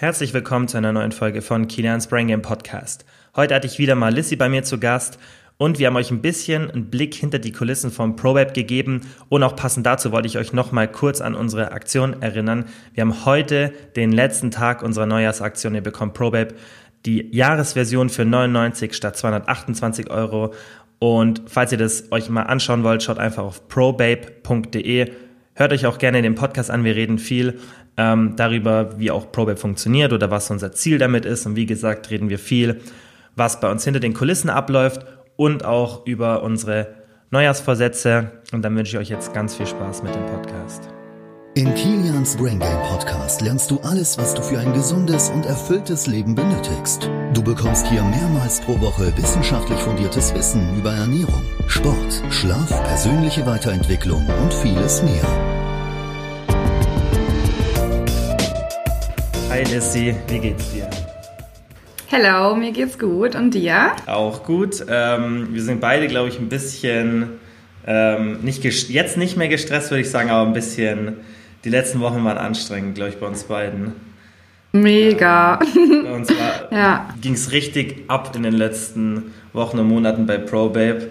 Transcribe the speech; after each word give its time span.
Herzlich 0.00 0.32
willkommen 0.32 0.68
zu 0.68 0.76
einer 0.76 0.92
neuen 0.92 1.10
Folge 1.10 1.42
von 1.42 1.66
Kilians 1.66 2.06
Brain 2.06 2.28
Game 2.28 2.40
Podcast. 2.40 3.04
Heute 3.34 3.56
hatte 3.56 3.66
ich 3.66 3.80
wieder 3.80 3.96
mal 3.96 4.14
Lissy 4.14 4.36
bei 4.36 4.48
mir 4.48 4.62
zu 4.62 4.78
Gast 4.78 5.18
und 5.56 5.80
wir 5.80 5.88
haben 5.88 5.96
euch 5.96 6.12
ein 6.12 6.22
bisschen 6.22 6.70
einen 6.70 6.88
Blick 6.88 7.16
hinter 7.16 7.40
die 7.40 7.50
Kulissen 7.50 7.90
von 7.90 8.14
ProWeb 8.14 8.54
gegeben 8.54 9.00
und 9.28 9.42
auch 9.42 9.56
passend 9.56 9.84
dazu 9.86 10.12
wollte 10.12 10.28
ich 10.28 10.38
euch 10.38 10.52
noch 10.52 10.70
mal 10.70 10.86
kurz 10.86 11.20
an 11.20 11.34
unsere 11.34 11.72
Aktion 11.72 12.22
erinnern. 12.22 12.66
Wir 12.94 13.00
haben 13.00 13.24
heute 13.24 13.72
den 13.96 14.12
letzten 14.12 14.52
Tag 14.52 14.84
unserer 14.84 15.06
Neujahrsaktion. 15.06 15.74
Ihr 15.74 15.80
bekommt 15.80 16.14
ProWeb 16.14 16.54
die 17.04 17.34
Jahresversion 17.34 18.08
für 18.08 18.24
99 18.24 18.94
statt 18.94 19.16
228 19.16 20.10
Euro. 20.10 20.54
Und 21.00 21.42
falls 21.48 21.72
ihr 21.72 21.78
das 21.78 22.12
euch 22.12 22.28
mal 22.28 22.44
anschauen 22.44 22.84
wollt, 22.84 23.02
schaut 23.02 23.18
einfach 23.18 23.42
auf 23.42 23.66
probabe.de. 23.66 25.10
Hört 25.58 25.72
euch 25.72 25.86
auch 25.86 25.98
gerne 25.98 26.22
den 26.22 26.36
Podcast 26.36 26.70
an. 26.70 26.84
Wir 26.84 26.94
reden 26.94 27.18
viel 27.18 27.58
ähm, 27.98 28.34
darüber, 28.36 28.98
wie 28.98 29.10
auch 29.10 29.30
ProBabe 29.30 29.58
funktioniert 29.58 30.12
oder 30.12 30.30
was 30.30 30.50
unser 30.50 30.72
Ziel 30.72 30.98
damit 30.98 31.26
ist. 31.26 31.44
Und 31.44 31.56
wie 31.56 31.66
gesagt, 31.66 32.10
reden 32.10 32.30
wir 32.30 32.38
viel, 32.38 32.80
was 33.36 33.60
bei 33.60 33.70
uns 33.70 33.84
hinter 33.84 34.00
den 34.00 34.14
Kulissen 34.14 34.48
abläuft 34.48 35.04
und 35.36 35.64
auch 35.64 36.06
über 36.06 36.42
unsere 36.42 36.94
Neujahrsvorsätze. 37.30 38.30
Und 38.52 38.62
dann 38.62 38.74
wünsche 38.76 38.96
ich 38.96 38.98
euch 39.02 39.10
jetzt 39.10 39.34
ganz 39.34 39.56
viel 39.56 39.66
Spaß 39.66 40.02
mit 40.02 40.14
dem 40.14 40.24
Podcast. 40.26 40.88
In 41.54 41.74
Kilians 41.74 42.36
Brain 42.36 42.60
Game 42.60 42.82
Podcast 42.82 43.40
lernst 43.40 43.68
du 43.70 43.80
alles, 43.80 44.16
was 44.16 44.32
du 44.32 44.42
für 44.42 44.60
ein 44.60 44.72
gesundes 44.74 45.28
und 45.30 45.44
erfülltes 45.44 46.06
Leben 46.06 46.36
benötigst. 46.36 47.10
Du 47.34 47.42
bekommst 47.42 47.88
hier 47.88 48.04
mehrmals 48.04 48.60
pro 48.60 48.80
Woche 48.80 49.12
wissenschaftlich 49.16 49.78
fundiertes 49.80 50.32
Wissen 50.34 50.78
über 50.78 50.92
Ernährung, 50.92 51.42
Sport, 51.66 52.22
Schlaf, 52.30 52.68
persönliche 52.84 53.44
Weiterentwicklung 53.44 54.24
und 54.40 54.54
vieles 54.54 55.02
mehr. 55.02 55.57
Hi 59.50 59.62
Lissy, 59.64 60.14
wie 60.28 60.38
geht's 60.40 60.72
dir? 60.72 60.90
Hello, 62.06 62.54
mir 62.54 62.70
geht's 62.70 62.98
gut 62.98 63.34
und 63.34 63.54
dir? 63.54 63.92
Auch 64.06 64.44
gut. 64.44 64.84
Ähm, 64.90 65.48
wir 65.52 65.62
sind 65.62 65.80
beide, 65.80 66.06
glaube 66.06 66.28
ich, 66.28 66.38
ein 66.38 66.50
bisschen 66.50 67.30
ähm, 67.86 68.40
nicht 68.42 68.62
jetzt 68.62 69.16
nicht 69.16 69.38
mehr 69.38 69.48
gestresst, 69.48 69.90
würde 69.90 70.02
ich 70.02 70.10
sagen, 70.10 70.28
aber 70.28 70.46
ein 70.46 70.52
bisschen. 70.52 71.16
Die 71.64 71.70
letzten 71.70 72.00
Wochen 72.00 72.22
waren 72.24 72.36
anstrengend, 72.36 72.94
glaube 72.94 73.10
ich, 73.10 73.16
bei 73.16 73.26
uns 73.26 73.44
beiden. 73.44 73.94
Mega. 74.72 75.58
Ähm, 75.74 76.04
bei 76.04 76.12
uns 76.12 76.28
ja. 76.70 77.08
ging 77.22 77.32
es 77.32 77.50
richtig 77.50 78.04
ab 78.08 78.36
in 78.36 78.42
den 78.42 78.54
letzten 78.54 79.32
Wochen 79.54 79.78
und 79.78 79.88
Monaten 79.88 80.26
bei 80.26 80.36
ProBabe. 80.36 81.08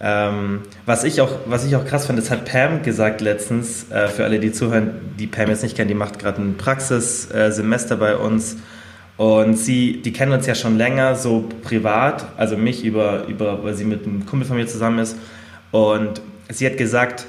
Ähm, 0.00 0.60
was, 0.86 1.04
ich 1.04 1.20
auch, 1.20 1.30
was 1.46 1.64
ich 1.64 1.76
auch 1.76 1.84
krass 1.84 2.06
fand, 2.06 2.18
das 2.18 2.30
hat 2.30 2.44
Pam 2.44 2.82
gesagt 2.82 3.20
letztens, 3.20 3.90
äh, 3.90 4.08
für 4.08 4.24
alle, 4.24 4.40
die 4.40 4.52
zuhören, 4.52 4.90
die 5.18 5.26
Pam 5.26 5.48
jetzt 5.48 5.62
nicht 5.62 5.76
kennen, 5.76 5.88
die 5.88 5.94
macht 5.94 6.18
gerade 6.18 6.42
ein 6.42 6.56
Praxissemester 6.56 7.94
äh, 7.94 7.98
bei 7.98 8.16
uns. 8.16 8.56
Und 9.16 9.56
sie, 9.56 10.02
die 10.02 10.12
kennen 10.12 10.32
uns 10.32 10.46
ja 10.46 10.56
schon 10.56 10.76
länger, 10.76 11.14
so 11.14 11.48
privat, 11.62 12.26
also 12.36 12.56
mich 12.56 12.84
über, 12.84 13.26
über, 13.28 13.62
weil 13.62 13.74
sie 13.74 13.84
mit 13.84 14.04
einem 14.04 14.26
Kumpel 14.26 14.46
von 14.48 14.56
mir 14.56 14.66
zusammen 14.66 14.98
ist. 14.98 15.16
Und 15.70 16.20
sie 16.48 16.66
hat 16.66 16.76
gesagt, 16.76 17.26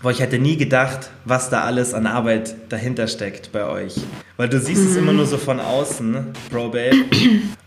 Boah, 0.00 0.12
ich 0.12 0.20
hätte 0.20 0.38
nie 0.38 0.56
gedacht, 0.56 1.10
was 1.24 1.50
da 1.50 1.62
alles 1.62 1.92
an 1.92 2.06
Arbeit 2.06 2.54
dahinter 2.68 3.08
steckt 3.08 3.50
bei 3.50 3.66
euch. 3.66 3.96
Weil 4.36 4.48
du 4.48 4.60
siehst 4.60 4.82
mhm. 4.82 4.90
es 4.90 4.96
immer 4.96 5.12
nur 5.12 5.26
so 5.26 5.38
von 5.38 5.58
außen, 5.58 6.26
Bro 6.50 6.68
Babe. 6.68 6.96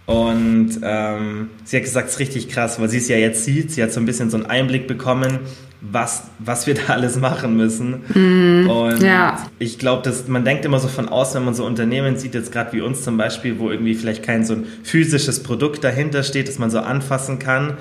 Und 0.05 0.79
ähm, 0.81 1.49
sie 1.65 1.77
hat 1.77 1.83
gesagt, 1.83 2.07
es 2.07 2.13
ist 2.13 2.19
richtig 2.19 2.49
krass, 2.49 2.79
weil 2.79 2.87
sie 2.87 2.97
es 2.97 3.09
ja 3.09 3.17
jetzt 3.17 3.43
sieht. 3.43 3.71
Sie 3.71 3.83
hat 3.83 3.91
so 3.91 3.99
ein 3.99 4.05
bisschen 4.05 4.29
so 4.29 4.37
einen 4.37 4.45
Einblick 4.45 4.87
bekommen, 4.87 5.39
was, 5.81 6.23
was 6.39 6.67
wir 6.67 6.75
da 6.75 6.93
alles 6.93 7.17
machen 7.17 7.57
müssen. 7.57 8.03
Mhm. 8.13 8.69
Und 8.69 9.03
ja. 9.03 9.45
ich 9.59 9.77
glaube, 9.77 10.03
dass 10.03 10.29
man 10.29 10.45
denkt 10.45 10.63
immer 10.63 10.79
so 10.79 10.87
von 10.87 11.09
außen, 11.09 11.35
wenn 11.35 11.45
man 11.45 11.53
so 11.53 11.65
Unternehmen 11.65 12.15
sieht, 12.17 12.33
jetzt 12.33 12.53
gerade 12.53 12.71
wie 12.71 12.79
uns 12.79 13.03
zum 13.03 13.17
Beispiel, 13.17 13.59
wo 13.59 13.69
irgendwie 13.69 13.95
vielleicht 13.95 14.23
kein 14.23 14.45
so 14.45 14.53
ein 14.53 14.65
physisches 14.83 15.43
Produkt 15.43 15.83
dahinter 15.83 16.23
steht, 16.23 16.47
das 16.47 16.59
man 16.59 16.71
so 16.71 16.79
anfassen 16.79 17.39
kann. 17.39 17.77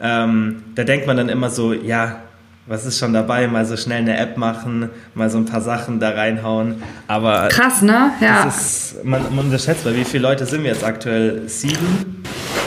Ähm, 0.00 0.64
da 0.74 0.84
denkt 0.84 1.06
man 1.06 1.16
dann 1.16 1.30
immer 1.30 1.48
so, 1.48 1.72
ja, 1.72 2.20
was 2.66 2.84
ist 2.84 2.98
schon 2.98 3.12
dabei? 3.12 3.46
Mal 3.46 3.64
so 3.64 3.76
schnell 3.76 3.98
eine 3.98 4.18
App 4.18 4.36
machen, 4.36 4.90
mal 5.14 5.30
so 5.30 5.38
ein 5.38 5.44
paar 5.44 5.60
Sachen 5.60 6.00
da 6.00 6.10
reinhauen. 6.10 6.82
Aber 7.06 7.48
krass, 7.48 7.82
ne? 7.82 8.12
Ja. 8.20 8.44
Ist, 8.44 9.04
man, 9.04 9.22
man 9.34 9.46
unterschätzt, 9.46 9.84
weil 9.84 9.96
wie 9.96 10.04
viele 10.04 10.22
Leute 10.22 10.46
sind 10.46 10.62
wir 10.62 10.70
jetzt 10.70 10.84
aktuell? 10.84 11.48
Sieben, 11.48 12.22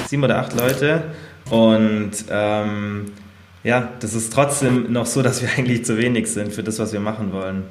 sieben 0.07 0.23
oder 0.23 0.39
acht 0.39 0.57
Leute. 0.57 1.03
Und 1.49 2.11
ähm, 2.29 3.11
ja, 3.63 3.89
das 3.99 4.13
ist 4.13 4.31
trotzdem 4.31 4.91
noch 4.91 5.05
so, 5.05 5.21
dass 5.21 5.41
wir 5.41 5.49
eigentlich 5.57 5.85
zu 5.85 5.97
wenig 5.97 6.27
sind 6.27 6.53
für 6.53 6.63
das, 6.63 6.79
was 6.79 6.93
wir 6.93 6.99
machen 6.99 7.33
wollen. 7.33 7.63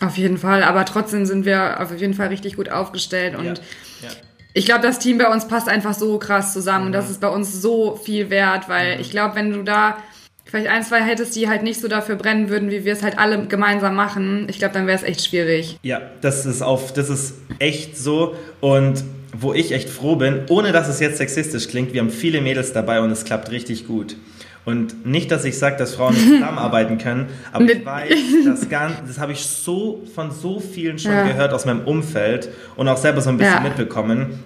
Auf 0.00 0.16
jeden 0.16 0.38
Fall, 0.38 0.62
aber 0.62 0.84
trotzdem 0.84 1.26
sind 1.26 1.44
wir 1.44 1.80
auf 1.80 1.94
jeden 1.94 2.14
Fall 2.14 2.28
richtig 2.28 2.56
gut 2.56 2.70
aufgestellt 2.70 3.36
und 3.36 3.44
ja. 3.44 3.54
Ja. 4.02 4.08
Ich 4.52 4.64
glaube, 4.64 4.82
das 4.82 4.98
Team 4.98 5.18
bei 5.18 5.28
uns 5.28 5.46
passt 5.46 5.68
einfach 5.68 5.94
so 5.94 6.18
krass 6.18 6.52
zusammen 6.52 6.80
mhm. 6.80 6.86
und 6.86 6.92
das 6.92 7.10
ist 7.10 7.20
bei 7.20 7.28
uns 7.28 7.60
so 7.60 7.96
viel 7.96 8.30
wert, 8.30 8.68
weil 8.68 8.94
mhm. 8.94 9.00
ich 9.00 9.10
glaube, 9.10 9.34
wenn 9.36 9.52
du 9.52 9.62
da 9.62 9.96
vielleicht 10.44 10.68
ein, 10.68 10.82
zwei 10.82 11.00
hättest, 11.00 11.36
die 11.36 11.48
halt 11.48 11.62
nicht 11.62 11.80
so 11.80 11.88
dafür 11.88 12.16
brennen 12.16 12.48
würden, 12.48 12.70
wie 12.70 12.84
wir 12.84 12.92
es 12.92 13.02
halt 13.02 13.18
alle 13.18 13.46
gemeinsam 13.46 13.94
machen, 13.94 14.46
ich 14.48 14.58
glaube, 14.58 14.74
dann 14.74 14.86
wäre 14.86 14.96
es 14.96 15.04
echt 15.04 15.24
schwierig. 15.24 15.78
Ja, 15.82 16.00
das 16.20 16.46
ist 16.46 16.62
auf, 16.62 16.92
das 16.92 17.08
ist 17.08 17.34
echt 17.58 17.96
so 17.96 18.34
und 18.60 19.04
wo 19.32 19.54
ich 19.54 19.72
echt 19.72 19.88
froh 19.88 20.16
bin, 20.16 20.42
ohne 20.48 20.72
dass 20.72 20.88
es 20.88 21.00
jetzt 21.00 21.18
sexistisch 21.18 21.68
klingt, 21.68 21.92
wir 21.92 22.00
haben 22.00 22.10
viele 22.10 22.40
Mädels 22.40 22.72
dabei 22.72 23.00
und 23.00 23.10
es 23.10 23.24
klappt 23.24 23.50
richtig 23.50 23.86
gut. 23.86 24.16
Und 24.64 25.06
nicht, 25.06 25.30
dass 25.30 25.44
ich 25.44 25.56
sage, 25.56 25.76
dass 25.76 25.94
Frauen 25.94 26.14
nicht 26.14 26.26
zusammenarbeiten 26.28 26.98
können, 26.98 27.28
aber 27.52 27.64
ich 27.64 27.84
weiß, 27.84 28.10
das, 28.44 28.68
das 28.68 29.18
habe 29.18 29.32
ich 29.32 29.40
so 29.40 30.02
von 30.14 30.30
so 30.30 30.60
vielen 30.60 30.98
schon 30.98 31.12
ja. 31.12 31.26
gehört 31.26 31.52
aus 31.52 31.64
meinem 31.64 31.80
Umfeld 31.82 32.50
und 32.76 32.88
auch 32.88 32.98
selber 32.98 33.20
so 33.20 33.30
ein 33.30 33.38
bisschen 33.38 33.54
ja. 33.54 33.60
mitbekommen, 33.60 34.40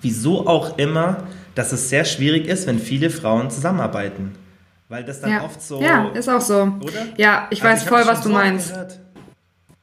wieso 0.00 0.46
auch 0.46 0.78
immer, 0.78 1.24
dass 1.54 1.72
es 1.72 1.90
sehr 1.90 2.04
schwierig 2.04 2.48
ist, 2.48 2.66
wenn 2.66 2.78
viele 2.78 3.10
Frauen 3.10 3.50
zusammenarbeiten. 3.50 4.32
Weil 4.92 5.04
das 5.04 5.22
dann 5.22 5.30
ja. 5.30 5.42
oft 5.42 5.62
so. 5.62 5.80
Ja, 5.80 6.08
ist 6.08 6.28
auch 6.28 6.42
so. 6.42 6.70
Oder? 6.82 7.06
Ja, 7.16 7.46
ich 7.48 7.62
also 7.62 7.72
weiß 7.72 7.82
ich 7.84 7.88
voll, 7.88 8.06
was 8.06 8.20
du 8.20 8.28
meinst. 8.28 8.68
Gehört. 8.68 9.00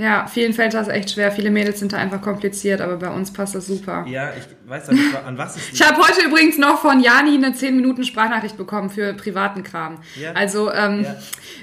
Ja, 0.01 0.27
vielen 0.27 0.53
fällt 0.53 0.73
das 0.73 0.87
echt 0.87 1.11
schwer. 1.11 1.29
Viele 1.29 1.51
Mädels 1.51 1.79
sind 1.79 1.91
da 1.91 1.97
einfach 1.97 2.21
kompliziert, 2.21 2.79
aber 2.79 2.95
bei 2.95 3.09
uns 3.09 3.33
passt 3.33 3.53
das 3.53 3.67
super. 3.67 4.05
Ja, 4.07 4.29
ich 4.29 4.45
weiß 4.69 4.91
nicht, 4.91 5.03
an 5.27 5.37
was 5.37 5.57
es 5.57 5.73
Ich 5.73 5.85
habe 5.85 5.97
heute 5.97 6.25
übrigens 6.25 6.57
noch 6.57 6.79
von 6.79 7.01
Jani 7.01 7.35
eine 7.35 7.53
10 7.53 7.75
Minuten 7.75 8.05
Sprachnachricht 8.05 8.55
bekommen 8.55 8.89
für 8.89 9.13
privaten 9.13 9.61
Kram. 9.61 9.97
Ja. 10.15 10.31
Also 10.31 10.71
ähm, 10.71 11.03
ja. 11.03 11.17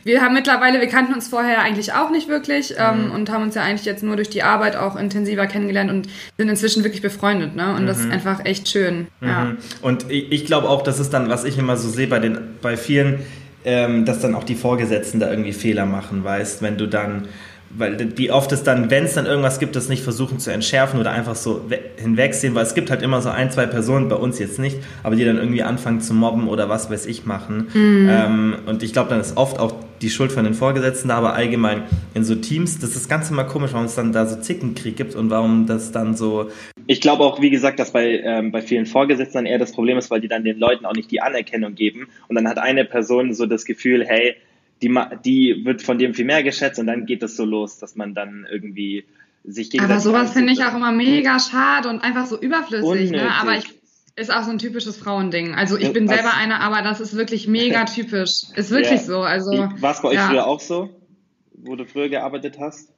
wir 0.04 0.20
haben 0.20 0.34
mittlerweile, 0.34 0.82
wir 0.82 0.88
kannten 0.88 1.14
uns 1.14 1.28
vorher 1.28 1.62
eigentlich 1.62 1.94
auch 1.94 2.10
nicht 2.10 2.28
wirklich 2.28 2.74
ähm, 2.76 3.06
mhm. 3.06 3.12
und 3.12 3.30
haben 3.30 3.42
uns 3.42 3.54
ja 3.54 3.62
eigentlich 3.62 3.86
jetzt 3.86 4.02
nur 4.02 4.16
durch 4.16 4.28
die 4.28 4.42
Arbeit 4.42 4.76
auch 4.76 4.97
intensiver 4.97 5.47
kennengelernt 5.47 5.91
und 5.91 6.06
sind 6.36 6.50
inzwischen 6.50 6.84
wirklich 6.84 7.00
befreundet. 7.00 7.56
Ne? 7.56 7.74
Und 7.74 7.84
mhm. 7.84 7.86
das 7.86 8.00
ist 8.00 8.06
mhm. 8.06 8.12
einfach 8.12 8.44
echt 8.44 8.68
schön. 8.68 9.06
Mhm. 9.20 9.28
Ja. 9.28 9.53
Und 9.80 10.10
ich, 10.10 10.30
ich 10.30 10.44
glaube 10.44 10.68
auch, 10.68 10.82
das 10.82 11.00
ist 11.00 11.08
dann, 11.14 11.30
was 11.30 11.44
ich 11.44 11.56
immer 11.56 11.78
so 11.78 11.88
sehe 11.88 12.06
bei, 12.06 12.18
den, 12.18 12.36
bei 12.60 12.76
vielen, 12.76 13.20
ähm, 13.64 14.04
dass 14.04 14.20
dann 14.20 14.34
auch 14.34 14.44
die 14.44 14.56
Vorgesetzten 14.56 15.20
da 15.20 15.30
irgendwie 15.30 15.54
Fehler 15.54 15.86
machen, 15.86 16.22
weißt, 16.22 16.60
wenn 16.60 16.76
du 16.76 16.86
dann 16.86 17.28
weil 17.78 18.16
wie 18.16 18.31
oft 18.31 18.53
es 18.53 18.62
dann, 18.62 18.91
wenn 18.91 19.04
es 19.04 19.14
dann 19.14 19.26
irgendwas 19.26 19.59
gibt, 19.59 19.76
das 19.76 19.88
nicht 19.88 20.03
versuchen 20.03 20.38
zu 20.38 20.53
entschärfen 20.53 21.00
oder 21.00 21.12
einfach 21.12 21.34
so 21.34 21.62
hinwegsehen, 21.97 22.54
weil 22.54 22.64
es 22.64 22.75
gibt 22.75 22.91
halt 22.91 23.03
immer 23.03 23.20
so 23.20 23.28
ein, 23.28 23.50
zwei 23.50 23.66
Personen, 23.66 24.09
bei 24.09 24.16
uns 24.16 24.38
jetzt 24.38 24.59
nicht, 24.59 24.78
aber 25.03 25.16
die 25.16 25.25
dann 25.25 25.37
irgendwie 25.37 25.62
anfangen 25.62 26.00
zu 26.00 26.15
mobben 26.15 26.48
oder 26.48 26.69
was 26.69 26.91
weiß 26.91 27.06
ich 27.06 27.26
machen. 27.26 27.69
Mhm. 27.75 28.09
Ähm, 28.10 28.56
und 28.66 28.82
ich 28.82 28.92
glaube, 28.92 29.10
dann 29.10 29.20
ist 29.20 29.36
oft 29.36 29.59
auch 29.59 29.75
die 30.03 30.10
Schuld 30.10 30.32
von 30.32 30.44
den 30.44 30.54
Vorgesetzten 30.54 31.09
da, 31.09 31.16
aber 31.16 31.34
allgemein 31.34 31.82
in 32.15 32.25
so 32.25 32.34
Teams, 32.34 32.78
das 32.78 32.97
ist 32.97 33.09
ganz 33.09 33.31
immer 33.31 33.44
komisch, 33.44 33.72
warum 33.72 33.86
es 33.86 33.94
dann 33.94 34.12
da 34.12 34.26
so 34.26 34.36
Zickenkrieg 34.41 34.97
gibt 34.97 35.15
und 35.15 35.31
warum 35.31 35.66
das 35.66 35.92
dann 35.92 36.15
so. 36.15 36.50
Ich 36.86 37.00
glaube 37.00 37.25
auch, 37.25 37.41
wie 37.41 37.50
gesagt, 37.50 37.78
dass 37.78 37.92
bei, 37.92 38.20
ähm, 38.22 38.53
bei 38.53 38.62
vielen 38.62 38.86
Vorgesetzten 38.86 39.38
dann 39.38 39.47
eher 39.47 39.59
das 39.59 39.72
Problem 39.72 39.98
ist, 39.98 40.10
weil 40.10 40.20
die 40.20 40.28
dann 40.28 40.44
den 40.44 40.59
Leuten 40.59 40.84
auch 40.84 40.92
nicht 40.92 41.10
die 41.10 41.20
Anerkennung 41.20 41.75
geben 41.75 42.09
und 42.28 42.36
dann 42.36 42.48
hat 42.48 42.59
eine 42.59 42.84
Person 42.84 43.34
so 43.34 43.47
das 43.47 43.65
Gefühl, 43.65 44.04
hey, 44.06 44.36
die, 44.82 44.94
die 45.25 45.62
wird 45.64 45.82
von 45.82 45.98
dem 45.98 46.14
viel 46.14 46.25
mehr 46.25 46.42
geschätzt 46.42 46.78
und 46.78 46.87
dann 46.87 47.06
geht 47.06 47.22
es 47.22 47.37
so 47.37 47.44
los, 47.44 47.78
dass 47.78 47.97
man 47.97 48.14
dann 48.14 48.47
irgendwie 48.50 49.04
sich 49.44 49.70
gegenseitig. 49.70 49.81
Aber 49.81 50.00
sowas 50.00 50.32
finde 50.32 50.53
ich 50.53 50.64
auch 50.64 50.75
immer 50.75 50.92
mega 50.92 51.39
schade 51.39 51.89
und 51.89 52.03
einfach 52.03 52.27
so 52.27 52.39
überflüssig. 52.39 53.10
Ne? 53.10 53.30
Aber 53.41 53.56
ich, 53.56 53.65
ist 54.16 54.33
auch 54.33 54.42
so 54.42 54.51
ein 54.51 54.59
typisches 54.59 54.97
Frauending. 54.97 55.54
Also 55.54 55.77
ich 55.77 55.92
bin 55.92 56.09
Was? 56.09 56.16
selber 56.16 56.34
eine, 56.34 56.60
aber 56.60 56.83
das 56.83 57.01
ist 57.01 57.16
wirklich 57.16 57.48
mega 57.48 57.84
typisch. 57.86 58.45
Ist 58.54 58.71
wirklich 58.71 59.01
ja. 59.01 59.06
so. 59.06 59.21
Also, 59.21 59.53
War 59.53 59.92
es 59.92 60.03
bei 60.03 60.09
euch 60.09 60.15
ja. 60.15 60.28
früher 60.28 60.47
auch 60.47 60.60
so, 60.60 60.91
wo 61.53 61.77
du 61.77 61.86
früher 61.86 62.09
gearbeitet 62.09 62.59
hast? 62.60 62.91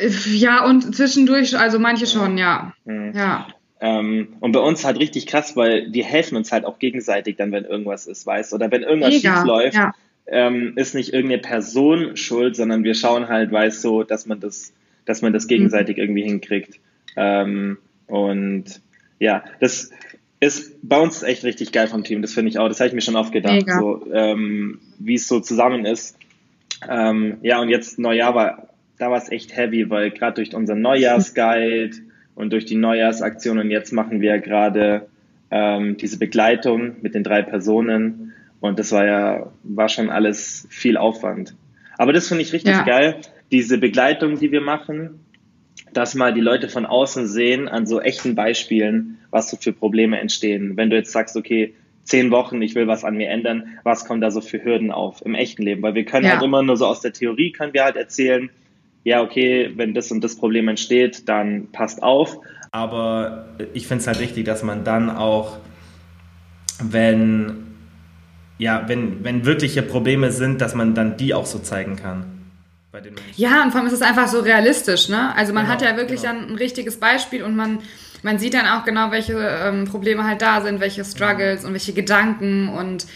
Äh, 0.00 0.08
ja, 0.34 0.64
und 0.64 0.94
zwischendurch, 0.94 1.58
also 1.58 1.78
manche 1.78 2.06
schon, 2.06 2.38
ja. 2.38 2.74
Mhm. 2.84 3.12
Ja. 3.14 3.48
Ähm, 3.80 4.36
und 4.38 4.52
bei 4.52 4.60
uns 4.60 4.84
halt 4.84 5.00
richtig 5.00 5.26
krass, 5.26 5.56
weil 5.56 5.92
wir 5.92 6.04
helfen 6.04 6.36
uns 6.36 6.52
halt 6.52 6.64
auch 6.64 6.78
gegenseitig 6.78 7.36
dann, 7.36 7.50
wenn 7.50 7.64
irgendwas 7.64 8.06
ist, 8.06 8.24
weißt 8.24 8.52
Oder 8.54 8.70
wenn 8.70 8.82
irgendwas 8.82 9.14
schief 9.14 9.44
läuft, 9.44 9.74
ja 9.74 9.92
ähm, 10.32 10.72
ist 10.76 10.94
nicht 10.94 11.12
irgendeine 11.12 11.42
Person 11.42 12.16
schuld, 12.16 12.56
sondern 12.56 12.84
wir 12.84 12.94
schauen 12.94 13.28
halt, 13.28 13.52
weiß 13.52 13.82
so, 13.82 14.02
dass 14.02 14.26
man 14.26 14.40
das, 14.40 14.72
dass 15.04 15.20
man 15.20 15.34
das 15.34 15.46
gegenseitig 15.46 15.98
mhm. 15.98 16.02
irgendwie 16.02 16.22
hinkriegt. 16.22 16.80
Ähm, 17.16 17.76
und 18.06 18.80
ja, 19.18 19.44
das 19.60 19.90
ist 20.40 20.74
bei 20.82 20.98
uns 20.98 21.22
echt 21.22 21.44
richtig 21.44 21.70
geil 21.70 21.86
vom 21.86 22.02
Team. 22.02 22.22
Das 22.22 22.32
finde 22.32 22.48
ich 22.48 22.58
auch. 22.58 22.68
Das 22.68 22.80
habe 22.80 22.88
ich 22.88 22.94
mir 22.94 23.02
schon 23.02 23.14
oft 23.14 23.32
gedacht, 23.32 23.66
so 23.68 24.10
ähm, 24.10 24.80
wie 24.98 25.14
es 25.14 25.28
so 25.28 25.38
zusammen 25.38 25.84
ist. 25.84 26.16
Ähm, 26.88 27.36
ja, 27.42 27.60
und 27.60 27.68
jetzt 27.68 27.98
Neujahr 27.98 28.34
war, 28.34 28.68
da 28.98 29.10
war 29.10 29.18
es 29.18 29.30
echt 29.30 29.54
heavy, 29.54 29.90
weil 29.90 30.10
gerade 30.10 30.36
durch 30.36 30.54
unseren 30.54 30.80
Neujahrsguide 30.80 31.98
und 32.34 32.54
durch 32.54 32.64
die 32.64 32.76
Neujahrsaktion 32.76 33.58
und 33.58 33.70
jetzt 33.70 33.92
machen 33.92 34.22
wir 34.22 34.38
gerade 34.38 35.06
ähm, 35.50 35.98
diese 35.98 36.18
Begleitung 36.18 36.96
mit 37.02 37.14
den 37.14 37.22
drei 37.22 37.42
Personen 37.42 38.21
und 38.62 38.78
das 38.78 38.92
war 38.92 39.04
ja, 39.04 39.52
war 39.64 39.88
schon 39.88 40.08
alles 40.08 40.66
viel 40.70 40.96
Aufwand. 40.96 41.54
Aber 41.98 42.12
das 42.12 42.28
finde 42.28 42.42
ich 42.42 42.52
richtig 42.52 42.72
ja. 42.72 42.84
geil, 42.84 43.16
diese 43.50 43.76
Begleitung, 43.76 44.38
die 44.38 44.52
wir 44.52 44.60
machen, 44.60 45.20
dass 45.92 46.14
mal 46.14 46.32
die 46.32 46.40
Leute 46.40 46.68
von 46.68 46.86
außen 46.86 47.26
sehen 47.26 47.68
an 47.68 47.86
so 47.86 48.00
echten 48.00 48.34
Beispielen, 48.34 49.18
was 49.30 49.50
so 49.50 49.56
für 49.56 49.72
Probleme 49.72 50.18
entstehen. 50.20 50.76
Wenn 50.76 50.90
du 50.90 50.96
jetzt 50.96 51.10
sagst, 51.10 51.36
okay, 51.36 51.74
zehn 52.04 52.30
Wochen, 52.30 52.62
ich 52.62 52.74
will 52.76 52.86
was 52.86 53.04
an 53.04 53.16
mir 53.16 53.28
ändern, 53.28 53.78
was 53.82 54.04
kommt 54.04 54.22
da 54.22 54.30
so 54.30 54.40
für 54.40 54.62
Hürden 54.62 54.92
auf 54.92 55.26
im 55.26 55.34
echten 55.34 55.62
Leben? 55.62 55.82
Weil 55.82 55.94
wir 55.94 56.04
können 56.04 56.24
ja. 56.24 56.34
halt 56.34 56.42
immer 56.42 56.62
nur 56.62 56.76
so 56.76 56.86
aus 56.86 57.00
der 57.00 57.12
Theorie 57.12 57.50
können 57.50 57.74
wir 57.74 57.82
halt 57.82 57.96
erzählen, 57.96 58.48
ja, 59.02 59.22
okay, 59.22 59.72
wenn 59.74 59.92
das 59.92 60.12
und 60.12 60.22
das 60.22 60.36
Problem 60.36 60.68
entsteht, 60.68 61.28
dann 61.28 61.66
passt 61.72 62.00
auf. 62.00 62.38
Aber 62.70 63.48
ich 63.74 63.88
finde 63.88 64.02
es 64.02 64.06
halt 64.06 64.20
wichtig, 64.20 64.44
dass 64.44 64.62
man 64.62 64.84
dann 64.84 65.10
auch, 65.10 65.58
wenn, 66.80 67.71
ja, 68.62 68.84
wenn, 68.86 69.24
wenn 69.24 69.44
wirkliche 69.44 69.82
Probleme 69.82 70.30
sind, 70.30 70.60
dass 70.60 70.76
man 70.76 70.94
dann 70.94 71.16
die 71.16 71.34
auch 71.34 71.46
so 71.46 71.58
zeigen 71.58 71.96
kann. 71.96 72.26
Ja, 73.34 73.64
und 73.64 73.72
vor 73.72 73.80
allem 73.80 73.88
ist 73.88 73.94
es 73.94 74.02
einfach 74.02 74.28
so 74.28 74.38
realistisch, 74.38 75.08
ne? 75.08 75.34
Also 75.34 75.52
man 75.52 75.64
genau, 75.64 75.74
hat 75.74 75.82
ja 75.82 75.96
wirklich 75.96 76.22
genau. 76.22 76.34
dann 76.34 76.50
ein 76.50 76.54
richtiges 76.54 77.00
Beispiel 77.00 77.42
und 77.42 77.56
man, 77.56 77.80
man 78.22 78.38
sieht 78.38 78.54
dann 78.54 78.66
auch 78.66 78.84
genau, 78.84 79.10
welche 79.10 79.32
ähm, 79.32 79.86
Probleme 79.86 80.24
halt 80.24 80.42
da 80.42 80.60
sind, 80.60 80.78
welche 80.78 81.04
Struggles 81.04 81.62
mhm. 81.62 81.68
und 81.68 81.72
welche 81.72 81.92
Gedanken 81.92 82.68
und 82.68 83.06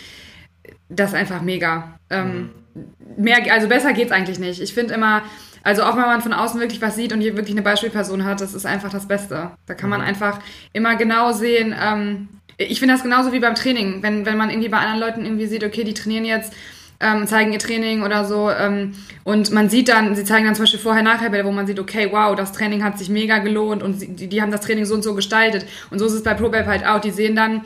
das 0.89 1.11
ist 1.11 1.17
einfach 1.17 1.43
mega. 1.43 1.97
Ähm, 2.11 2.51
mhm. 2.75 3.23
mehr, 3.23 3.39
also 3.53 3.69
besser 3.69 3.93
geht's 3.93 4.11
eigentlich 4.11 4.41
nicht. 4.41 4.61
Ich 4.61 4.75
finde 4.75 4.95
immer, 4.95 5.23
also 5.63 5.85
auch 5.85 5.97
wenn 5.97 6.07
man 6.07 6.23
von 6.23 6.33
außen 6.33 6.59
wirklich 6.59 6.83
was 6.83 6.97
sieht 6.97 7.13
und 7.13 7.21
hier 7.21 7.37
wirklich 7.37 7.55
eine 7.55 7.63
Beispielperson 7.63 8.25
hat, 8.25 8.41
das 8.41 8.53
ist 8.53 8.67
einfach 8.67 8.91
das 8.91 9.07
Beste. 9.07 9.53
Da 9.67 9.75
kann 9.75 9.91
man 9.91 10.01
mhm. 10.01 10.07
einfach 10.07 10.41
immer 10.73 10.97
genau 10.97 11.31
sehen, 11.31 11.73
ähm, 11.81 12.29
ich 12.59 12.79
finde 12.79 12.95
das 12.95 13.03
genauso 13.03 13.33
wie 13.33 13.41
beim 13.41 13.55
Training, 13.55 14.03
wenn, 14.03 14.27
wenn 14.27 14.37
man 14.37 14.51
irgendwie 14.51 14.69
bei 14.69 14.79
anderen 14.79 15.01
Leuten 15.01 15.25
irgendwie 15.25 15.47
sieht, 15.47 15.65
okay, 15.65 15.85
die 15.85 15.95
trainieren 15.95 16.25
jetzt 16.25 16.53
ähm, 17.01 17.27
zeigen 17.27 17.53
ihr 17.53 17.59
Training 17.59 18.03
oder 18.03 18.25
so. 18.25 18.51
Ähm, 18.51 18.95
und 19.25 19.53
man 19.53 19.69
sieht 19.69 19.89
dann, 19.89 20.15
sie 20.17 20.25
zeigen 20.25 20.47
dann 20.47 20.55
zum 20.55 20.65
Beispiel 20.65 20.81
vorher-nachher, 20.81 21.45
wo 21.45 21.53
man 21.53 21.67
sieht, 21.67 21.79
okay, 21.79 22.09
wow, 22.11 22.35
das 22.35 22.53
Training 22.53 22.83
hat 22.83 22.99
sich 22.99 23.09
mega 23.09 23.39
gelohnt 23.39 23.83
und 23.83 24.01
sie, 24.01 24.09
die, 24.09 24.29
die 24.29 24.43
haben 24.43 24.51
das 24.51 24.63
Training 24.63 24.87
so 24.87 24.95
und 24.95 25.03
so 25.03 25.15
gestaltet. 25.15 25.67
Und 25.91 25.99
so 25.99 26.07
ist 26.07 26.13
es 26.13 26.23
bei 26.23 26.35
ProBab 26.35 26.67
halt 26.67 26.87
auch. 26.87 27.01
Die 27.01 27.11
sehen 27.11 27.37
dann, 27.37 27.63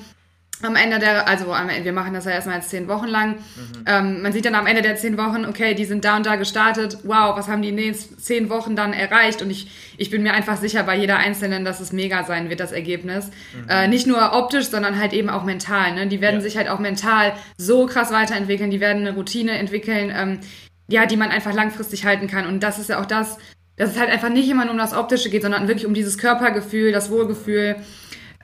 am 0.63 0.77
Ende 0.77 0.99
der, 0.99 1.27
also 1.27 1.47
wir 1.47 1.93
machen 1.93 2.13
das 2.13 2.25
ja 2.25 2.33
erstmal 2.33 2.57
jetzt 2.57 2.71
zehn 2.71 2.89
Wochen 2.89 3.07
lang. 3.07 3.31
Mhm. 3.31 3.85
Ähm, 3.87 4.23
man 4.23 4.33
sieht 4.33 4.45
dann 4.45 4.55
am 4.55 4.67
Ende 4.67 4.83
der 4.83 4.97
zehn 4.97 5.17
Wochen, 5.17 5.45
okay, 5.47 5.75
die 5.75 5.85
sind 5.85 6.05
da 6.05 6.17
und 6.17 6.27
da 6.27 6.37
gestartet. 6.37 6.99
Wow, 7.05 7.37
was 7.37 7.49
haben 7.49 7.63
die 7.63 7.71
in 7.71 7.77
den 7.77 7.95
zehn 7.95 8.51
Wochen 8.51 8.77
dann 8.77 8.93
erreicht? 8.93 9.43
Und 9.43 9.51
ich, 9.51 9.71
ich 9.97 10.11
bin 10.11 10.23
mir 10.23 10.35
einfach 10.35 10.57
sicher 10.57 10.83
bei 10.83 10.97
jeder 10.97 11.17
Einzelnen, 11.17 11.65
dass 11.65 11.81
es 11.81 11.93
mega 11.93 12.25
sein 12.25 12.51
wird, 12.51 12.61
das 12.61 12.73
Ergebnis. 12.73 13.27
Mhm. 13.27 13.69
Äh, 13.69 13.89
nicht 13.89 14.07
nur 14.07 14.33
optisch, 14.33 14.67
sondern 14.67 14.99
halt 14.99 15.13
eben 15.13 15.31
auch 15.31 15.45
mental. 15.45 15.95
Ne? 15.95 16.07
Die 16.07 16.21
werden 16.21 16.37
ja. 16.37 16.43
sich 16.43 16.57
halt 16.57 16.69
auch 16.69 16.79
mental 16.79 17.33
so 17.57 17.87
krass 17.87 18.13
weiterentwickeln. 18.13 18.71
Die 18.71 18.81
werden 18.81 19.07
eine 19.07 19.15
Routine 19.15 19.53
entwickeln, 19.53 20.13
ähm, 20.15 20.41
ja, 20.89 21.07
die 21.07 21.17
man 21.17 21.31
einfach 21.31 21.55
langfristig 21.55 22.05
halten 22.05 22.27
kann. 22.27 22.47
Und 22.47 22.63
das 22.63 22.79
ist 22.79 22.91
ja 22.91 23.01
auch 23.01 23.07
das, 23.07 23.39
dass 23.77 23.93
es 23.93 23.99
halt 23.99 24.11
einfach 24.11 24.29
nicht 24.29 24.49
immer 24.49 24.65
nur 24.65 24.73
um 24.73 24.79
das 24.79 24.93
Optische 24.93 25.31
geht, 25.31 25.43
sondern 25.43 25.69
wirklich 25.69 25.87
um 25.87 25.95
dieses 25.95 26.19
Körpergefühl, 26.19 26.93
das 26.93 27.11
Wohlgefühl. 27.11 27.77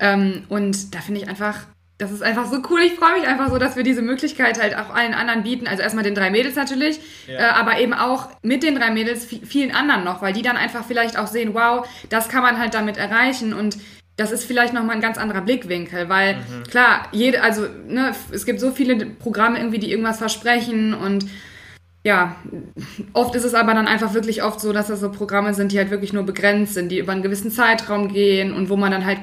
Ähm, 0.00 0.44
und 0.48 0.94
da 0.94 1.00
finde 1.00 1.20
ich 1.20 1.28
einfach, 1.28 1.66
das 1.98 2.10
ist 2.10 2.22
einfach 2.22 2.46
so 2.46 2.58
cool. 2.70 2.80
Ich 2.80 2.94
freue 2.94 3.18
mich 3.18 3.26
einfach 3.26 3.48
so, 3.48 3.58
dass 3.58 3.76
wir 3.76 3.82
diese 3.82 4.02
Möglichkeit 4.02 4.60
halt 4.60 4.76
auch 4.76 4.94
allen 4.94 5.14
anderen 5.14 5.44
bieten. 5.44 5.66
Also 5.66 5.82
erstmal 5.82 6.04
den 6.04 6.14
drei 6.14 6.30
Mädels 6.30 6.54
natürlich, 6.54 7.00
ja. 7.26 7.38
äh, 7.38 7.42
aber 7.44 7.78
eben 7.80 7.94
auch 7.94 8.28
mit 8.42 8.62
den 8.62 8.74
drei 8.74 8.90
Mädels 8.90 9.24
vielen 9.24 9.74
anderen 9.74 10.04
noch, 10.04 10.20
weil 10.20 10.34
die 10.34 10.42
dann 10.42 10.56
einfach 10.58 10.84
vielleicht 10.84 11.18
auch 11.18 11.26
sehen, 11.26 11.54
wow, 11.54 11.88
das 12.10 12.28
kann 12.28 12.42
man 12.42 12.58
halt 12.58 12.74
damit 12.74 12.98
erreichen 12.98 13.54
und 13.54 13.78
das 14.16 14.32
ist 14.32 14.44
vielleicht 14.44 14.72
nochmal 14.72 14.96
ein 14.96 15.02
ganz 15.02 15.18
anderer 15.18 15.42
Blickwinkel, 15.42 16.08
weil 16.08 16.36
mhm. 16.36 16.64
klar, 16.70 17.08
jede, 17.12 17.42
also 17.42 17.66
ne, 17.86 18.14
es 18.30 18.46
gibt 18.46 18.60
so 18.60 18.70
viele 18.70 19.04
Programme 19.06 19.58
irgendwie, 19.58 19.78
die 19.78 19.90
irgendwas 19.90 20.18
versprechen 20.18 20.94
und 20.94 21.26
ja, 22.06 22.36
oft 23.14 23.34
ist 23.34 23.42
es 23.42 23.52
aber 23.52 23.74
dann 23.74 23.88
einfach 23.88 24.14
wirklich 24.14 24.44
oft 24.44 24.60
so, 24.60 24.72
dass 24.72 24.86
das 24.86 25.00
so 25.00 25.10
Programme 25.10 25.54
sind, 25.54 25.72
die 25.72 25.78
halt 25.78 25.90
wirklich 25.90 26.12
nur 26.12 26.22
begrenzt 26.22 26.74
sind, 26.74 26.90
die 26.90 27.00
über 27.00 27.10
einen 27.10 27.24
gewissen 27.24 27.50
Zeitraum 27.50 28.12
gehen 28.12 28.52
und 28.52 28.70
wo 28.70 28.76
man 28.76 28.92
dann 28.92 29.04
halt 29.04 29.18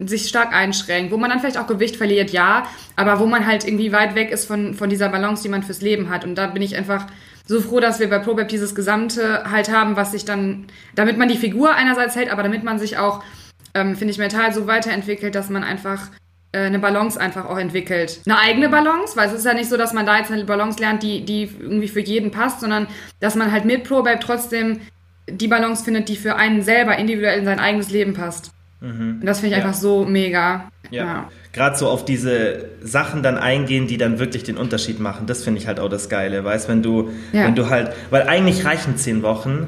sich 0.00 0.28
stark 0.28 0.52
einschränkt, 0.52 1.12
wo 1.12 1.16
man 1.16 1.30
dann 1.30 1.40
vielleicht 1.40 1.56
auch 1.56 1.66
Gewicht 1.66 1.96
verliert, 1.96 2.32
ja, 2.32 2.66
aber 2.94 3.20
wo 3.20 3.26
man 3.26 3.46
halt 3.46 3.66
irgendwie 3.66 3.90
weit 3.90 4.14
weg 4.14 4.30
ist 4.30 4.44
von, 4.44 4.74
von 4.74 4.90
dieser 4.90 5.08
Balance, 5.08 5.44
die 5.44 5.48
man 5.48 5.62
fürs 5.62 5.80
Leben 5.80 6.10
hat. 6.10 6.26
Und 6.26 6.34
da 6.34 6.48
bin 6.48 6.60
ich 6.60 6.76
einfach 6.76 7.06
so 7.46 7.58
froh, 7.58 7.80
dass 7.80 8.00
wir 8.00 8.10
bei 8.10 8.18
ProBab 8.18 8.48
dieses 8.48 8.74
Gesamte 8.74 9.50
halt 9.50 9.72
haben, 9.72 9.96
was 9.96 10.12
sich 10.12 10.26
dann, 10.26 10.66
damit 10.94 11.16
man 11.16 11.28
die 11.28 11.38
Figur 11.38 11.74
einerseits 11.74 12.16
hält, 12.16 12.30
aber 12.30 12.42
damit 12.42 12.64
man 12.64 12.78
sich 12.78 12.98
auch, 12.98 13.24
ähm, 13.72 13.96
finde 13.96 14.12
ich, 14.12 14.18
mental 14.18 14.52
so 14.52 14.66
weiterentwickelt, 14.66 15.34
dass 15.34 15.48
man 15.48 15.64
einfach 15.64 16.08
äh, 16.08 16.25
eine 16.58 16.78
Balance 16.78 17.20
einfach 17.20 17.46
auch 17.46 17.58
entwickelt. 17.58 18.20
Eine 18.26 18.38
eigene 18.38 18.68
Balance, 18.68 19.16
weil 19.16 19.28
es 19.28 19.34
ist 19.34 19.44
ja 19.44 19.54
nicht 19.54 19.68
so, 19.68 19.76
dass 19.76 19.92
man 19.92 20.06
da 20.06 20.18
jetzt 20.18 20.30
eine 20.30 20.44
Balance 20.44 20.78
lernt, 20.78 21.02
die, 21.02 21.24
die 21.24 21.50
irgendwie 21.60 21.88
für 21.88 22.00
jeden 22.00 22.30
passt, 22.30 22.60
sondern 22.60 22.86
dass 23.20 23.34
man 23.34 23.52
halt 23.52 23.64
mit 23.64 23.84
ProBabe 23.84 24.20
trotzdem 24.20 24.80
die 25.28 25.48
Balance 25.48 25.84
findet, 25.84 26.08
die 26.08 26.16
für 26.16 26.36
einen 26.36 26.62
selber 26.62 26.96
individuell 26.96 27.38
in 27.38 27.44
sein 27.44 27.58
eigenes 27.58 27.90
Leben 27.90 28.14
passt. 28.14 28.52
Mhm. 28.80 29.18
Und 29.20 29.26
das 29.26 29.40
finde 29.40 29.56
ich 29.56 29.60
ja. 29.60 29.66
einfach 29.66 29.78
so 29.78 30.04
mega. 30.04 30.68
Ja. 30.90 31.04
ja. 31.04 31.30
Gerade 31.52 31.76
so 31.76 31.88
auf 31.88 32.04
diese 32.04 32.66
Sachen 32.82 33.22
dann 33.22 33.38
eingehen, 33.38 33.86
die 33.86 33.96
dann 33.96 34.18
wirklich 34.18 34.44
den 34.44 34.56
Unterschied 34.56 35.00
machen, 35.00 35.26
das 35.26 35.42
finde 35.42 35.60
ich 35.60 35.66
halt 35.66 35.80
auch 35.80 35.88
das 35.88 36.08
Geile. 36.08 36.44
Weißt, 36.44 36.68
wenn 36.68 36.82
du, 36.82 37.10
ja. 37.32 37.44
wenn 37.44 37.54
du 37.54 37.70
halt, 37.70 37.92
weil 38.10 38.28
eigentlich 38.28 38.64
reichen 38.64 38.96
zehn 38.96 39.22
Wochen 39.22 39.66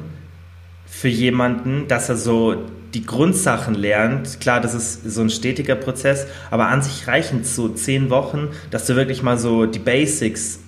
für 0.85 1.07
jemanden, 1.07 1.87
dass 1.87 2.09
er 2.09 2.15
so 2.15 2.65
die 2.93 3.05
Grundsachen 3.05 3.75
lernt, 3.75 4.39
klar, 4.39 4.61
das 4.61 4.73
ist 4.73 5.09
so 5.09 5.21
ein 5.21 5.29
stetiger 5.29 5.75
Prozess, 5.75 6.27
aber 6.49 6.67
an 6.67 6.81
sich 6.81 7.07
reichen 7.07 7.43
so 7.43 7.69
zehn 7.69 8.09
Wochen, 8.09 8.49
dass 8.71 8.87
du 8.87 8.95
wirklich 8.95 9.21
mal 9.21 9.37
so 9.37 9.65
die 9.65 9.79
Basics 9.79 10.59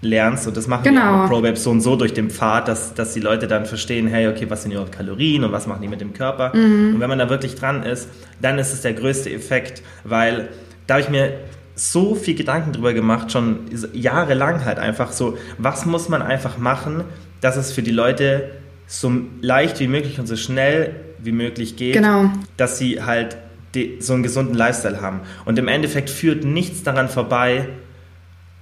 lernst 0.00 0.48
und 0.48 0.56
das 0.56 0.66
machen 0.66 0.82
genau. 0.82 1.22
die 1.22 1.28
ProBab 1.28 1.56
so 1.56 1.70
und 1.70 1.80
so 1.80 1.94
durch 1.94 2.12
den 2.12 2.28
Pfad, 2.28 2.66
dass, 2.66 2.92
dass 2.94 3.14
die 3.14 3.20
Leute 3.20 3.46
dann 3.46 3.66
verstehen, 3.66 4.08
hey, 4.08 4.26
okay, 4.26 4.46
was 4.50 4.62
sind 4.62 4.72
überhaupt 4.72 4.92
Kalorien 4.92 5.44
und 5.44 5.52
was 5.52 5.68
machen 5.68 5.80
die 5.80 5.88
mit 5.88 6.00
dem 6.00 6.12
Körper? 6.12 6.54
Mhm. 6.54 6.94
Und 6.94 7.00
wenn 7.00 7.08
man 7.08 7.20
da 7.20 7.30
wirklich 7.30 7.54
dran 7.54 7.84
ist, 7.84 8.08
dann 8.40 8.58
ist 8.58 8.72
es 8.72 8.82
der 8.82 8.94
größte 8.94 9.32
Effekt, 9.32 9.82
weil 10.02 10.48
da 10.88 10.94
habe 10.94 11.02
ich 11.02 11.08
mir 11.08 11.34
so 11.76 12.16
viel 12.16 12.34
Gedanken 12.34 12.72
drüber 12.72 12.92
gemacht, 12.92 13.30
schon 13.32 13.60
jahrelang 13.92 14.64
halt 14.64 14.78
einfach 14.78 15.12
so, 15.12 15.38
was 15.58 15.86
muss 15.86 16.08
man 16.08 16.20
einfach 16.20 16.58
machen, 16.58 17.04
dass 17.40 17.56
es 17.56 17.72
für 17.72 17.82
die 17.82 17.92
Leute 17.92 18.50
so 18.86 19.10
leicht 19.40 19.80
wie 19.80 19.86
möglich 19.86 20.18
und 20.18 20.26
so 20.26 20.36
schnell 20.36 20.96
wie 21.22 21.32
möglich 21.32 21.76
geht, 21.76 21.94
genau. 21.94 22.30
dass 22.56 22.78
sie 22.78 23.02
halt 23.02 23.36
so 24.00 24.12
einen 24.12 24.22
gesunden 24.22 24.54
Lifestyle 24.54 25.00
haben. 25.00 25.20
Und 25.44 25.58
im 25.58 25.68
Endeffekt 25.68 26.10
führt 26.10 26.44
nichts 26.44 26.82
daran 26.82 27.08
vorbei, 27.08 27.68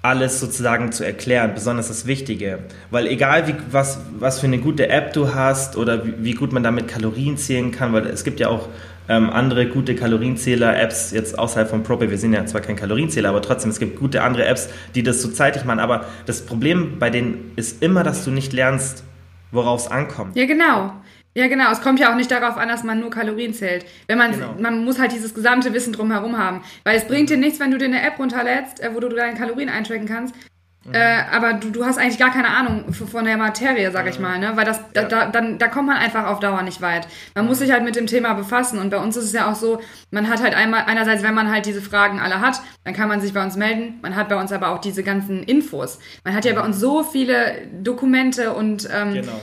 alles 0.02 0.40
sozusagen 0.40 0.92
zu 0.92 1.04
erklären, 1.04 1.52
besonders 1.54 1.88
das 1.88 2.06
Wichtige. 2.06 2.60
Weil 2.90 3.06
egal, 3.06 3.48
wie, 3.48 3.54
was, 3.70 4.00
was 4.18 4.40
für 4.40 4.46
eine 4.46 4.58
gute 4.58 4.88
App 4.88 5.12
du 5.12 5.34
hast 5.34 5.76
oder 5.76 6.06
wie, 6.06 6.14
wie 6.18 6.32
gut 6.32 6.52
man 6.52 6.62
damit 6.62 6.88
Kalorien 6.88 7.36
zählen 7.36 7.70
kann, 7.70 7.92
weil 7.92 8.06
es 8.06 8.24
gibt 8.24 8.40
ja 8.40 8.48
auch 8.48 8.68
ähm, 9.10 9.28
andere 9.28 9.66
gute 9.66 9.94
Kalorienzähler-Apps, 9.94 11.10
jetzt 11.10 11.38
außerhalb 11.38 11.68
von 11.68 11.82
Probe, 11.82 12.10
wir 12.10 12.16
sind 12.16 12.32
ja 12.32 12.46
zwar 12.46 12.60
kein 12.62 12.76
Kalorienzähler, 12.76 13.28
aber 13.28 13.42
trotzdem, 13.42 13.70
es 13.70 13.78
gibt 13.78 13.98
gute 13.98 14.22
andere 14.22 14.46
Apps, 14.46 14.68
die 14.94 15.02
das 15.02 15.20
so 15.20 15.28
zeitig 15.28 15.64
machen. 15.64 15.80
Aber 15.80 16.06
das 16.26 16.46
Problem 16.46 16.98
bei 16.98 17.10
denen 17.10 17.52
ist 17.56 17.82
immer, 17.82 18.02
dass 18.02 18.24
du 18.24 18.30
nicht 18.30 18.52
lernst, 18.52 19.02
worauf 19.50 19.80
es 19.80 19.90
ankommt. 19.90 20.36
Ja, 20.36 20.46
genau. 20.46 20.92
Ja, 21.34 21.46
genau. 21.46 21.70
Es 21.70 21.80
kommt 21.80 22.00
ja 22.00 22.10
auch 22.10 22.16
nicht 22.16 22.30
darauf 22.30 22.56
an, 22.56 22.68
dass 22.68 22.82
man 22.82 22.98
nur 22.98 23.10
Kalorien 23.10 23.54
zählt. 23.54 23.86
Wenn 24.08 24.18
man, 24.18 24.32
genau. 24.32 24.56
man 24.58 24.84
muss 24.84 24.98
halt 24.98 25.12
dieses 25.12 25.32
gesamte 25.32 25.72
Wissen 25.72 25.92
drumherum 25.92 26.36
haben. 26.36 26.62
Weil 26.82 26.96
es 26.96 27.06
bringt 27.06 27.30
dir 27.30 27.36
nichts, 27.36 27.60
wenn 27.60 27.70
du 27.70 27.78
dir 27.78 27.84
eine 27.84 28.02
App 28.02 28.18
runterlädst, 28.18 28.80
äh, 28.80 28.94
wo 28.94 29.00
du 29.00 29.08
deine 29.08 29.38
Kalorien 29.38 29.68
eintracken 29.68 30.06
kannst. 30.06 30.34
Mhm. 30.84 30.94
Äh, 30.94 31.24
aber 31.30 31.54
du, 31.54 31.70
du 31.70 31.84
hast 31.84 31.98
eigentlich 31.98 32.18
gar 32.18 32.32
keine 32.32 32.48
Ahnung 32.48 32.92
von 32.92 33.24
der 33.26 33.36
Materie, 33.36 33.90
sag 33.90 34.08
ich 34.08 34.18
mal, 34.18 34.38
ne? 34.38 34.52
Weil 34.54 34.64
das, 34.64 34.80
ja. 34.96 35.04
da, 35.04 35.26
dann, 35.26 35.58
da 35.58 35.68
kommt 35.68 35.88
man 35.88 35.98
einfach 35.98 36.26
auf 36.26 36.40
Dauer 36.40 36.62
nicht 36.62 36.80
weit. 36.80 37.06
Man 37.34 37.46
muss 37.46 37.58
sich 37.58 37.70
halt 37.70 37.84
mit 37.84 37.96
dem 37.96 38.06
Thema 38.06 38.32
befassen. 38.32 38.78
Und 38.78 38.88
bei 38.88 38.96
uns 38.96 39.14
ist 39.16 39.24
es 39.24 39.32
ja 39.32 39.50
auch 39.50 39.54
so, 39.54 39.80
man 40.10 40.28
hat 40.28 40.42
halt 40.42 40.54
einmal, 40.54 40.84
einerseits, 40.86 41.22
wenn 41.22 41.34
man 41.34 41.50
halt 41.50 41.66
diese 41.66 41.82
Fragen 41.82 42.18
alle 42.18 42.40
hat, 42.40 42.62
dann 42.84 42.94
kann 42.94 43.08
man 43.08 43.20
sich 43.20 43.34
bei 43.34 43.44
uns 43.44 43.56
melden. 43.56 43.98
Man 44.00 44.16
hat 44.16 44.30
bei 44.30 44.40
uns 44.40 44.52
aber 44.52 44.70
auch 44.70 44.78
diese 44.78 45.02
ganzen 45.02 45.42
Infos. 45.42 45.98
Man 46.24 46.34
hat 46.34 46.46
ja 46.46 46.54
bei 46.54 46.62
uns 46.62 46.80
so 46.80 47.02
viele 47.02 47.58
Dokumente 47.82 48.54
und 48.54 48.88
ähm, 48.90 49.12
genau. 49.12 49.40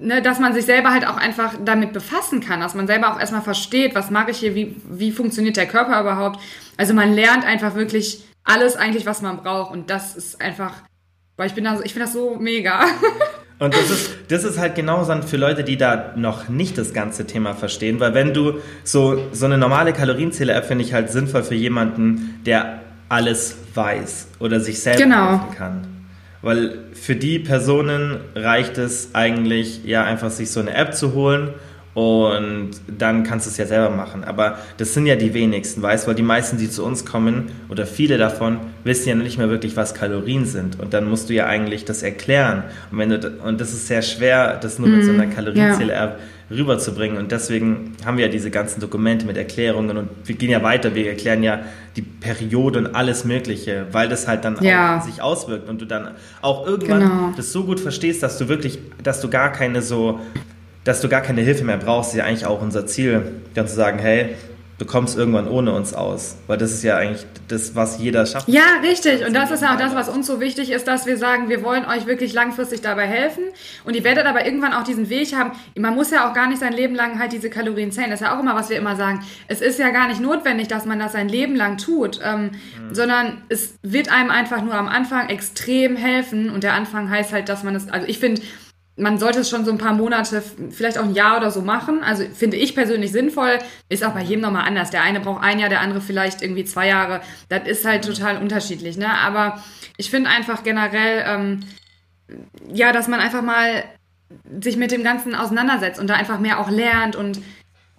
ne, 0.00 0.20
dass 0.20 0.38
man 0.38 0.52
sich 0.52 0.66
selber 0.66 0.90
halt 0.90 1.06
auch 1.06 1.16
einfach 1.16 1.54
damit 1.64 1.94
befassen 1.94 2.40
kann, 2.40 2.60
dass 2.60 2.74
man 2.74 2.86
selber 2.86 3.14
auch 3.14 3.18
erstmal 3.18 3.40
versteht, 3.42 3.94
was 3.94 4.10
mache 4.10 4.32
ich 4.32 4.36
hier, 4.36 4.54
wie, 4.54 4.76
wie 4.86 5.12
funktioniert 5.12 5.56
der 5.56 5.66
Körper 5.66 5.98
überhaupt. 5.98 6.40
Also 6.76 6.92
man 6.92 7.14
lernt 7.14 7.46
einfach 7.46 7.74
wirklich 7.74 8.22
alles 8.44 8.76
eigentlich, 8.76 9.06
was 9.06 9.22
man 9.22 9.38
braucht. 9.38 9.72
Und 9.72 9.90
das 9.90 10.16
ist 10.16 10.40
einfach, 10.40 10.72
weil 11.36 11.48
ich 11.48 11.54
bin 11.54 11.64
da, 11.64 11.80
ich 11.82 11.92
finde 11.92 12.06
das 12.06 12.12
so 12.12 12.36
mega. 12.36 12.84
Und 13.60 13.72
das 13.72 13.88
ist, 13.88 14.10
das 14.28 14.44
ist 14.44 14.58
halt 14.58 14.74
genau 14.74 15.04
dann 15.04 15.22
für 15.22 15.36
Leute, 15.36 15.62
die 15.62 15.76
da 15.76 16.12
noch 16.16 16.48
nicht 16.48 16.76
das 16.76 16.92
ganze 16.92 17.24
Thema 17.24 17.54
verstehen, 17.54 18.00
weil 18.00 18.12
wenn 18.12 18.34
du 18.34 18.54
so, 18.82 19.22
so 19.32 19.46
eine 19.46 19.56
normale 19.56 19.92
Kalorienzähler-App 19.92 20.64
finde 20.66 20.84
ich 20.84 20.92
halt 20.92 21.10
sinnvoll 21.10 21.44
für 21.44 21.54
jemanden, 21.54 22.40
der 22.44 22.80
alles 23.08 23.56
weiß 23.74 24.28
oder 24.40 24.58
sich 24.58 24.80
selbst 24.80 25.00
genau. 25.00 25.30
helfen 25.30 25.56
kann. 25.56 25.86
Weil 26.42 26.78
für 26.92 27.14
die 27.14 27.38
Personen 27.38 28.18
reicht 28.34 28.76
es 28.76 29.14
eigentlich, 29.14 29.84
ja, 29.84 30.04
einfach 30.04 30.30
sich 30.30 30.50
so 30.50 30.60
eine 30.60 30.74
App 30.74 30.94
zu 30.94 31.14
holen 31.14 31.54
und 31.94 32.70
dann 32.88 33.22
kannst 33.22 33.46
du 33.46 33.50
es 33.50 33.56
ja 33.56 33.66
selber 33.66 33.90
machen. 33.90 34.24
Aber 34.24 34.58
das 34.78 34.94
sind 34.94 35.06
ja 35.06 35.14
die 35.14 35.32
wenigsten, 35.32 35.80
weißt 35.80 36.04
du, 36.04 36.08
weil 36.08 36.16
die 36.16 36.22
meisten, 36.22 36.58
die 36.58 36.68
zu 36.68 36.84
uns 36.84 37.06
kommen 37.06 37.52
oder 37.68 37.86
viele 37.86 38.18
davon, 38.18 38.58
wissen 38.82 39.08
ja 39.08 39.14
nicht 39.14 39.38
mehr 39.38 39.48
wirklich, 39.48 39.76
was 39.76 39.94
Kalorien 39.94 40.44
sind. 40.44 40.80
Und 40.80 40.92
dann 40.92 41.08
musst 41.08 41.30
du 41.30 41.34
ja 41.34 41.46
eigentlich 41.46 41.84
das 41.84 42.02
erklären. 42.02 42.64
Und, 42.90 42.98
wenn 42.98 43.10
du, 43.10 43.30
und 43.44 43.60
das 43.60 43.72
ist 43.72 43.86
sehr 43.86 44.02
schwer, 44.02 44.58
das 44.60 44.80
nur 44.80 44.88
mit 44.88 45.04
so 45.04 45.12
einer 45.12 45.26
mhm. 45.26 45.34
Kalorienzähler 45.34 45.94
ja. 45.94 46.16
rüberzubringen. 46.50 47.16
Und 47.16 47.30
deswegen 47.30 47.92
haben 48.04 48.18
wir 48.18 48.26
ja 48.26 48.30
diese 48.30 48.50
ganzen 48.50 48.80
Dokumente 48.80 49.24
mit 49.24 49.36
Erklärungen 49.36 49.96
und 49.96 50.08
wir 50.24 50.34
gehen 50.34 50.50
ja 50.50 50.64
weiter. 50.64 50.96
Wir 50.96 51.08
erklären 51.10 51.44
ja 51.44 51.60
die 51.94 52.02
Periode 52.02 52.80
und 52.80 52.94
alles 52.96 53.24
Mögliche, 53.24 53.86
weil 53.92 54.08
das 54.08 54.26
halt 54.26 54.44
dann 54.44 54.58
ja. 54.62 54.98
auch 54.98 55.02
sich 55.02 55.22
auswirkt 55.22 55.68
und 55.68 55.80
du 55.80 55.84
dann 55.84 56.08
auch 56.42 56.66
irgendwann 56.66 57.00
genau. 57.00 57.32
das 57.36 57.52
so 57.52 57.62
gut 57.62 57.78
verstehst, 57.78 58.24
dass 58.24 58.36
du 58.36 58.48
wirklich, 58.48 58.80
dass 59.04 59.20
du 59.20 59.30
gar 59.30 59.52
keine 59.52 59.80
so 59.80 60.18
dass 60.84 61.00
du 61.00 61.08
gar 61.08 61.22
keine 61.22 61.40
Hilfe 61.40 61.64
mehr 61.64 61.78
brauchst, 61.78 62.10
ist 62.10 62.18
ja 62.18 62.24
eigentlich 62.24 62.46
auch 62.46 62.60
unser 62.60 62.86
Ziel, 62.86 63.40
dann 63.54 63.66
zu 63.66 63.74
sagen, 63.74 63.98
hey, 63.98 64.36
du 64.78 64.84
kommst 64.84 65.16
irgendwann 65.16 65.48
ohne 65.48 65.72
uns 65.72 65.94
aus. 65.94 66.36
Weil 66.46 66.58
das 66.58 66.72
ist 66.72 66.82
ja 66.82 66.96
eigentlich 66.96 67.24
das, 67.48 67.74
was 67.74 67.98
jeder 67.98 68.26
schafft. 68.26 68.48
Ja, 68.48 68.80
richtig. 68.82 69.24
Und 69.26 69.34
das 69.34 69.50
ist 69.50 69.62
ja 69.62 69.74
auch 69.74 69.78
das, 69.78 69.94
was 69.94 70.08
uns 70.08 70.26
so 70.26 70.40
wichtig 70.40 70.70
ist, 70.70 70.88
dass 70.88 71.06
wir 71.06 71.16
sagen, 71.16 71.48
wir 71.48 71.62
wollen 71.62 71.84
euch 71.84 72.06
wirklich 72.06 72.32
langfristig 72.32 72.80
dabei 72.80 73.06
helfen. 73.06 73.44
Und 73.84 73.94
ihr 73.94 74.04
werdet 74.04 74.26
aber 74.26 74.44
irgendwann 74.44 74.72
auch 74.72 74.82
diesen 74.82 75.08
Weg 75.10 75.34
haben. 75.34 75.52
Man 75.76 75.94
muss 75.94 76.10
ja 76.10 76.28
auch 76.28 76.34
gar 76.34 76.48
nicht 76.48 76.58
sein 76.58 76.72
Leben 76.72 76.94
lang 76.94 77.18
halt 77.18 77.32
diese 77.32 77.50
Kalorien 77.50 77.92
zählen. 77.92 78.10
Das 78.10 78.20
ist 78.20 78.26
ja 78.26 78.36
auch 78.36 78.40
immer, 78.40 78.54
was 78.56 78.68
wir 78.68 78.76
immer 78.76 78.96
sagen. 78.96 79.24
Es 79.48 79.60
ist 79.60 79.78
ja 79.78 79.90
gar 79.90 80.08
nicht 80.08 80.20
notwendig, 80.20 80.68
dass 80.68 80.84
man 80.86 80.98
das 80.98 81.12
sein 81.12 81.28
Leben 81.28 81.54
lang 81.54 81.78
tut, 81.78 82.20
ähm, 82.24 82.42
mhm. 82.42 82.94
sondern 82.94 83.42
es 83.48 83.78
wird 83.82 84.10
einem 84.10 84.30
einfach 84.30 84.62
nur 84.62 84.74
am 84.74 84.88
Anfang 84.88 85.28
extrem 85.28 85.96
helfen. 85.96 86.50
Und 86.50 86.64
der 86.64 86.74
Anfang 86.74 87.10
heißt 87.10 87.32
halt, 87.32 87.48
dass 87.48 87.62
man 87.62 87.74
es, 87.76 87.88
also 87.88 88.08
ich 88.08 88.18
finde, 88.18 88.42
man 88.96 89.18
sollte 89.18 89.40
es 89.40 89.50
schon 89.50 89.64
so 89.64 89.72
ein 89.72 89.78
paar 89.78 89.92
Monate, 89.92 90.42
vielleicht 90.70 90.98
auch 90.98 91.04
ein 91.04 91.14
Jahr 91.14 91.38
oder 91.38 91.50
so 91.50 91.62
machen. 91.62 92.02
Also 92.04 92.24
finde 92.32 92.56
ich 92.56 92.74
persönlich 92.74 93.10
sinnvoll. 93.10 93.58
Ist 93.88 94.04
auch 94.04 94.12
bei 94.12 94.22
jedem 94.22 94.42
nochmal 94.42 94.66
anders. 94.68 94.90
Der 94.90 95.02
eine 95.02 95.20
braucht 95.20 95.42
ein 95.42 95.58
Jahr, 95.58 95.68
der 95.68 95.80
andere 95.80 96.00
vielleicht 96.00 96.42
irgendwie 96.42 96.64
zwei 96.64 96.86
Jahre. 96.86 97.20
Das 97.48 97.66
ist 97.66 97.84
halt 97.84 98.04
total 98.04 98.38
unterschiedlich. 98.38 98.96
Ne? 98.96 99.08
Aber 99.10 99.62
ich 99.96 100.10
finde 100.10 100.30
einfach 100.30 100.62
generell, 100.62 101.24
ähm, 101.26 101.60
ja, 102.72 102.92
dass 102.92 103.08
man 103.08 103.20
einfach 103.20 103.42
mal 103.42 103.84
sich 104.60 104.76
mit 104.76 104.92
dem 104.92 105.02
Ganzen 105.02 105.34
auseinandersetzt 105.34 106.00
und 106.00 106.08
da 106.08 106.14
einfach 106.14 106.38
mehr 106.38 106.60
auch 106.60 106.70
lernt 106.70 107.16
und 107.16 107.40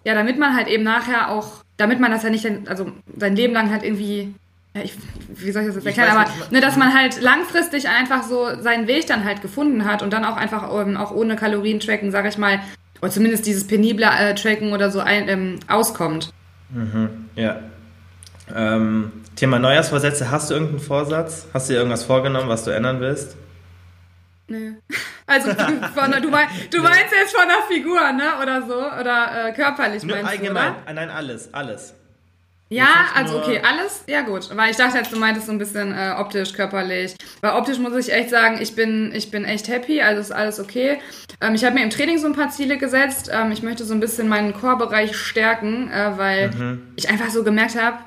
ja, 0.04 0.14
damit 0.14 0.38
man 0.38 0.56
halt 0.56 0.68
eben 0.68 0.84
nachher 0.84 1.30
auch, 1.30 1.64
damit 1.78 2.00
man 2.00 2.12
das 2.12 2.24
ja 2.24 2.30
nicht, 2.30 2.48
also 2.68 2.92
sein 3.18 3.36
Leben 3.36 3.54
lang 3.54 3.72
halt 3.72 3.84
irgendwie 3.84 4.34
ja, 4.76 4.82
ich, 4.84 4.94
wie 5.30 5.52
soll 5.52 5.62
ich 5.62 5.68
das 5.70 5.76
jetzt 5.78 5.86
erklären, 5.86 6.18
aber 6.18 6.30
ne, 6.52 6.60
dass 6.60 6.76
man 6.76 6.94
halt 6.94 7.22
langfristig 7.22 7.88
einfach 7.88 8.24
so 8.24 8.62
seinen 8.62 8.88
Weg 8.88 9.08
dann 9.08 9.24
halt 9.24 9.42
gefunden 9.42 9.86
hat 9.86 10.04
und 10.04 10.12
dann 10.12 10.26
auch 10.26 10.36
einfach 10.36 10.70
ähm, 10.82 10.98
auch 10.98 11.12
ohne 11.12 11.38
Kalorien 11.38 11.80
tracken, 11.80 12.12
sag 12.12 12.26
ich 12.26 12.38
mal, 12.38 12.60
oder 13.02 13.10
zumindest 13.10 13.46
dieses 13.46 13.66
penible 13.66 14.06
äh, 14.06 14.36
Tracken 14.36 14.74
oder 14.74 14.92
so 14.92 15.00
ein, 15.00 15.30
ähm, 15.30 15.60
auskommt. 15.70 16.34
Mhm, 16.70 17.30
ja. 17.36 17.62
Ähm, 18.54 19.14
Thema 19.38 19.60
Neujahrsvorsätze, 19.60 20.30
hast 20.30 20.50
du 20.50 20.56
irgendeinen 20.56 20.82
Vorsatz? 20.82 21.48
Hast 21.54 21.70
du 21.70 21.74
dir 21.74 21.80
irgendwas 21.80 22.04
vorgenommen, 22.04 22.50
was 22.50 22.66
du 22.66 22.72
ändern 22.72 23.00
willst? 23.00 23.38
Nö. 24.48 24.74
Also 25.28 25.50
von, 25.56 26.12
du, 26.22 26.30
mein, 26.30 26.48
du 26.70 26.82
meinst 26.84 27.12
jetzt 27.12 27.36
von 27.36 27.48
der 27.48 27.64
Figur, 27.68 28.12
ne? 28.12 28.26
Oder 28.44 28.62
so? 28.62 28.76
Oder 28.76 29.48
äh, 29.48 29.54
körperlich 29.54 30.04
Nur 30.04 30.18
meinst 30.18 30.34
allgemein. 30.34 30.74
du, 30.74 30.84
oder? 30.84 30.94
Nein, 30.94 31.10
alles, 31.10 31.52
alles. 31.52 31.96
Ja, 32.70 33.06
also 33.14 33.38
okay, 33.38 33.62
alles, 33.64 34.04
ja 34.08 34.22
gut. 34.22 34.50
Weil 34.56 34.72
ich 34.72 34.78
dachte 34.78 34.98
jetzt, 34.98 35.12
du 35.12 35.20
meintest 35.20 35.46
so 35.46 35.52
ein 35.52 35.60
bisschen 35.60 35.94
äh, 35.94 36.16
optisch, 36.18 36.54
körperlich. 36.54 37.16
Weil 37.42 37.52
optisch 37.52 37.78
muss 37.78 37.96
ich 37.96 38.12
echt 38.12 38.32
sagen, 38.32 38.60
ich 38.60 38.76
bin, 38.76 39.12
ich 39.14 39.30
bin 39.30 39.46
echt 39.46 39.68
happy, 39.68 40.02
also 40.02 40.20
ist 40.20 40.32
alles 40.32 40.60
okay. 40.60 41.00
Ähm, 41.42 41.54
ich 41.54 41.64
habe 41.64 41.76
mir 41.76 41.84
im 41.84 41.92
Training 41.92 42.18
so 42.18 42.26
ein 42.26 42.34
paar 42.34 42.50
Ziele 42.50 42.78
gesetzt. 42.78 43.30
Ähm, 43.32 43.52
ich 43.52 43.62
möchte 43.62 43.86
so 43.86 43.94
ein 43.94 44.00
bisschen 44.00 44.28
meinen 44.28 44.54
Chorbereich 44.54 45.16
stärken, 45.16 45.92
äh, 45.92 46.18
weil 46.18 46.50
mhm. 46.52 46.88
ich 46.96 47.10
einfach 47.10 47.30
so 47.30 47.44
gemerkt 47.44 47.80
habe, 47.80 48.00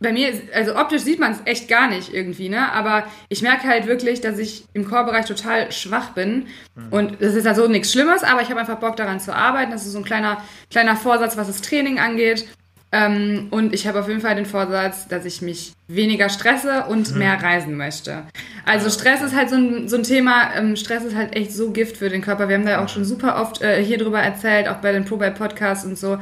bei 0.00 0.12
mir, 0.12 0.32
also 0.52 0.76
optisch 0.76 1.02
sieht 1.02 1.18
man 1.18 1.32
es 1.32 1.38
echt 1.44 1.68
gar 1.68 1.88
nicht 1.88 2.12
irgendwie, 2.12 2.48
ne? 2.48 2.72
Aber 2.72 3.04
ich 3.28 3.42
merke 3.42 3.66
halt 3.66 3.86
wirklich, 3.86 4.20
dass 4.20 4.38
ich 4.38 4.64
im 4.74 4.88
Chorbereich 4.88 5.24
total 5.24 5.72
schwach 5.72 6.10
bin. 6.10 6.48
Mhm. 6.74 6.92
Und 6.92 7.22
das 7.22 7.34
ist 7.34 7.46
also 7.46 7.68
nichts 7.68 7.92
Schlimmes, 7.92 8.22
aber 8.22 8.42
ich 8.42 8.50
habe 8.50 8.60
einfach 8.60 8.78
Bock 8.78 8.96
daran 8.96 9.20
zu 9.20 9.34
arbeiten. 9.34 9.70
Das 9.70 9.86
ist 9.86 9.92
so 9.92 9.98
ein 9.98 10.04
kleiner, 10.04 10.42
kleiner 10.70 10.96
Vorsatz, 10.96 11.36
was 11.36 11.46
das 11.46 11.62
Training 11.62 12.00
angeht. 12.00 12.46
Ähm, 12.94 13.48
und 13.50 13.74
ich 13.74 13.88
habe 13.88 13.98
auf 13.98 14.06
jeden 14.06 14.20
Fall 14.20 14.36
den 14.36 14.46
Vorsatz, 14.46 15.08
dass 15.08 15.24
ich 15.24 15.42
mich 15.42 15.72
weniger 15.88 16.28
stresse 16.28 16.84
und 16.88 17.10
mhm. 17.10 17.18
mehr 17.18 17.42
reisen 17.42 17.76
möchte. 17.76 18.22
Also 18.64 18.88
Stress 18.88 19.20
ist 19.20 19.34
halt 19.34 19.50
so 19.50 19.56
ein, 19.56 19.88
so 19.88 19.96
ein 19.96 20.04
Thema. 20.04 20.54
Ähm, 20.54 20.76
Stress 20.76 21.02
ist 21.02 21.16
halt 21.16 21.34
echt 21.34 21.50
so 21.50 21.72
Gift 21.72 21.96
für 21.96 22.08
den 22.08 22.22
Körper. 22.22 22.48
Wir 22.48 22.54
haben 22.54 22.64
da 22.64 22.84
auch 22.84 22.88
schon 22.88 23.04
super 23.04 23.40
oft 23.42 23.60
äh, 23.62 23.82
hier 23.84 23.98
drüber 23.98 24.20
erzählt, 24.20 24.68
auch 24.68 24.76
bei 24.76 24.92
den 24.92 25.04
Pro-Podcasts 25.04 25.84
und 25.84 25.98
so. 25.98 26.20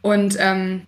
Und 0.00 0.38
ähm, 0.40 0.86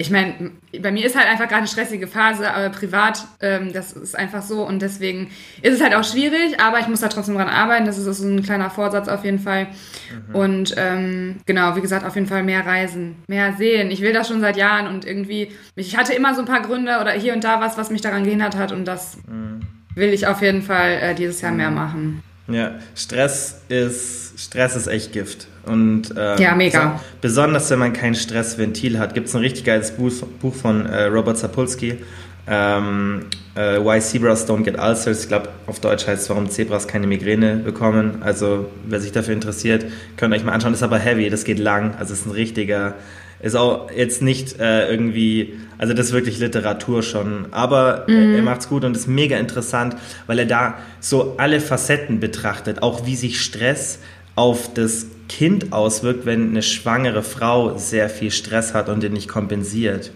ich 0.00 0.10
meine, 0.10 0.52
bei 0.80 0.92
mir 0.92 1.04
ist 1.04 1.14
halt 1.14 1.28
einfach 1.28 1.44
gerade 1.44 1.58
eine 1.58 1.66
stressige 1.66 2.06
Phase, 2.06 2.50
aber 2.54 2.70
privat, 2.70 3.22
ähm, 3.42 3.70
das 3.74 3.92
ist 3.92 4.16
einfach 4.16 4.40
so 4.40 4.66
und 4.66 4.80
deswegen 4.80 5.30
ist 5.60 5.74
es 5.74 5.82
halt 5.82 5.94
auch 5.94 6.04
schwierig, 6.04 6.58
aber 6.58 6.80
ich 6.80 6.88
muss 6.88 7.00
da 7.00 7.08
trotzdem 7.08 7.34
dran 7.34 7.50
arbeiten. 7.50 7.84
Das 7.84 7.98
ist 7.98 8.06
so 8.06 8.26
ein 8.26 8.42
kleiner 8.42 8.70
Vorsatz 8.70 9.08
auf 9.08 9.26
jeden 9.26 9.40
Fall. 9.40 9.66
Mhm. 9.66 10.34
Und 10.34 10.74
ähm, 10.78 11.36
genau, 11.44 11.76
wie 11.76 11.82
gesagt, 11.82 12.06
auf 12.06 12.14
jeden 12.14 12.28
Fall 12.28 12.42
mehr 12.42 12.64
reisen, 12.64 13.16
mehr 13.28 13.52
sehen. 13.58 13.90
Ich 13.90 14.00
will 14.00 14.14
das 14.14 14.28
schon 14.28 14.40
seit 14.40 14.56
Jahren 14.56 14.86
und 14.86 15.04
irgendwie, 15.04 15.48
ich 15.76 15.98
hatte 15.98 16.14
immer 16.14 16.34
so 16.34 16.40
ein 16.40 16.46
paar 16.46 16.62
Gründe 16.62 16.98
oder 17.02 17.10
hier 17.10 17.34
und 17.34 17.44
da 17.44 17.60
was, 17.60 17.76
was 17.76 17.90
mich 17.90 18.00
daran 18.00 18.24
gehindert 18.24 18.56
hat 18.56 18.72
und 18.72 18.86
das 18.86 19.18
mhm. 19.28 19.60
will 19.94 20.14
ich 20.14 20.26
auf 20.26 20.40
jeden 20.40 20.62
Fall 20.62 20.92
äh, 20.92 21.14
dieses 21.14 21.42
Jahr 21.42 21.52
mehr 21.52 21.68
mhm. 21.68 21.76
machen. 21.76 22.22
Ja, 22.52 22.72
Stress 22.94 23.60
ist, 23.68 24.38
Stress 24.38 24.76
ist 24.76 24.86
echt 24.86 25.12
Gift. 25.12 25.46
Und, 25.66 26.16
äh, 26.16 26.40
ja, 26.40 26.54
mega. 26.54 26.98
So, 26.98 27.04
besonders 27.20 27.70
wenn 27.70 27.78
man 27.78 27.92
kein 27.92 28.14
Stressventil 28.14 28.98
hat. 28.98 29.14
Gibt 29.14 29.28
es 29.28 29.34
ein 29.34 29.40
richtig 29.40 29.64
geiles 29.64 29.90
Buch, 29.92 30.12
Buch 30.40 30.54
von 30.54 30.86
äh, 30.86 31.04
Robert 31.04 31.38
Sapolsky. 31.38 31.98
Ähm, 32.46 33.26
äh, 33.54 33.78
Why 33.78 34.00
Zebras 34.00 34.48
Don't 34.48 34.64
Get 34.64 34.78
Ulcers. 34.78 35.22
Ich 35.22 35.28
glaube, 35.28 35.48
auf 35.66 35.80
Deutsch 35.80 36.06
heißt 36.06 36.22
es, 36.22 36.30
warum 36.30 36.48
Zebras 36.48 36.88
keine 36.88 37.06
Migräne 37.06 37.56
bekommen. 37.56 38.22
Also, 38.22 38.70
wer 38.86 39.00
sich 39.00 39.12
dafür 39.12 39.34
interessiert, 39.34 39.84
könnt 40.16 40.34
euch 40.34 40.44
mal 40.44 40.52
anschauen. 40.52 40.72
Das 40.72 40.80
ist 40.80 40.84
aber 40.84 40.98
heavy, 40.98 41.30
das 41.30 41.44
geht 41.44 41.58
lang. 41.58 41.94
Also, 41.98 42.14
es 42.14 42.20
ist 42.20 42.26
ein 42.26 42.32
richtiger, 42.32 42.94
ist 43.42 43.56
auch 43.56 43.90
jetzt 43.90 44.22
nicht 44.22 44.60
äh, 44.60 44.90
irgendwie, 44.90 45.54
also 45.78 45.94
das 45.94 46.06
ist 46.06 46.12
wirklich 46.12 46.38
Literatur 46.38 47.02
schon. 47.02 47.46
Aber 47.52 48.04
mhm. 48.06 48.34
er 48.34 48.42
macht 48.42 48.60
es 48.60 48.68
gut 48.68 48.84
und 48.84 48.96
ist 48.96 49.08
mega 49.08 49.38
interessant, 49.38 49.96
weil 50.26 50.38
er 50.38 50.46
da 50.46 50.78
so 51.00 51.34
alle 51.38 51.60
Facetten 51.60 52.20
betrachtet. 52.20 52.82
Auch 52.82 53.06
wie 53.06 53.16
sich 53.16 53.40
Stress 53.40 53.98
auf 54.36 54.72
das 54.74 55.06
Kind 55.28 55.72
auswirkt, 55.72 56.26
wenn 56.26 56.50
eine 56.50 56.62
schwangere 56.62 57.22
Frau 57.22 57.76
sehr 57.78 58.10
viel 58.10 58.30
Stress 58.30 58.74
hat 58.74 58.88
und 58.88 59.02
den 59.02 59.12
nicht 59.12 59.28
kompensiert. 59.28 60.10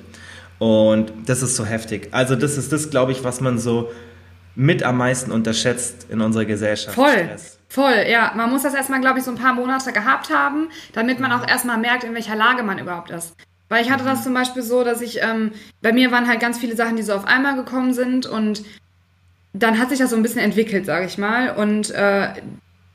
Und 0.59 1.13
das 1.27 1.43
ist 1.43 1.57
so 1.57 1.65
heftig. 1.65 2.09
Also 2.11 2.37
das 2.37 2.57
ist 2.57 2.73
das, 2.73 2.91
glaube 2.91 3.13
ich, 3.13 3.25
was 3.25 3.41
man 3.41 3.59
so 3.59 3.91
mit 4.55 4.83
am 4.83 4.99
meisten 4.99 5.31
unterschätzt 5.31 6.07
in 6.09 6.21
unserer 6.21 6.45
Gesellschaft. 6.45 6.95
Voll. 6.95 7.13
Stress. 7.13 7.59
Voll, 7.75 8.07
ja. 8.09 8.31
Man 8.37 8.51
muss 8.51 8.63
das 8.63 8.73
erstmal, 8.73 9.01
glaube 9.01 9.19
ich, 9.19 9.25
so 9.25 9.33
ein 9.33 9.37
paar 9.37 9.53
Monate 9.53 9.93
gehabt 9.93 10.33
haben, 10.33 10.69
damit 10.93 11.19
man 11.19 11.33
auch 11.33 11.45
erstmal 11.45 11.77
merkt, 11.77 12.05
in 12.05 12.15
welcher 12.15 12.37
Lage 12.37 12.63
man 12.63 12.79
überhaupt 12.79 13.11
ist. 13.11 13.35
Weil 13.69 13.85
ich 13.85 13.91
hatte 13.91 14.05
das 14.05 14.23
zum 14.23 14.33
Beispiel 14.33 14.63
so, 14.63 14.85
dass 14.85 15.01
ich, 15.01 15.21
ähm, 15.21 15.51
bei 15.83 15.93
mir 15.93 16.13
waren 16.13 16.29
halt 16.29 16.39
ganz 16.39 16.57
viele 16.57 16.77
Sachen, 16.77 16.95
die 16.95 17.03
so 17.03 17.15
auf 17.15 17.27
einmal 17.27 17.57
gekommen 17.57 17.93
sind 17.93 18.27
und 18.27 18.63
dann 19.55 19.81
hat 19.81 19.89
sich 19.89 19.99
das 19.99 20.11
so 20.11 20.17
ein 20.17 20.23
bisschen 20.23 20.41
entwickelt, 20.41 20.87
sage 20.87 21.07
ich 21.07 21.19
mal. 21.19 21.51
Und 21.51 21.91
äh, 21.91 22.29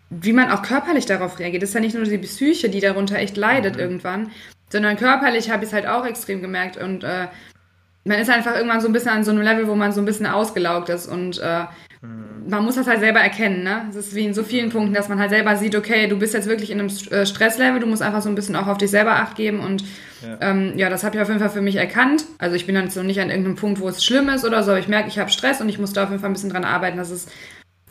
wie 0.10 0.32
man 0.32 0.50
auch 0.50 0.62
körperlich 0.62 1.06
darauf 1.06 1.40
reagiert. 1.40 1.62
Ist 1.62 1.74
ja 1.74 1.82
nicht 1.82 1.96
nur 1.96 2.06
die 2.06 2.18
Psyche, 2.18 2.70
die 2.70 2.80
darunter 2.80 3.18
echt 3.18 3.36
leidet 3.36 3.76
mhm. 3.76 3.82
irgendwann, 3.82 4.32
sondern 4.70 4.96
körperlich 4.96 5.52
habe 5.52 5.66
ich 5.66 5.72
es 5.72 5.74
halt 5.74 5.88
auch 5.88 6.06
extrem 6.06 6.42
gemerkt 6.42 6.78
und 6.78 7.04
äh, 7.04 7.28
man 8.06 8.20
ist 8.20 8.30
einfach 8.30 8.56
irgendwann 8.56 8.80
so 8.80 8.88
ein 8.88 8.94
bisschen 8.94 9.12
an 9.12 9.26
so 9.26 9.32
einem 9.32 9.42
Level, 9.42 9.68
wo 9.68 9.76
man 9.76 9.92
so 9.92 10.02
ein 10.02 10.06
bisschen 10.06 10.26
ausgelaugt 10.26 10.88
ist 10.88 11.06
und 11.06 11.38
äh, 11.40 11.64
mhm. 11.64 11.68
Man 12.02 12.64
muss 12.64 12.76
das 12.76 12.88
halt 12.88 13.02
selber 13.02 13.20
erkennen, 13.20 13.64
ne? 13.64 13.86
Es 13.90 13.96
ist 13.96 14.16
wie 14.16 14.26
in 14.26 14.34
so 14.34 14.44
vielen 14.44 14.70
Punkten, 14.70 14.94
dass 14.94 15.10
man 15.10 15.20
halt 15.20 15.32
selber 15.32 15.58
sieht, 15.58 15.76
okay, 15.76 16.08
du 16.08 16.18
bist 16.18 16.34
jetzt 16.34 16.48
wirklich 16.48 16.72
in 16.72 16.80
einem 16.80 16.90
äh, 17.12 17.26
Stresslevel, 17.26 17.82
du 17.82 17.88
musst 17.88 18.02
einfach 18.02 18.22
so 18.22 18.30
ein 18.30 18.36
bisschen 18.36 18.56
auch 18.56 18.68
auf 18.68 18.78
dich 18.78 18.90
selber 18.90 19.18
Acht 19.18 19.36
geben 19.36 19.60
und 19.60 19.84
ja, 20.22 20.38
ähm, 20.40 20.74
ja 20.78 20.90
das 20.90 21.04
habe 21.04 21.18
ich 21.18 21.22
auf 21.22 21.28
jeden 21.28 21.42
Fall 21.42 21.50
für 21.50 21.62
mich 21.62 21.76
erkannt. 21.76 22.24
Also 22.38 22.56
ich 22.56 22.66
bin 22.66 22.76
dann 22.76 22.86
jetzt 22.86 22.96
noch 22.96 23.04
nicht 23.04 23.20
an 23.20 23.30
irgendeinem 23.30 23.58
Punkt, 23.58 23.82
wo 23.82 23.90
es 23.90 24.04
schlimm 24.04 24.30
ist 24.30 24.46
oder 24.46 24.64
so, 24.64 24.72
aber 24.72 24.80
ich 24.80 24.88
merke, 24.88 25.10
ich 25.10 25.20
habe 25.20 25.30
Stress 25.30 25.60
und 25.60 25.68
ich 25.68 25.78
muss 25.78 25.92
da 25.92 26.04
auf 26.04 26.10
jeden 26.10 26.22
Fall 26.22 26.30
ein 26.30 26.34
bisschen 26.34 26.50
dran 26.50 26.64
arbeiten, 26.64 26.98
dass 26.98 27.10
es 27.10 27.28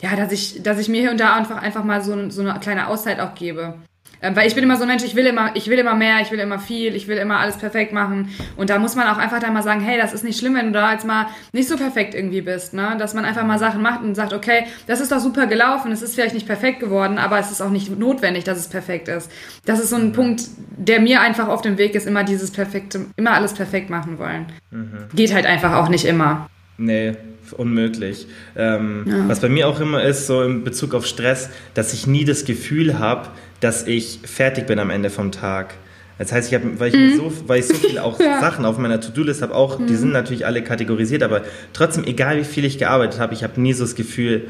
ja, 0.01 0.15
dass 0.15 0.33
ich, 0.33 0.63
dass 0.63 0.79
ich 0.79 0.89
mir 0.89 1.01
hier 1.01 1.11
und 1.11 1.21
da 1.21 1.35
einfach, 1.35 1.61
einfach 1.61 1.85
mal 1.85 2.03
so, 2.03 2.31
so 2.31 2.43
eine 2.43 2.59
kleine 2.61 2.87
Auszeit 2.87 3.21
auch 3.21 3.35
gebe. 3.35 3.75
Ähm, 4.21 4.35
weil 4.35 4.49
ich 4.49 4.55
bin 4.55 4.65
immer 4.65 4.77
so 4.77 4.83
ein 4.83 4.89
Mensch, 4.89 5.05
ich 5.05 5.15
will 5.15 5.27
immer, 5.27 5.55
ich 5.55 5.69
will 5.69 5.79
immer 5.79 5.95
mehr, 5.95 6.21
ich 6.21 6.31
will 6.31 6.39
immer 6.39 6.59
viel, 6.59 6.95
ich 6.95 7.09
will 7.09 7.17
immer 7.17 7.39
alles 7.39 7.57
perfekt 7.57 7.93
machen. 7.93 8.31
Und 8.57 8.71
da 8.71 8.79
muss 8.79 8.97
man 8.97 9.07
auch 9.09 9.19
einfach 9.19 9.41
dann 9.41 9.53
mal 9.53 9.63
sagen, 9.63 9.81
hey, 9.81 9.99
das 9.99 10.13
ist 10.13 10.25
nicht 10.25 10.39
schlimm, 10.39 10.55
wenn 10.55 10.67
du 10.67 10.73
da 10.73 10.93
jetzt 10.93 11.07
mal 11.07 11.27
nicht 11.53 11.69
so 11.69 11.77
perfekt 11.77 12.15
irgendwie 12.15 12.41
bist, 12.41 12.75
ne? 12.75 12.97
Dass 12.99 13.15
man 13.15 13.25
einfach 13.25 13.45
mal 13.45 13.59
Sachen 13.59 13.83
macht 13.83 14.03
und 14.03 14.15
sagt, 14.15 14.33
okay, 14.33 14.65
das 14.87 15.01
ist 15.01 15.13
doch 15.13 15.21
super 15.21 15.47
gelaufen, 15.47 15.93
es 15.93 16.03
ist 16.03 16.15
vielleicht 16.15 16.35
nicht 16.35 16.47
perfekt 16.47 16.81
geworden, 16.81 17.19
aber 17.19 17.39
es 17.39 17.51
ist 17.51 17.61
auch 17.61 17.71
nicht 17.71 17.97
notwendig, 17.97 18.45
dass 18.45 18.59
es 18.59 18.69
perfekt 18.69 19.09
ist. 19.09 19.31
Das 19.65 19.81
ist 19.81 19.91
so 19.91 19.97
ein 19.97 20.13
Punkt, 20.13 20.43
der 20.77 21.01
mir 21.01 21.21
einfach 21.21 21.49
auf 21.49 21.63
dem 21.63 21.79
Weg 21.79 21.95
ist, 21.95 22.07
immer 22.07 22.25
dieses 22.25 22.51
perfekte, 22.51 23.07
immer 23.17 23.33
alles 23.33 23.55
perfekt 23.55 23.91
machen 23.91 24.19
wollen. 24.19 24.47
Mhm. 24.71 25.09
Geht 25.15 25.33
halt 25.33 25.47
einfach 25.47 25.75
auch 25.75 25.89
nicht 25.89 26.05
immer. 26.05 26.49
Nee, 26.79 27.15
unmöglich. 27.57 28.29
Ähm, 28.57 29.05
ja. 29.07 29.29
Was 29.29 29.41
bei 29.41 29.49
mir 29.49 29.69
auch 29.69 29.81
immer 29.81 30.03
ist, 30.03 30.27
so 30.27 30.43
in 30.43 30.65
Bezug 30.65 30.95
auf 30.95 31.07
Stress, 31.07 31.51
dass 31.75 31.93
ich 31.93 32.07
nie 32.07 32.25
das 32.25 32.45
Gefühl 32.45 32.99
habe, 32.99 33.29
dass 33.61 33.87
ich 33.87 34.21
fertig 34.25 34.67
bin 34.67 34.79
am 34.79 34.91
Ende 34.91 35.11
vom 35.11 35.33
Tag. 35.33 35.75
Das 36.19 36.33
heißt, 36.33 36.49
ich 36.49 36.55
habe, 36.55 36.81
weil 36.81 36.89
ich 36.89 36.95
mhm. 36.95 37.17
so, 37.17 37.33
weil 37.47 37.61
ich 37.61 37.67
so 37.67 37.75
viele 37.75 38.03
auch 38.03 38.19
ja. 38.21 38.41
Sachen 38.41 38.65
auf 38.65 38.79
meiner 38.79 39.01
To-Do-List 39.01 39.43
habe, 39.43 39.55
auch, 39.55 39.79
mhm. 39.79 39.87
die 39.87 39.95
sind 39.95 40.13
natürlich 40.13 40.47
alle 40.47 40.63
kategorisiert, 40.63 41.23
aber 41.23 41.43
trotzdem, 41.73 42.05
egal 42.05 42.39
wie 42.39 42.45
viel 42.45 42.65
ich 42.65 42.79
gearbeitet 42.79 43.21
habe, 43.21 43.35
ich 43.35 43.45
habe 43.45 43.61
nie 43.61 43.73
so 43.73 43.85
das 43.85 43.95
Gefühl, 43.95 44.49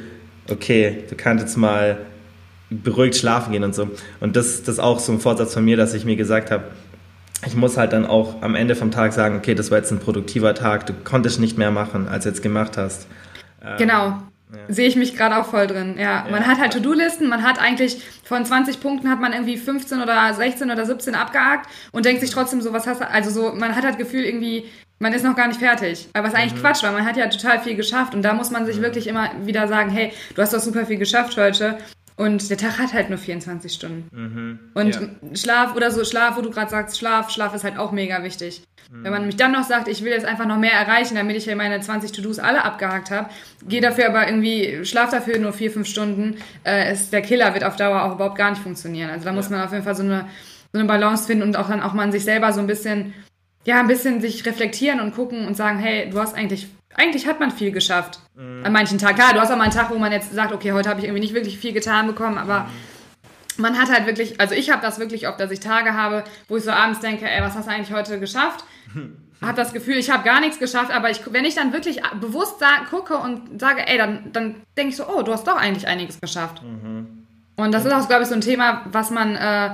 okay, 0.50 1.04
du 1.08 1.14
kannst 1.14 1.44
jetzt 1.44 1.56
mal 1.56 1.98
beruhigt 2.70 3.16
schlafen 3.16 3.52
gehen 3.52 3.64
und 3.64 3.74
so. 3.74 3.90
Und 4.20 4.36
das, 4.36 4.62
das 4.62 4.74
ist 4.74 4.80
auch 4.80 4.98
so 4.98 5.12
ein 5.12 5.20
Vorsatz 5.20 5.54
von 5.54 5.64
mir, 5.64 5.76
dass 5.76 5.94
ich 5.94 6.04
mir 6.04 6.16
gesagt 6.16 6.50
habe, 6.50 6.64
ich 7.46 7.54
muss 7.54 7.76
halt 7.76 7.92
dann 7.92 8.04
auch 8.04 8.42
am 8.42 8.54
Ende 8.54 8.74
vom 8.74 8.90
Tag 8.90 9.12
sagen, 9.12 9.36
okay, 9.36 9.54
das 9.54 9.70
war 9.70 9.78
jetzt 9.78 9.92
ein 9.92 10.00
produktiver 10.00 10.54
Tag, 10.54 10.86
du 10.86 10.92
konntest 10.92 11.38
nicht 11.38 11.56
mehr 11.56 11.70
machen, 11.70 12.08
als 12.08 12.24
du 12.24 12.30
jetzt 12.30 12.42
gemacht 12.42 12.76
hast. 12.76 13.06
Genau. 13.78 14.22
Ja. 14.50 14.74
Sehe 14.74 14.88
ich 14.88 14.96
mich 14.96 15.16
gerade 15.16 15.36
auch 15.36 15.46
voll 15.46 15.66
drin. 15.66 15.96
Ja, 15.98 16.24
ja. 16.24 16.26
man 16.30 16.46
hat 16.46 16.58
halt 16.58 16.72
To-Do-Listen, 16.72 17.28
man 17.28 17.42
hat 17.42 17.60
eigentlich 17.60 18.02
von 18.24 18.44
20 18.44 18.80
Punkten 18.80 19.10
hat 19.10 19.20
man 19.20 19.32
irgendwie 19.32 19.56
15 19.56 20.00
oder 20.00 20.32
16 20.32 20.70
oder 20.70 20.86
17 20.86 21.14
abgehakt 21.14 21.68
und 21.92 22.06
denkt 22.06 22.20
sich 22.20 22.30
trotzdem 22.30 22.60
so, 22.60 22.72
was 22.72 22.86
hast 22.86 23.00
du, 23.00 23.10
also 23.10 23.30
so, 23.30 23.54
man 23.54 23.76
hat 23.76 23.84
halt 23.84 23.98
Gefühl 23.98 24.24
irgendwie, 24.24 24.64
man 24.98 25.12
ist 25.12 25.24
noch 25.24 25.36
gar 25.36 25.48
nicht 25.48 25.60
fertig. 25.60 26.08
Aber 26.14 26.26
was 26.26 26.34
eigentlich 26.34 26.54
mhm. 26.54 26.60
Quatsch, 26.60 26.82
weil 26.82 26.92
man 26.92 27.04
hat 27.04 27.16
ja 27.16 27.26
total 27.28 27.60
viel 27.60 27.74
geschafft 27.74 28.14
und 28.14 28.22
da 28.22 28.32
muss 28.32 28.50
man 28.50 28.64
sich 28.64 28.78
mhm. 28.78 28.82
wirklich 28.82 29.06
immer 29.06 29.30
wieder 29.44 29.68
sagen, 29.68 29.90
hey, 29.90 30.12
du 30.34 30.42
hast 30.42 30.54
doch 30.54 30.60
super 30.60 30.86
viel 30.86 30.98
geschafft 30.98 31.36
heute 31.36 31.78
und 32.18 32.50
der 32.50 32.58
Tag 32.58 32.78
hat 32.78 32.92
halt 32.92 33.10
nur 33.10 33.18
24 33.18 33.72
Stunden. 33.72 34.08
Mhm. 34.10 34.58
Und 34.74 34.94
ja. 34.96 35.36
Schlaf 35.36 35.76
oder 35.76 35.92
so, 35.92 36.04
Schlaf, 36.04 36.36
wo 36.36 36.40
du 36.40 36.50
gerade 36.50 36.68
sagst, 36.68 36.98
Schlaf, 36.98 37.30
Schlaf 37.30 37.54
ist 37.54 37.62
halt 37.62 37.78
auch 37.78 37.92
mega 37.92 38.24
wichtig. 38.24 38.62
Mhm. 38.90 39.04
Wenn 39.04 39.12
man 39.12 39.20
nämlich 39.20 39.36
dann 39.36 39.52
noch 39.52 39.62
sagt, 39.62 39.86
ich 39.86 40.02
will 40.02 40.10
jetzt 40.10 40.26
einfach 40.26 40.44
noch 40.44 40.58
mehr 40.58 40.72
erreichen, 40.72 41.14
damit 41.14 41.36
ich 41.36 41.46
ja 41.46 41.54
meine 41.54 41.80
20 41.80 42.10
To-Dos 42.10 42.40
alle 42.40 42.64
abgehakt 42.64 43.12
habe, 43.12 43.30
gehe 43.68 43.80
dafür 43.80 44.08
aber 44.08 44.26
irgendwie, 44.26 44.84
schlaf 44.84 45.10
dafür 45.10 45.38
nur 45.38 45.52
4, 45.52 45.70
5 45.70 45.86
Stunden, 45.86 46.38
äh, 46.66 46.92
ist, 46.92 47.12
der 47.12 47.22
Killer 47.22 47.54
wird 47.54 47.62
auf 47.62 47.76
Dauer 47.76 48.02
auch 48.02 48.16
überhaupt 48.16 48.36
gar 48.36 48.50
nicht 48.50 48.62
funktionieren. 48.62 49.10
Also 49.10 49.24
da 49.24 49.30
ja. 49.30 49.36
muss 49.36 49.48
man 49.48 49.62
auf 49.62 49.70
jeden 49.70 49.84
Fall 49.84 49.94
so 49.94 50.02
eine, 50.02 50.26
so 50.72 50.80
eine 50.80 50.88
Balance 50.88 51.24
finden 51.24 51.44
und 51.44 51.56
auch 51.56 51.68
dann 51.68 51.80
auch 51.80 51.92
man 51.92 52.10
sich 52.10 52.24
selber 52.24 52.52
so 52.52 52.58
ein 52.58 52.66
bisschen, 52.66 53.14
ja, 53.64 53.80
ein 53.80 53.86
bisschen 53.86 54.20
sich 54.20 54.44
reflektieren 54.46 55.00
und 55.00 55.14
gucken 55.14 55.46
und 55.46 55.56
sagen, 55.56 55.78
hey, 55.78 56.08
du 56.10 56.18
hast 56.18 56.34
eigentlich 56.34 56.68
eigentlich 56.94 57.26
hat 57.26 57.38
man 57.38 57.50
viel 57.50 57.70
geschafft. 57.70 58.18
Mhm. 58.34 58.64
An 58.64 58.72
manchen 58.72 58.98
Tagen. 58.98 59.16
Klar, 59.16 59.32
du 59.32 59.40
hast 59.40 59.50
auch 59.50 59.56
mal 59.56 59.64
einen 59.64 59.72
Tag, 59.72 59.90
wo 59.90 59.98
man 59.98 60.10
jetzt 60.10 60.32
sagt, 60.32 60.52
okay, 60.52 60.72
heute 60.72 60.88
habe 60.88 61.00
ich 61.00 61.06
irgendwie 61.06 61.20
nicht 61.20 61.34
wirklich 61.34 61.58
viel 61.58 61.72
getan 61.72 62.06
bekommen, 62.06 62.38
aber 62.38 62.60
mhm. 62.60 63.62
man 63.62 63.78
hat 63.78 63.90
halt 63.90 64.06
wirklich, 64.06 64.40
also 64.40 64.54
ich 64.54 64.70
habe 64.70 64.82
das 64.82 64.98
wirklich 64.98 65.28
oft, 65.28 65.38
dass 65.38 65.50
ich 65.50 65.60
Tage 65.60 65.94
habe, 65.94 66.24
wo 66.48 66.56
ich 66.56 66.64
so 66.64 66.70
abends 66.70 67.00
denke, 67.00 67.28
ey, 67.28 67.40
was 67.40 67.54
hast 67.54 67.68
du 67.68 67.72
eigentlich 67.72 67.92
heute 67.92 68.18
geschafft? 68.18 68.64
habe 69.40 69.54
das 69.54 69.72
Gefühl, 69.72 69.96
ich 69.96 70.10
habe 70.10 70.24
gar 70.24 70.40
nichts 70.40 70.58
geschafft, 70.58 70.90
aber 70.92 71.10
ich, 71.10 71.20
wenn 71.32 71.44
ich 71.44 71.54
dann 71.54 71.72
wirklich 71.72 72.02
bewusst 72.20 72.56
gucke 72.90 73.16
und 73.16 73.60
sage, 73.60 73.86
ey, 73.86 73.96
dann, 73.96 74.32
dann 74.32 74.56
denke 74.76 74.90
ich 74.90 74.96
so, 74.96 75.06
oh, 75.08 75.22
du 75.22 75.32
hast 75.32 75.46
doch 75.46 75.56
eigentlich 75.56 75.86
einiges 75.86 76.20
geschafft. 76.20 76.62
Mhm. 76.62 77.26
Und 77.56 77.72
das 77.72 77.84
ist 77.84 77.92
auch, 77.92 78.08
glaube 78.08 78.22
ich, 78.22 78.28
so 78.28 78.34
ein 78.34 78.40
Thema, 78.40 78.82
was 78.90 79.10
man 79.10 79.36
äh, 79.36 79.70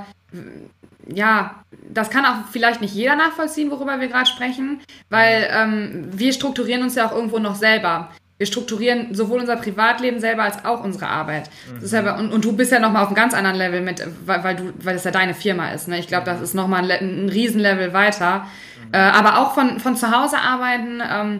ja, 1.13 1.63
das 1.89 2.09
kann 2.09 2.25
auch 2.25 2.47
vielleicht 2.51 2.81
nicht 2.81 2.93
jeder 2.93 3.15
nachvollziehen, 3.15 3.71
worüber 3.71 3.99
wir 3.99 4.07
gerade 4.07 4.27
sprechen, 4.27 4.81
weil 5.09 5.47
ähm, 5.51 6.07
wir 6.11 6.33
strukturieren 6.33 6.83
uns 6.83 6.95
ja 6.95 7.07
auch 7.07 7.11
irgendwo 7.13 7.39
noch 7.39 7.55
selber. 7.55 8.09
Wir 8.37 8.47
strukturieren 8.47 9.15
sowohl 9.15 9.39
unser 9.39 9.55
Privatleben 9.55 10.19
selber 10.19 10.43
als 10.43 10.65
auch 10.65 10.83
unsere 10.83 11.07
Arbeit. 11.07 11.49
Mhm. 11.71 11.87
Ja, 11.87 12.17
und, 12.17 12.33
und, 12.33 12.43
du 12.43 12.51
bist 12.51 12.71
ja 12.71 12.79
nochmal 12.79 13.03
auf 13.03 13.07
einem 13.07 13.15
ganz 13.15 13.33
anderen 13.33 13.55
Level 13.55 13.81
mit, 13.81 14.05
weil, 14.25 14.43
weil 14.43 14.55
du, 14.57 14.73
weil 14.83 14.95
das 14.95 15.05
ja 15.05 15.11
deine 15.11 15.33
Firma 15.33 15.71
ist. 15.71 15.87
Ne? 15.87 15.99
Ich 15.99 16.07
glaube, 16.07 16.25
das 16.25 16.41
ist 16.41 16.53
nochmal 16.53 16.91
ein, 16.91 17.25
ein 17.25 17.29
Riesenlevel 17.29 17.93
weiter. 17.93 18.45
Mhm. 18.87 18.93
Äh, 18.93 18.97
aber 18.97 19.39
auch 19.39 19.53
von, 19.53 19.79
von 19.79 19.95
zu 19.95 20.11
Hause 20.11 20.37
arbeiten, 20.37 21.01
ähm, 21.09 21.39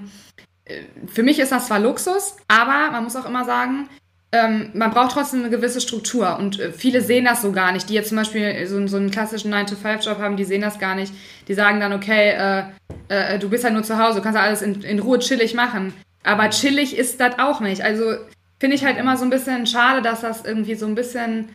äh, 0.64 0.84
für 1.08 1.24
mich 1.24 1.40
ist 1.40 1.52
das 1.52 1.68
zwar 1.68 1.80
Luxus, 1.80 2.38
aber 2.48 2.92
man 2.92 3.04
muss 3.04 3.18
auch 3.18 3.26
immer 3.26 3.44
sagen, 3.44 3.90
ähm, 4.36 4.70
man 4.74 4.92
braucht 4.92 5.14
trotzdem 5.14 5.42
eine 5.42 5.50
gewisse 5.50 5.80
Struktur 5.80 6.38
und 6.38 6.60
äh, 6.60 6.72
viele 6.72 7.02
sehen 7.02 7.26
das 7.26 7.42
so 7.42 7.52
gar 7.52 7.72
nicht. 7.72 7.90
Die 7.90 7.94
jetzt 7.94 8.10
zum 8.10 8.18
Beispiel 8.18 8.68
so, 8.68 8.86
so 8.88 8.98
einen 8.98 9.12
klassischen 9.12 9.54
9-to-5-Job 9.54 10.20
haben, 10.20 10.36
die 10.36 10.44
sehen 10.44 10.62
das 10.62 10.80
gar 10.80 10.96
nicht. 10.96 11.14
Die 11.48 11.54
sagen 11.54 11.80
dann, 11.80 11.94
okay, 11.94 12.32
äh, 12.32 12.64
äh, 13.08 13.40
du 13.40 13.50
bist 13.50 13.64
ja 13.64 13.70
nur 13.70 13.84
zu 13.84 13.98
Hause, 13.98 14.18
du 14.18 14.24
kannst 14.24 14.38
ja 14.38 14.44
alles 14.44 14.62
in, 14.62 14.82
in 14.82 15.00
Ruhe 15.00 15.20
chillig 15.20 15.54
machen. 15.54 15.94
Aber 16.24 16.50
chillig 16.50 16.98
ist 16.98 17.20
das 17.20 17.40
auch 17.40 17.62
nicht. 17.62 17.84
Also 17.84 18.16
finde 18.60 18.76
ich 18.76 18.86
halt 18.86 18.98
immer 18.98 19.16
so 19.16 19.24
ein 19.24 19.30
bisschen 19.30 19.68
schade, 19.68 20.02
dass 20.02 20.22
das 20.22 20.44
irgendwie 20.44 20.76
so 20.76 20.86
ein 20.86 20.96
bisschen 20.96 21.50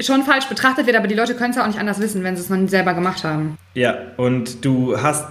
schon 0.00 0.22
falsch 0.22 0.46
betrachtet 0.46 0.86
wird, 0.86 0.96
aber 0.96 1.08
die 1.08 1.14
Leute 1.14 1.34
können 1.34 1.50
es 1.50 1.56
ja 1.56 1.62
auch 1.62 1.66
nicht 1.66 1.80
anders 1.80 2.00
wissen, 2.00 2.22
wenn 2.22 2.36
sie 2.36 2.42
es 2.42 2.50
noch 2.50 2.56
nie 2.56 2.68
selber 2.68 2.94
gemacht 2.94 3.24
haben. 3.24 3.58
Ja, 3.74 3.96
und 4.16 4.64
du 4.64 5.00
hast 5.00 5.26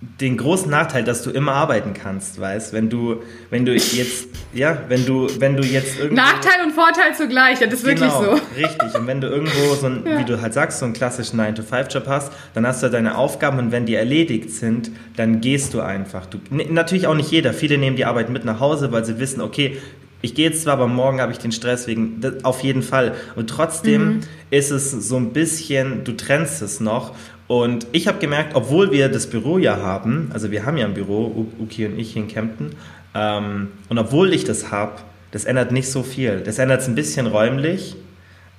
den 0.00 0.36
großen 0.36 0.70
Nachteil, 0.70 1.04
dass 1.04 1.22
du 1.22 1.30
immer 1.30 1.52
arbeiten 1.52 1.94
kannst, 1.94 2.38
weißt, 2.38 2.74
wenn 2.74 2.90
du, 2.90 3.22
wenn 3.48 3.64
du 3.64 3.72
jetzt, 3.74 4.28
ja, 4.52 4.78
wenn 4.88 5.06
du, 5.06 5.26
wenn 5.38 5.56
du 5.56 5.62
jetzt 5.62 5.98
irgendwo 5.98 6.16
Nachteil 6.16 6.64
und 6.64 6.72
Vorteil 6.72 7.14
zugleich, 7.14 7.60
das 7.60 7.72
ist 7.72 7.84
genau, 7.84 8.20
wirklich 8.20 8.40
so. 8.40 8.60
Richtig. 8.60 8.94
Und 8.94 9.06
wenn 9.06 9.22
du 9.22 9.28
irgendwo 9.28 9.74
so 9.74 9.86
ein, 9.86 10.02
ja. 10.06 10.18
wie 10.18 10.24
du 10.24 10.40
halt 10.42 10.52
sagst, 10.52 10.80
so 10.80 10.84
einen 10.84 10.92
klassischen 10.92 11.40
9-to-5-Job 11.40 12.06
hast, 12.08 12.30
dann 12.52 12.66
hast 12.66 12.82
du 12.82 12.90
deine 12.90 13.16
Aufgaben 13.16 13.58
und 13.58 13.72
wenn 13.72 13.86
die 13.86 13.94
erledigt 13.94 14.50
sind, 14.50 14.90
dann 15.16 15.40
gehst 15.40 15.72
du 15.72 15.80
einfach. 15.80 16.26
Du, 16.26 16.38
natürlich 16.50 17.06
auch 17.06 17.14
nicht 17.14 17.30
jeder. 17.30 17.54
Viele 17.54 17.78
nehmen 17.78 17.96
die 17.96 18.04
Arbeit 18.04 18.28
mit 18.28 18.44
nach 18.44 18.60
Hause, 18.60 18.92
weil 18.92 19.04
sie 19.06 19.18
wissen, 19.18 19.40
okay, 19.40 19.78
ich 20.20 20.34
gehe 20.34 20.48
jetzt 20.48 20.62
zwar, 20.62 20.74
aber 20.74 20.88
morgen 20.88 21.20
habe 21.20 21.32
ich 21.32 21.38
den 21.38 21.52
Stress 21.52 21.86
wegen, 21.86 22.20
auf 22.42 22.62
jeden 22.62 22.82
Fall. 22.82 23.14
Und 23.34 23.48
trotzdem 23.48 24.06
mhm. 24.06 24.20
ist 24.50 24.70
es 24.70 24.90
so 24.90 25.16
ein 25.16 25.32
bisschen, 25.32 26.04
du 26.04 26.12
trennst 26.12 26.62
es 26.62 26.80
noch 26.80 27.14
und 27.48 27.86
ich 27.92 28.08
habe 28.08 28.18
gemerkt, 28.18 28.54
obwohl 28.54 28.90
wir 28.90 29.08
das 29.08 29.28
Büro 29.28 29.58
ja 29.58 29.76
haben, 29.76 30.30
also 30.32 30.50
wir 30.50 30.66
haben 30.66 30.76
ja 30.76 30.86
ein 30.86 30.94
Büro, 30.94 31.46
Uki 31.60 31.86
und 31.86 31.98
ich 31.98 32.12
hier 32.12 32.22
in 32.22 32.28
Kempten, 32.28 32.70
ähm, 33.14 33.68
und 33.88 33.98
obwohl 33.98 34.32
ich 34.32 34.44
das 34.44 34.70
habe, 34.70 34.92
das 35.30 35.44
ändert 35.44 35.72
nicht 35.72 35.90
so 35.90 36.02
viel. 36.02 36.40
Das 36.40 36.58
ändert 36.58 36.80
es 36.80 36.88
ein 36.88 36.94
bisschen 36.94 37.26
räumlich, 37.26 37.96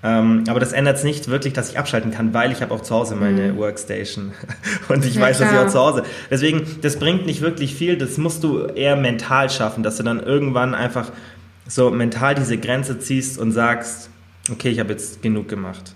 ähm, 0.04 0.44
aber 0.48 0.60
das 0.60 0.74
ändert 0.74 0.98
es 0.98 1.04
nicht 1.04 1.28
wirklich, 1.28 1.54
dass 1.54 1.72
ich 1.72 1.80
abschalten 1.80 2.12
kann, 2.12 2.34
weil 2.34 2.52
ich 2.52 2.62
habe 2.62 2.74
auch 2.74 2.82
zu 2.82 2.94
Hause 2.94 3.16
meine 3.16 3.54
mhm. 3.54 3.58
Workstation 3.58 4.32
und 4.90 5.04
ich 5.06 5.16
ja, 5.16 5.22
weiß, 5.22 5.38
klar. 5.38 5.52
dass 5.52 5.60
ich 5.60 5.68
auch 5.68 5.72
zu 5.72 5.80
Hause. 5.80 6.04
Deswegen, 6.30 6.66
das 6.82 6.98
bringt 6.98 7.26
nicht 7.26 7.42
wirklich 7.42 7.76
viel. 7.76 7.98
Das 7.98 8.18
musst 8.18 8.44
du 8.44 8.66
eher 8.66 8.96
mental 8.96 9.50
schaffen, 9.50 9.84
dass 9.84 9.98
du 9.98 10.04
dann 10.04 10.20
irgendwann 10.22 10.76
einfach 10.76 11.12
so 11.68 11.90
mental 11.90 12.36
diese 12.36 12.58
Grenze 12.58 13.00
ziehst 13.00 13.38
und 13.38 13.52
sagst, 13.52 14.10
okay, 14.52 14.70
ich 14.70 14.80
habe 14.80 14.92
jetzt 14.92 15.22
genug 15.22 15.50
gemacht. 15.50 15.96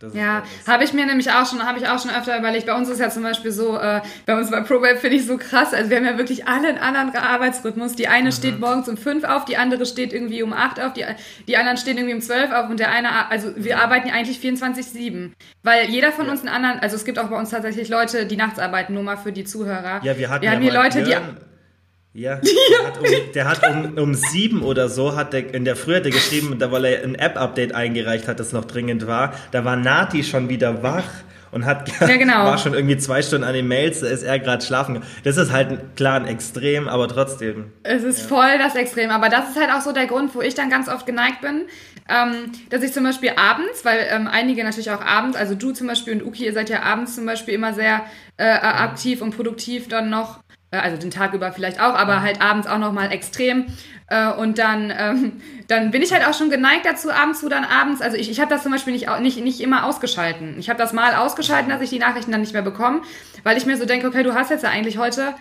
Das 0.00 0.14
ja, 0.14 0.44
habe 0.66 0.82
ich 0.82 0.94
mir 0.94 1.04
nämlich 1.04 1.30
auch 1.30 1.44
schon, 1.44 1.62
habe 1.62 1.78
ich 1.78 1.86
auch 1.86 1.98
schon 1.98 2.10
öfter 2.10 2.38
überlegt. 2.38 2.64
Bei 2.64 2.74
uns 2.74 2.88
ist 2.88 3.00
ja 3.00 3.10
zum 3.10 3.22
Beispiel 3.22 3.52
so, 3.52 3.76
äh, 3.76 4.00
bei 4.24 4.34
uns 4.34 4.50
bei 4.50 4.62
ProWeb 4.62 4.98
finde 4.98 5.16
ich 5.16 5.26
so 5.26 5.36
krass. 5.36 5.74
Also 5.74 5.90
wir 5.90 5.98
haben 5.98 6.06
ja 6.06 6.16
wirklich 6.16 6.48
alle 6.48 6.68
einen 6.68 6.78
anderen 6.78 7.14
Arbeitsrhythmus. 7.14 7.96
Die 7.96 8.08
eine 8.08 8.30
mhm. 8.30 8.32
steht 8.32 8.60
morgens 8.60 8.88
um 8.88 8.96
fünf 8.96 9.24
auf, 9.24 9.44
die 9.44 9.58
andere 9.58 9.84
steht 9.84 10.14
irgendwie 10.14 10.42
um 10.42 10.54
acht 10.54 10.80
auf, 10.80 10.94
die, 10.94 11.04
die 11.46 11.56
anderen 11.58 11.76
stehen 11.76 11.98
irgendwie 11.98 12.14
um 12.14 12.22
zwölf 12.22 12.50
auf 12.50 12.70
und 12.70 12.80
der 12.80 12.90
eine, 12.90 13.30
also 13.30 13.52
wir 13.56 13.78
arbeiten 13.78 14.08
ja 14.08 14.14
eigentlich 14.14 14.38
24-7. 14.38 15.32
Weil 15.62 15.90
jeder 15.90 16.12
von 16.12 16.24
ja. 16.24 16.32
uns 16.32 16.40
einen 16.40 16.48
anderen, 16.48 16.80
also 16.80 16.96
es 16.96 17.04
gibt 17.04 17.18
auch 17.18 17.28
bei 17.28 17.38
uns 17.38 17.50
tatsächlich 17.50 17.90
Leute, 17.90 18.24
die 18.24 18.36
nachts 18.36 18.58
arbeiten, 18.58 18.94
nur 18.94 19.02
mal 19.02 19.18
für 19.18 19.32
die 19.32 19.44
Zuhörer. 19.44 20.00
Ja, 20.02 20.16
wir 20.16 20.30
hatten 20.30 20.40
wir 20.40 20.48
ja 20.48 20.56
haben 20.56 20.62
hier 20.62 20.72
Leute, 20.72 21.02
die 21.02 21.14
ja, 22.12 22.36
der 22.70 22.86
hat, 22.86 22.98
um, 22.98 23.04
der 23.34 23.48
hat 23.48 23.70
um, 23.70 23.98
um, 23.98 24.14
sieben 24.14 24.62
oder 24.62 24.88
so, 24.88 25.14
hat 25.14 25.32
der, 25.32 25.54
in 25.54 25.64
der 25.64 25.76
Früh 25.76 25.94
hat 25.94 26.04
er 26.04 26.10
geschrieben, 26.10 26.58
da 26.58 26.72
weil 26.72 26.84
er 26.84 27.04
ein 27.04 27.14
App-Update 27.14 27.74
eingereicht 27.74 28.26
hat, 28.26 28.40
das 28.40 28.52
noch 28.52 28.64
dringend 28.64 29.06
war, 29.06 29.34
da 29.52 29.64
war 29.64 29.76
Nati 29.76 30.24
schon 30.24 30.48
wieder 30.48 30.82
wach 30.82 31.04
und 31.52 31.64
hat 31.64 31.90
ja, 32.00 32.16
genau. 32.16 32.44
war 32.44 32.58
schon 32.58 32.74
irgendwie 32.74 32.96
zwei 32.96 33.22
Stunden 33.22 33.44
an 33.44 33.54
den 33.54 33.68
Mails, 33.68 34.00
da 34.00 34.08
ist 34.08 34.22
er 34.22 34.38
gerade 34.38 34.64
schlafen. 34.64 35.02
Das 35.24 35.36
ist 35.36 35.50
halt 35.52 35.96
klar 35.96 36.16
ein 36.16 36.26
Extrem, 36.26 36.88
aber 36.88 37.08
trotzdem. 37.08 37.72
Es 37.82 38.02
ist 38.02 38.22
ja. 38.22 38.28
voll 38.28 38.58
das 38.58 38.74
Extrem, 38.76 39.10
aber 39.10 39.28
das 39.28 39.50
ist 39.50 39.60
halt 39.60 39.70
auch 39.70 39.80
so 39.80 39.92
der 39.92 40.06
Grund, 40.06 40.34
wo 40.34 40.40
ich 40.40 40.54
dann 40.54 40.70
ganz 40.70 40.88
oft 40.88 41.06
geneigt 41.06 41.40
bin, 41.40 41.66
ähm, 42.08 42.52
dass 42.70 42.82
ich 42.82 42.92
zum 42.92 43.04
Beispiel 43.04 43.32
abends, 43.36 43.84
weil 43.84 44.06
ähm, 44.10 44.26
einige 44.26 44.64
natürlich 44.64 44.90
auch 44.90 45.00
abends, 45.00 45.36
also 45.36 45.54
du 45.54 45.72
zum 45.72 45.86
Beispiel 45.86 46.14
und 46.14 46.24
Uki, 46.24 46.44
ihr 46.44 46.52
seid 46.52 46.70
ja 46.70 46.82
abends 46.82 47.14
zum 47.14 47.26
Beispiel 47.26 47.54
immer 47.54 47.72
sehr 47.72 48.04
äh, 48.36 48.48
aktiv 48.48 49.22
und 49.22 49.36
produktiv 49.36 49.88
dann 49.88 50.10
noch 50.10 50.38
äh, 50.38 50.49
also 50.78 50.96
den 50.96 51.10
Tag 51.10 51.34
über 51.34 51.52
vielleicht 51.52 51.80
auch, 51.80 51.94
aber 51.94 52.22
halt 52.22 52.40
abends 52.40 52.66
auch 52.66 52.78
nochmal 52.78 53.12
extrem. 53.12 53.66
Äh, 54.06 54.30
und 54.32 54.58
dann, 54.58 54.92
ähm, 54.96 55.40
dann 55.68 55.90
bin 55.90 56.02
ich 56.02 56.12
halt 56.12 56.26
auch 56.26 56.34
schon 56.34 56.50
geneigt 56.50 56.86
dazu, 56.86 57.10
abends 57.10 57.40
zu 57.40 57.48
dann 57.48 57.64
abends, 57.64 58.00
also 58.00 58.16
ich, 58.16 58.30
ich 58.30 58.40
habe 58.40 58.50
das 58.50 58.62
zum 58.62 58.72
Beispiel 58.72 58.92
nicht, 58.92 59.08
nicht, 59.20 59.42
nicht 59.42 59.60
immer 59.60 59.84
ausgeschalten. 59.84 60.56
Ich 60.58 60.68
habe 60.68 60.78
das 60.78 60.92
mal 60.92 61.14
ausgeschalten, 61.14 61.70
dass 61.70 61.80
ich 61.80 61.90
die 61.90 61.98
Nachrichten 61.98 62.32
dann 62.32 62.40
nicht 62.40 62.52
mehr 62.52 62.62
bekomme, 62.62 63.02
weil 63.42 63.56
ich 63.56 63.66
mir 63.66 63.76
so 63.76 63.84
denke, 63.84 64.06
okay, 64.06 64.22
du 64.22 64.34
hast 64.34 64.50
jetzt 64.50 64.62
ja 64.62 64.70
eigentlich 64.70 64.98
heute 64.98 65.34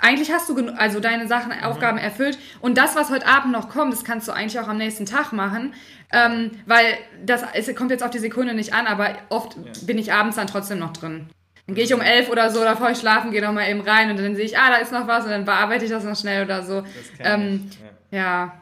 eigentlich 0.00 0.32
hast 0.32 0.48
du 0.48 0.68
also 0.76 1.00
deine 1.00 1.28
Sachen, 1.28 1.52
mhm. 1.52 1.64
Aufgaben 1.64 1.98
erfüllt. 1.98 2.38
Und 2.60 2.78
das, 2.78 2.96
was 2.96 3.10
heute 3.10 3.26
Abend 3.26 3.52
noch 3.52 3.68
kommt, 3.68 3.92
das 3.92 4.04
kannst 4.04 4.28
du 4.28 4.32
eigentlich 4.32 4.58
auch 4.58 4.68
am 4.68 4.78
nächsten 4.78 5.04
Tag 5.04 5.32
machen. 5.32 5.74
Ähm, 6.12 6.52
weil 6.66 6.86
das 7.24 7.42
es 7.52 7.74
kommt 7.74 7.90
jetzt 7.90 8.02
auf 8.02 8.10
die 8.10 8.18
Sekunde 8.18 8.54
nicht 8.54 8.72
an, 8.72 8.86
aber 8.86 9.14
oft 9.28 9.56
ja. 9.56 9.72
bin 9.86 9.98
ich 9.98 10.12
abends 10.12 10.36
dann 10.36 10.46
trotzdem 10.46 10.78
noch 10.78 10.92
drin. 10.92 11.28
Dann 11.66 11.74
gehe 11.74 11.84
ich 11.84 11.94
um 11.94 12.00
elf 12.00 12.28
oder 12.28 12.50
so, 12.50 12.60
bevor 12.60 12.90
ich 12.90 12.98
schlafen 12.98 13.30
gehe, 13.30 13.42
nochmal 13.42 13.68
eben 13.68 13.80
rein 13.80 14.10
und 14.10 14.18
dann 14.18 14.34
sehe 14.34 14.44
ich, 14.44 14.58
ah, 14.58 14.70
da 14.70 14.76
ist 14.76 14.92
noch 14.92 15.06
was 15.06 15.24
und 15.24 15.30
dann 15.30 15.44
bearbeite 15.44 15.84
ich 15.84 15.90
das 15.90 16.04
noch 16.04 16.16
schnell 16.16 16.44
oder 16.44 16.62
so. 16.62 16.82
Ähm, 17.20 17.70
ja. 18.10 18.18
ja. 18.18 18.52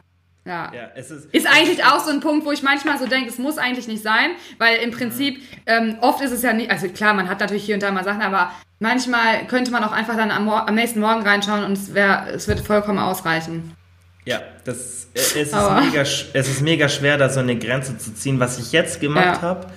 Ja. 0.45 0.71
ja 0.73 0.83
ist, 0.95 1.11
ist, 1.11 1.47
eigentlich 1.47 1.83
auch 1.83 1.99
so 1.99 2.09
ein 2.09 2.21
Punkt, 2.21 2.45
wo 2.45 2.51
ich 2.51 2.63
manchmal 2.63 2.97
so 2.97 3.05
denke, 3.05 3.29
es 3.29 3.37
muss 3.37 3.57
eigentlich 3.57 3.87
nicht 3.87 4.01
sein, 4.01 4.31
weil 4.57 4.77
im 4.77 4.89
Prinzip 4.89 5.41
ähm, 5.67 5.97
oft 6.01 6.21
ist 6.21 6.31
es 6.31 6.41
ja 6.41 6.53
nicht, 6.53 6.71
also 6.71 6.87
klar, 6.89 7.13
man 7.13 7.29
hat 7.29 7.39
natürlich 7.39 7.65
hier 7.65 7.75
und 7.75 7.83
da 7.83 7.91
mal 7.91 8.03
Sachen, 8.03 8.21
aber 8.21 8.51
manchmal 8.79 9.45
könnte 9.47 9.69
man 9.69 9.83
auch 9.83 9.91
einfach 9.91 10.15
dann 10.15 10.31
am, 10.31 10.49
am 10.49 10.75
nächsten 10.75 11.01
Morgen 11.01 11.21
reinschauen 11.21 11.63
und 11.63 11.73
es, 11.73 11.93
wär, 11.93 12.27
es 12.33 12.47
wird 12.47 12.61
vollkommen 12.61 12.99
ausreichen. 12.99 13.75
Ja, 14.25 14.41
das, 14.65 15.07
äh, 15.13 15.19
es, 15.19 15.35
ist 15.35 15.53
mega, 15.53 16.01
es 16.01 16.33
ist 16.33 16.61
mega 16.61 16.89
schwer, 16.89 17.17
da 17.17 17.29
so 17.29 17.39
eine 17.39 17.57
Grenze 17.57 17.97
zu 17.97 18.13
ziehen. 18.13 18.39
Was 18.39 18.59
ich 18.59 18.71
jetzt 18.71 18.99
gemacht 18.99 19.41
ja. 19.41 19.41
habe, 19.41 19.67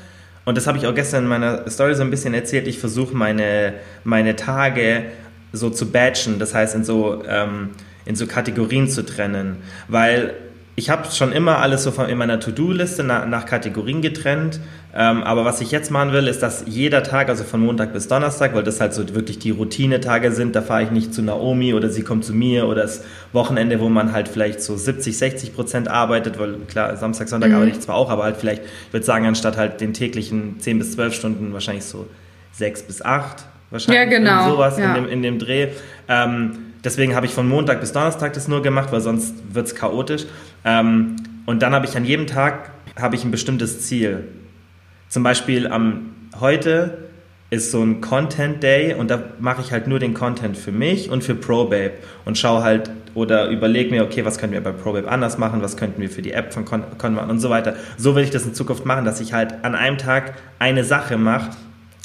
und 0.45 0.57
das 0.57 0.67
habe 0.67 0.79
ich 0.79 0.87
auch 0.87 0.95
gestern 0.95 1.25
in 1.25 1.29
meiner 1.29 1.69
Story 1.71 1.95
so 1.95 2.03
ein 2.03 2.11
bisschen 2.11 2.35
erzählt, 2.35 2.67
ich 2.67 2.79
versuche 2.79 3.15
meine, 3.17 3.75
meine 4.05 4.37
Tage 4.37 5.05
so 5.53 5.71
zu 5.71 5.91
batchen, 5.91 6.39
das 6.39 6.55
heißt 6.55 6.75
in 6.75 6.85
so, 6.85 7.23
ähm, 7.27 7.71
in 8.05 8.17
so 8.17 8.27
Kategorien 8.27 8.89
zu 8.89 9.05
trennen, 9.05 9.59
weil 9.89 10.35
ich 10.75 10.89
habe 10.89 11.11
schon 11.11 11.33
immer 11.33 11.59
alles 11.59 11.83
so 11.83 11.91
von, 11.91 12.09
in 12.09 12.17
meiner 12.17 12.41
To-Do-Liste 12.41 13.05
nach, 13.05 13.27
nach, 13.27 13.45
Kategorien 13.45 14.01
getrennt. 14.01 14.59
Ähm, 14.95 15.23
aber 15.23 15.45
was 15.45 15.61
ich 15.61 15.71
jetzt 15.71 15.91
machen 15.91 16.13
will, 16.13 16.27
ist, 16.27 16.43
dass 16.43 16.65
jeder 16.67 17.03
Tag, 17.03 17.29
also 17.29 17.45
von 17.45 17.61
Montag 17.61 17.93
bis 17.93 18.09
Donnerstag, 18.09 18.55
weil 18.55 18.63
das 18.63 18.81
halt 18.81 18.95
so 18.95 19.15
wirklich 19.15 19.39
die 19.39 19.51
Routine-Tage 19.51 20.33
sind, 20.33 20.57
da 20.57 20.63
fahre 20.63 20.85
ich 20.85 20.91
nicht 20.91 21.13
zu 21.13 21.23
Naomi 21.23 21.75
oder 21.75 21.91
sie 21.91 22.03
kommt 22.03 22.25
zu 22.25 22.33
mir 22.33 22.67
oder 22.67 22.83
das 22.83 23.05
Wochenende, 23.33 23.81
wo 23.81 23.91
man 23.91 24.13
halt 24.13 24.29
vielleicht 24.29 24.63
so 24.63 24.77
70, 24.77 25.17
60 25.17 25.55
Prozent 25.55 25.89
arbeitet, 25.89 26.39
weil 26.39 26.55
klar, 26.69 26.97
Samstag, 26.97 27.29
Sonntag 27.29 27.51
mhm. 27.51 27.57
arbeite 27.57 27.73
ich 27.73 27.81
zwar 27.81 27.97
auch, 27.97 28.11
aber 28.11 28.25
halt 28.25 28.39
vielleicht, 28.39 28.63
ich 28.65 28.93
würde 28.93 29.05
sagen, 29.05 29.27
anstatt 29.27 29.59
halt 29.59 29.81
den 29.81 29.93
täglichen 29.93 30.59
10 30.59 30.79
bis 30.79 30.93
12 30.93 31.15
Stunden 31.15 31.53
wahrscheinlich 31.53 31.85
so 31.85 32.07
6 32.53 32.83
bis 32.85 33.03
8 33.03 33.45
wahrscheinlich. 33.71 34.03
Ja, 34.03 34.09
genau. 34.09 34.51
Sowas 34.51 34.79
ja. 34.79 34.95
in, 34.95 35.05
dem, 35.05 35.13
in 35.13 35.23
dem 35.23 35.39
Dreh. 35.39 35.69
Ähm, 36.09 36.59
deswegen 36.85 37.15
habe 37.15 37.27
ich 37.27 37.33
von 37.33 37.49
Montag 37.49 37.81
bis 37.81 37.93
Donnerstag 37.93 38.33
das 38.35 38.49
nur 38.49 38.63
gemacht, 38.63 38.93
weil 38.93 39.01
sonst 39.01 39.35
wird 39.53 39.67
es 39.67 39.75
chaotisch. 39.75 40.27
Ähm, 40.64 41.16
und 41.46 41.62
dann 41.62 41.75
habe 41.75 41.87
ich 41.87 41.96
an 41.96 42.05
jedem 42.05 42.27
Tag 42.27 42.70
habe 43.01 43.16
ich 43.16 43.25
ein 43.25 43.31
bestimmtes 43.31 43.83
Ziel. 43.83 44.29
Zum 45.09 45.22
Beispiel 45.22 45.66
am 45.66 46.14
heute 46.38 46.98
ist 47.51 47.70
so 47.70 47.83
ein 47.83 48.01
Content 48.01 48.62
Day 48.62 48.94
und 48.94 49.11
da 49.11 49.22
mache 49.38 49.61
ich 49.61 49.72
halt 49.72 49.87
nur 49.87 49.98
den 49.98 50.14
Content 50.14 50.57
für 50.57 50.72
mich 50.72 51.11
und 51.11 51.22
für 51.22 51.35
ProBabe 51.35 51.92
und 52.25 52.38
schaue 52.38 52.62
halt 52.62 52.90
oder 53.14 53.51
überlege 53.51 53.90
mir, 53.90 54.05
okay, 54.05 54.25
was 54.25 54.38
könnten 54.38 54.55
wir 54.55 54.62
bei 54.62 54.72
ProBabe 54.72 55.11
anders 55.11 55.37
machen, 55.37 55.61
was 55.61 55.77
könnten 55.77 56.01
wir 56.01 56.09
für 56.09 56.22
die 56.22 56.33
App 56.33 56.55
von 56.55 56.64
Con, 56.64 56.83
Con 56.96 57.14
machen 57.14 57.31
und 57.31 57.40
so 57.40 57.51
weiter. 57.51 57.77
So 57.98 58.14
will 58.16 58.25
ich 58.25 58.31
das 58.31 58.46
in 58.46 58.55
Zukunft 58.55 58.87
machen, 58.87 59.05
dass 59.05 59.20
ich 59.20 59.35
halt 59.35 59.64
an 59.64 59.75
einem 59.75 59.98
Tag 59.98 60.35
eine 60.59 60.83
Sache 60.83 61.18
mache. 61.18 61.51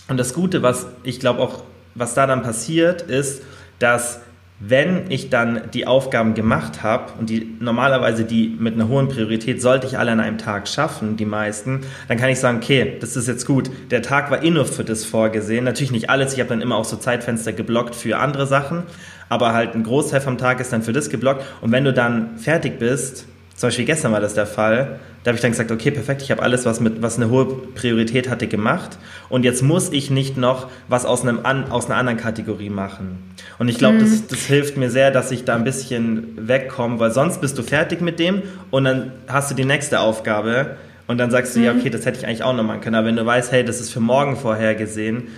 Und 0.10 0.18
das 0.18 0.34
Gute, 0.34 0.64
was 0.64 0.88
ich 1.04 1.22
glaube 1.22 1.40
auch, 1.40 1.64
was 1.96 2.14
da 2.14 2.28
dann 2.28 2.44
passiert, 2.44 3.04
ist, 3.04 3.42
dass 3.80 4.20
wenn 4.60 5.12
ich 5.12 5.30
dann 5.30 5.70
die 5.74 5.86
Aufgaben 5.86 6.34
gemacht 6.34 6.82
habe 6.82 7.14
und 7.20 7.30
die 7.30 7.56
normalerweise 7.60 8.26
die 8.26 8.56
mit 8.60 8.74
einer 8.74 8.88
hohen 8.88 9.08
Priorität 9.08 9.62
sollte 9.62 9.86
ich 9.86 10.00
alle 10.00 10.12
an 10.12 10.20
einem 10.20 10.40
Tag 10.40 10.68
schaffen, 10.68 11.16
die 11.16 11.26
meisten, 11.26 11.82
dann 12.08 12.18
kann 12.18 12.30
ich 12.30 12.40
sagen, 12.40 12.58
okay, 12.58 12.98
das 13.00 13.16
ist 13.16 13.28
jetzt 13.28 13.46
gut. 13.46 13.70
Der 13.92 14.02
Tag 14.02 14.32
war 14.32 14.44
eh 14.44 14.50
nur 14.50 14.66
für 14.66 14.84
das 14.84 15.06
vorgesehen. 15.06 15.66
Natürlich 15.66 15.92
nicht 15.92 16.10
alles. 16.10 16.34
Ich 16.34 16.40
habe 16.40 16.50
dann 16.50 16.62
immer 16.62 16.76
auch 16.76 16.86
so 16.86 16.98
Zeitfenster 16.98 17.54
geblockt 17.54 17.94
für 17.94 18.18
andere 18.18 18.48
Sachen, 18.48 18.84
aber 19.30 19.54
halt 19.54 19.76
ein 19.76 19.84
Großteil 19.84 20.22
vom 20.22 20.40
Tag 20.40 20.60
ist 20.60 20.74
dann 20.74 20.82
für 20.82 20.94
das 20.94 21.10
geblockt. 21.10 21.44
Und 21.62 21.72
wenn 21.72 21.84
du 21.84 21.94
dann 21.94 22.40
fertig 22.40 22.80
bist, 22.80 23.28
zum 23.58 23.68
Beispiel 23.68 23.86
gestern 23.86 24.12
war 24.12 24.22
das 24.22 24.36
der 24.36 24.46
Fall. 24.46 25.00
Da 25.24 25.30
habe 25.30 25.36
ich 25.36 25.42
dann 25.42 25.50
gesagt, 25.50 25.72
okay, 25.72 25.90
perfekt, 25.90 26.22
ich 26.22 26.30
habe 26.30 26.44
alles, 26.44 26.66
was, 26.66 26.80
mit, 26.80 27.02
was 27.02 27.18
eine 27.18 27.32
hohe 27.32 27.46
Priorität 27.74 28.30
hatte, 28.30 28.46
gemacht. 28.46 29.00
Und 29.30 29.44
jetzt 29.44 29.64
muss 29.64 29.92
ich 29.92 30.12
nicht 30.12 30.38
noch 30.38 30.70
was 30.88 31.06
aus, 31.06 31.24
einem, 31.24 31.44
aus 31.44 31.88
einer 31.88 31.96
anderen 31.96 32.20
Kategorie 32.20 32.70
machen. 32.70 33.18
Und 33.58 33.68
ich 33.68 33.80
glaube, 33.80 33.96
mhm. 33.96 34.02
das, 34.02 34.28
das 34.28 34.46
hilft 34.46 34.78
mir 34.78 34.92
sehr, 34.92 35.10
dass 35.10 35.32
ich 35.32 35.44
da 35.44 35.56
ein 35.56 35.64
bisschen 35.64 36.48
wegkomme, 36.48 37.00
weil 37.00 37.10
sonst 37.10 37.42
bist 37.42 37.58
du 37.58 37.64
fertig 37.64 38.00
mit 38.00 38.20
dem 38.20 38.44
und 38.70 38.84
dann 38.84 39.12
hast 39.28 39.50
du 39.50 39.56
die 39.56 39.66
nächste 39.66 40.02
Aufgabe 40.02 40.78
und 41.08 41.18
dann 41.18 41.32
sagst 41.32 41.56
du, 41.56 41.60
mhm. 41.60 41.66
ja, 41.66 41.72
okay, 41.74 41.90
das 41.90 42.06
hätte 42.06 42.20
ich 42.20 42.28
eigentlich 42.28 42.44
auch 42.44 42.56
noch 42.56 42.64
machen 42.64 42.82
können. 42.82 42.96
Aber 42.96 43.08
wenn 43.08 43.16
du 43.16 43.26
weißt, 43.26 43.52
hey, 43.52 43.66
das 43.66 43.82
ist 43.82 43.90
für 43.90 44.02
morgen 44.02 44.38
vorhergesehen, 44.38 45.30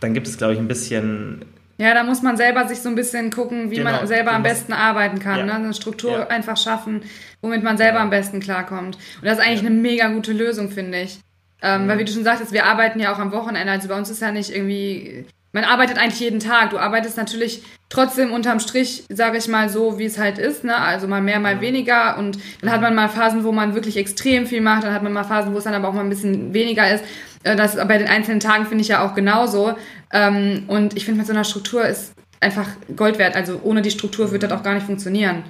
dann 0.00 0.14
gibt 0.14 0.28
es, 0.28 0.38
glaube 0.38 0.54
ich, 0.54 0.58
ein 0.58 0.68
bisschen 0.68 1.44
ja, 1.76 1.92
da 1.94 2.04
muss 2.04 2.22
man 2.22 2.36
selber 2.36 2.68
sich 2.68 2.80
so 2.80 2.88
ein 2.88 2.94
bisschen 2.94 3.30
gucken, 3.30 3.70
wie 3.70 3.76
genau. 3.76 3.92
man 3.92 4.06
selber 4.06 4.32
am 4.32 4.42
besten 4.42 4.72
arbeiten 4.72 5.18
kann. 5.18 5.38
Ja. 5.38 5.44
Ne? 5.44 5.54
Eine 5.54 5.74
Struktur 5.74 6.18
ja. 6.18 6.26
einfach 6.28 6.56
schaffen, 6.56 7.02
womit 7.42 7.62
man 7.62 7.76
selber 7.76 8.00
am 8.00 8.10
besten 8.10 8.40
klarkommt. 8.40 8.96
Und 8.96 9.24
das 9.24 9.38
ist 9.38 9.44
eigentlich 9.44 9.60
eine 9.60 9.70
mega 9.70 10.08
gute 10.08 10.32
Lösung, 10.32 10.70
finde 10.70 11.02
ich. 11.02 11.18
Ähm. 11.62 11.88
Weil 11.88 11.98
wie 11.98 12.04
du 12.04 12.12
schon 12.12 12.24
sagtest, 12.24 12.52
wir 12.52 12.66
arbeiten 12.66 13.00
ja 13.00 13.12
auch 13.12 13.18
am 13.18 13.32
Wochenende. 13.32 13.72
Also 13.72 13.88
bei 13.88 13.96
uns 13.96 14.08
ist 14.08 14.22
ja 14.22 14.30
nicht 14.30 14.54
irgendwie 14.54 15.26
man 15.54 15.62
arbeitet 15.62 15.98
eigentlich 15.98 16.18
jeden 16.18 16.40
Tag. 16.40 16.70
Du 16.70 16.78
arbeitest 16.78 17.16
natürlich 17.16 17.62
trotzdem 17.88 18.32
unterm 18.32 18.58
Strich, 18.58 19.04
sage 19.08 19.38
ich 19.38 19.46
mal 19.46 19.68
so, 19.68 20.00
wie 20.00 20.04
es 20.04 20.18
halt 20.18 20.36
ist. 20.36 20.64
Ne? 20.64 20.76
Also 20.76 21.06
mal 21.06 21.22
mehr, 21.22 21.38
mal 21.38 21.60
weniger. 21.60 22.18
Und 22.18 22.38
dann 22.60 22.72
hat 22.72 22.80
man 22.80 22.96
mal 22.96 23.08
Phasen, 23.08 23.44
wo 23.44 23.52
man 23.52 23.76
wirklich 23.76 23.96
extrem 23.96 24.46
viel 24.46 24.60
macht. 24.60 24.82
Dann 24.82 24.92
hat 24.92 25.04
man 25.04 25.12
mal 25.12 25.22
Phasen, 25.22 25.54
wo 25.54 25.58
es 25.58 25.64
dann 25.64 25.74
aber 25.74 25.88
auch 25.88 25.92
mal 25.92 26.00
ein 26.00 26.08
bisschen 26.08 26.52
weniger 26.52 26.92
ist. 26.92 27.04
Äh, 27.44 27.54
das 27.54 27.76
bei 27.76 27.98
den 27.98 28.08
einzelnen 28.08 28.40
Tagen 28.40 28.66
finde 28.66 28.82
ich 28.82 28.88
ja 28.88 29.06
auch 29.06 29.14
genauso. 29.14 29.76
Ähm, 30.14 30.64
und 30.68 30.96
ich 30.96 31.04
finde, 31.04 31.18
mit 31.18 31.26
so 31.26 31.32
einer 31.32 31.44
Struktur 31.44 31.84
ist 31.84 32.14
einfach 32.40 32.68
Gold 32.96 33.18
wert. 33.18 33.36
Also 33.36 33.60
ohne 33.62 33.82
die 33.82 33.90
Struktur 33.90 34.30
wird 34.30 34.44
das 34.44 34.52
auch 34.52 34.62
gar 34.62 34.74
nicht 34.74 34.86
funktionieren. 34.86 35.42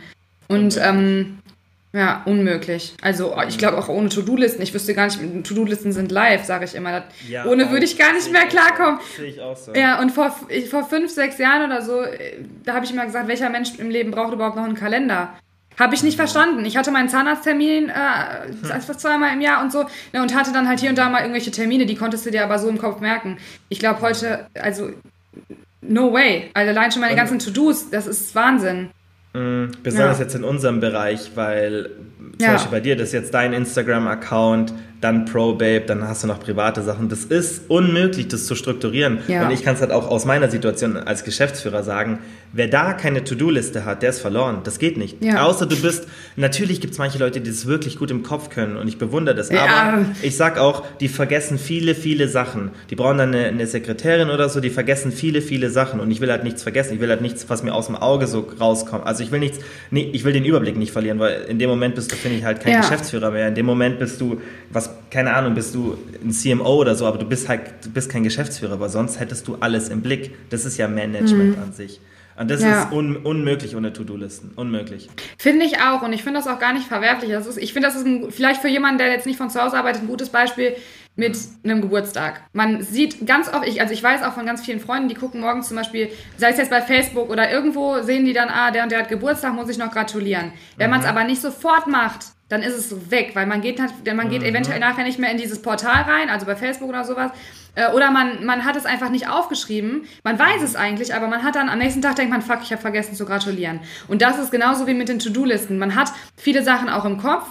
Und 0.48 0.78
ähm, 0.82 1.38
ja, 1.92 2.22
unmöglich. 2.24 2.94
Also 3.02 3.36
ich 3.46 3.56
glaube 3.56 3.78
auch 3.78 3.88
ohne 3.88 4.08
To-Do-Listen. 4.08 4.62
Ich 4.62 4.74
wüsste 4.74 4.94
gar 4.94 5.06
nicht, 5.06 5.20
To-Do-Listen 5.44 5.92
sind 5.92 6.10
live, 6.10 6.44
sage 6.44 6.64
ich 6.64 6.74
immer. 6.74 7.04
Ja, 7.28 7.44
ohne 7.46 7.70
würde 7.70 7.84
ich 7.84 7.96
gar 7.96 8.12
nicht 8.12 8.32
mehr 8.32 8.46
klarkommen. 8.46 8.98
Sehe 9.16 9.26
ich 9.26 9.40
auch 9.40 9.56
so. 9.56 9.72
Ja, 9.74 10.00
und 10.00 10.10
vor, 10.10 10.34
vor 10.70 10.88
fünf, 10.88 11.12
sechs 11.12 11.38
Jahren 11.38 11.70
oder 11.70 11.82
so, 11.82 12.02
äh, 12.02 12.38
da 12.64 12.74
habe 12.74 12.84
ich 12.84 12.90
immer 12.90 13.06
gesagt, 13.06 13.28
welcher 13.28 13.48
Mensch 13.48 13.78
im 13.78 13.90
Leben 13.90 14.10
braucht 14.10 14.32
überhaupt 14.32 14.56
noch 14.56 14.64
einen 14.64 14.74
Kalender? 14.74 15.34
Habe 15.78 15.94
ich 15.94 16.02
nicht 16.02 16.16
verstanden. 16.16 16.64
Ich 16.64 16.76
hatte 16.76 16.90
meinen 16.90 17.08
Zahnarzttermin 17.08 17.88
äh, 17.88 17.92
hm. 18.68 18.96
zweimal 18.96 19.32
im 19.32 19.40
Jahr 19.40 19.62
und 19.62 19.72
so 19.72 19.84
ne, 20.12 20.22
und 20.22 20.34
hatte 20.34 20.52
dann 20.52 20.68
halt 20.68 20.80
hier 20.80 20.90
und 20.90 20.98
da 20.98 21.08
mal 21.08 21.20
irgendwelche 21.20 21.50
Termine, 21.50 21.86
die 21.86 21.96
konntest 21.96 22.24
du 22.26 22.30
dir 22.30 22.44
aber 22.44 22.58
so 22.58 22.68
im 22.68 22.78
Kopf 22.78 23.00
merken. 23.00 23.38
Ich 23.68 23.78
glaube 23.78 24.00
heute, 24.00 24.46
also 24.54 24.90
no 25.80 26.12
way. 26.12 26.50
Also 26.54 26.70
allein 26.70 26.92
schon 26.92 27.00
meine 27.00 27.16
ganzen 27.16 27.38
To-Dos, 27.38 27.90
das 27.90 28.06
ist 28.06 28.34
Wahnsinn. 28.34 28.90
Mhm, 29.32 29.72
besonders 29.82 30.18
ja. 30.18 30.24
jetzt 30.24 30.34
in 30.36 30.44
unserem 30.44 30.78
Bereich, 30.80 31.32
weil 31.34 31.90
zum 32.38 32.46
ja. 32.46 32.52
Beispiel 32.52 32.70
bei 32.70 32.80
dir, 32.80 32.96
das 32.96 33.08
ist 33.08 33.14
jetzt 33.14 33.34
dein 33.34 33.52
Instagram-Account, 33.52 34.72
dann 35.04 35.26
ProBabe, 35.26 35.82
dann 35.86 36.08
hast 36.08 36.22
du 36.22 36.26
noch 36.26 36.40
private 36.40 36.82
Sachen. 36.82 37.10
Das 37.10 37.24
ist 37.24 37.68
unmöglich, 37.68 38.28
das 38.28 38.46
zu 38.46 38.54
strukturieren. 38.54 39.18
Ja. 39.28 39.44
Und 39.44 39.52
ich 39.52 39.62
kann 39.62 39.74
es 39.74 39.82
halt 39.82 39.92
auch 39.92 40.08
aus 40.08 40.24
meiner 40.24 40.50
Situation 40.50 40.96
als 40.96 41.24
Geschäftsführer 41.24 41.82
sagen, 41.82 42.20
wer 42.54 42.68
da 42.68 42.94
keine 42.94 43.22
To-Do-Liste 43.22 43.84
hat, 43.84 44.02
der 44.02 44.10
ist 44.10 44.20
verloren. 44.20 44.60
Das 44.64 44.78
geht 44.78 44.96
nicht. 44.96 45.22
Ja. 45.22 45.44
Außer 45.44 45.66
du 45.66 45.76
bist, 45.76 46.08
natürlich 46.36 46.80
gibt 46.80 46.94
es 46.94 46.98
manche 46.98 47.18
Leute, 47.18 47.42
die 47.42 47.50
das 47.50 47.66
wirklich 47.66 47.98
gut 47.98 48.10
im 48.10 48.22
Kopf 48.22 48.48
können 48.48 48.78
und 48.78 48.88
ich 48.88 48.96
bewundere 48.96 49.34
das. 49.34 49.50
Ja. 49.50 49.66
Aber 49.66 50.06
ich 50.22 50.38
sag 50.38 50.56
auch, 50.58 50.84
die 51.00 51.08
vergessen 51.08 51.58
viele, 51.58 51.94
viele 51.94 52.28
Sachen. 52.28 52.70
Die 52.88 52.96
brauchen 52.96 53.18
dann 53.18 53.34
eine, 53.34 53.46
eine 53.46 53.66
Sekretärin 53.66 54.30
oder 54.30 54.48
so, 54.48 54.60
die 54.60 54.70
vergessen 54.70 55.12
viele, 55.12 55.42
viele 55.42 55.68
Sachen 55.68 56.00
und 56.00 56.10
ich 56.10 56.22
will 56.22 56.30
halt 56.30 56.44
nichts 56.44 56.62
vergessen. 56.62 56.94
Ich 56.94 57.00
will 57.00 57.10
halt 57.10 57.20
nichts, 57.20 57.50
was 57.50 57.62
mir 57.62 57.74
aus 57.74 57.86
dem 57.86 57.96
Auge 57.96 58.26
so 58.26 58.48
rauskommt. 58.58 59.06
Also 59.06 59.22
ich 59.22 59.32
will 59.32 59.40
nichts, 59.40 59.58
nee, 59.90 60.08
ich 60.14 60.24
will 60.24 60.32
den 60.32 60.46
Überblick 60.46 60.78
nicht 60.78 60.92
verlieren, 60.92 61.18
weil 61.18 61.42
in 61.48 61.58
dem 61.58 61.68
Moment 61.68 61.94
bist 61.94 62.10
du, 62.10 62.16
finde 62.16 62.38
ich, 62.38 62.44
halt 62.44 62.60
kein 62.60 62.80
Geschäftsführer 62.80 63.30
mehr. 63.30 63.48
In 63.48 63.54
dem 63.54 63.66
Moment 63.66 63.98
bist 63.98 64.18
du, 64.18 64.40
was 64.70 64.93
keine 65.10 65.34
Ahnung, 65.34 65.54
bist 65.54 65.74
du 65.74 65.96
ein 66.22 66.32
CMO 66.32 66.76
oder 66.76 66.94
so, 66.94 67.06
aber 67.06 67.18
du 67.18 67.26
bist 67.26 67.48
halt, 67.48 67.84
du 67.84 67.90
bist 67.90 68.10
kein 68.10 68.24
Geschäftsführer, 68.24 68.80
weil 68.80 68.88
sonst 68.88 69.20
hättest 69.20 69.46
du 69.48 69.56
alles 69.60 69.88
im 69.88 70.02
Blick. 70.02 70.34
Das 70.50 70.64
ist 70.64 70.76
ja 70.76 70.88
Management 70.88 71.56
mhm. 71.56 71.62
an 71.62 71.72
sich. 71.72 72.00
Und 72.36 72.50
das 72.50 72.62
ja. 72.62 72.82
ist 72.82 72.92
un 72.92 73.16
unmöglich 73.16 73.76
ohne 73.76 73.92
To-Do-Listen. 73.92 74.52
Unmöglich. 74.56 75.08
Finde 75.38 75.64
ich 75.66 75.80
auch. 75.80 76.02
Und 76.02 76.12
ich 76.12 76.24
finde 76.24 76.40
das 76.40 76.48
auch 76.48 76.58
gar 76.58 76.72
nicht 76.72 76.86
verwerflich. 76.86 77.30
Das 77.30 77.46
ist, 77.46 77.58
ich 77.58 77.72
finde, 77.72 77.88
das 77.88 77.96
ist 77.96 78.06
ein, 78.06 78.30
vielleicht 78.30 78.60
für 78.60 78.68
jemanden, 78.68 78.98
der 78.98 79.10
jetzt 79.10 79.26
nicht 79.26 79.36
von 79.36 79.50
zu 79.50 79.62
Hause 79.62 79.76
arbeitet, 79.76 80.02
ein 80.02 80.08
gutes 80.08 80.30
Beispiel 80.30 80.74
mit 81.16 81.38
einem 81.62 81.80
Geburtstag. 81.80 82.42
Man 82.52 82.82
sieht 82.82 83.24
ganz 83.24 83.48
oft, 83.48 83.66
ich, 83.68 83.80
also 83.80 83.94
ich 83.94 84.02
weiß 84.02 84.24
auch 84.24 84.32
von 84.32 84.46
ganz 84.46 84.64
vielen 84.64 84.80
Freunden, 84.80 85.08
die 85.08 85.14
gucken 85.14 85.40
morgens 85.40 85.68
zum 85.68 85.76
Beispiel, 85.76 86.08
sei 86.36 86.50
es 86.50 86.56
jetzt 86.56 86.70
bei 86.70 86.82
Facebook 86.82 87.30
oder 87.30 87.50
irgendwo, 87.52 88.02
sehen 88.02 88.24
die 88.24 88.32
dann, 88.32 88.48
ah, 88.48 88.72
der 88.72 88.82
und 88.82 88.90
der 88.90 89.00
hat 89.00 89.08
Geburtstag, 89.08 89.54
muss 89.54 89.68
ich 89.68 89.78
noch 89.78 89.92
gratulieren. 89.92 90.52
Wenn 90.76 90.88
mhm. 90.88 90.96
man 90.96 91.00
es 91.02 91.06
aber 91.06 91.22
nicht 91.22 91.40
sofort 91.40 91.86
macht, 91.86 92.26
dann 92.54 92.62
ist 92.62 92.76
es 92.76 93.10
weg, 93.10 93.32
weil 93.34 93.46
man 93.46 93.60
geht, 93.60 93.78
man 93.78 94.30
geht 94.30 94.42
mhm. 94.42 94.48
eventuell 94.48 94.78
nachher 94.78 95.04
nicht 95.04 95.18
mehr 95.18 95.30
in 95.30 95.36
dieses 95.36 95.60
Portal 95.60 96.02
rein, 96.02 96.30
also 96.30 96.46
bei 96.46 96.56
Facebook 96.56 96.88
oder 96.88 97.04
sowas. 97.04 97.32
Äh, 97.74 97.90
oder 97.92 98.10
man, 98.10 98.44
man 98.44 98.64
hat 98.64 98.76
es 98.76 98.86
einfach 98.86 99.10
nicht 99.10 99.28
aufgeschrieben. 99.28 100.06
Man 100.22 100.38
weiß 100.38 100.62
es 100.62 100.76
eigentlich, 100.76 101.14
aber 101.14 101.26
man 101.26 101.42
hat 101.42 101.56
dann 101.56 101.68
am 101.68 101.78
nächsten 101.78 102.00
Tag 102.00 102.16
denkt 102.16 102.30
man, 102.30 102.42
fuck, 102.42 102.60
ich 102.62 102.70
habe 102.70 102.80
vergessen 102.80 103.14
zu 103.14 103.26
gratulieren. 103.26 103.80
Und 104.08 104.22
das 104.22 104.38
ist 104.38 104.50
genauso 104.50 104.86
wie 104.86 104.94
mit 104.94 105.08
den 105.08 105.18
To-Do-Listen. 105.18 105.78
Man 105.78 105.94
hat 105.96 106.12
viele 106.36 106.62
Sachen 106.62 106.88
auch 106.88 107.04
im 107.04 107.18
Kopf. 107.18 107.46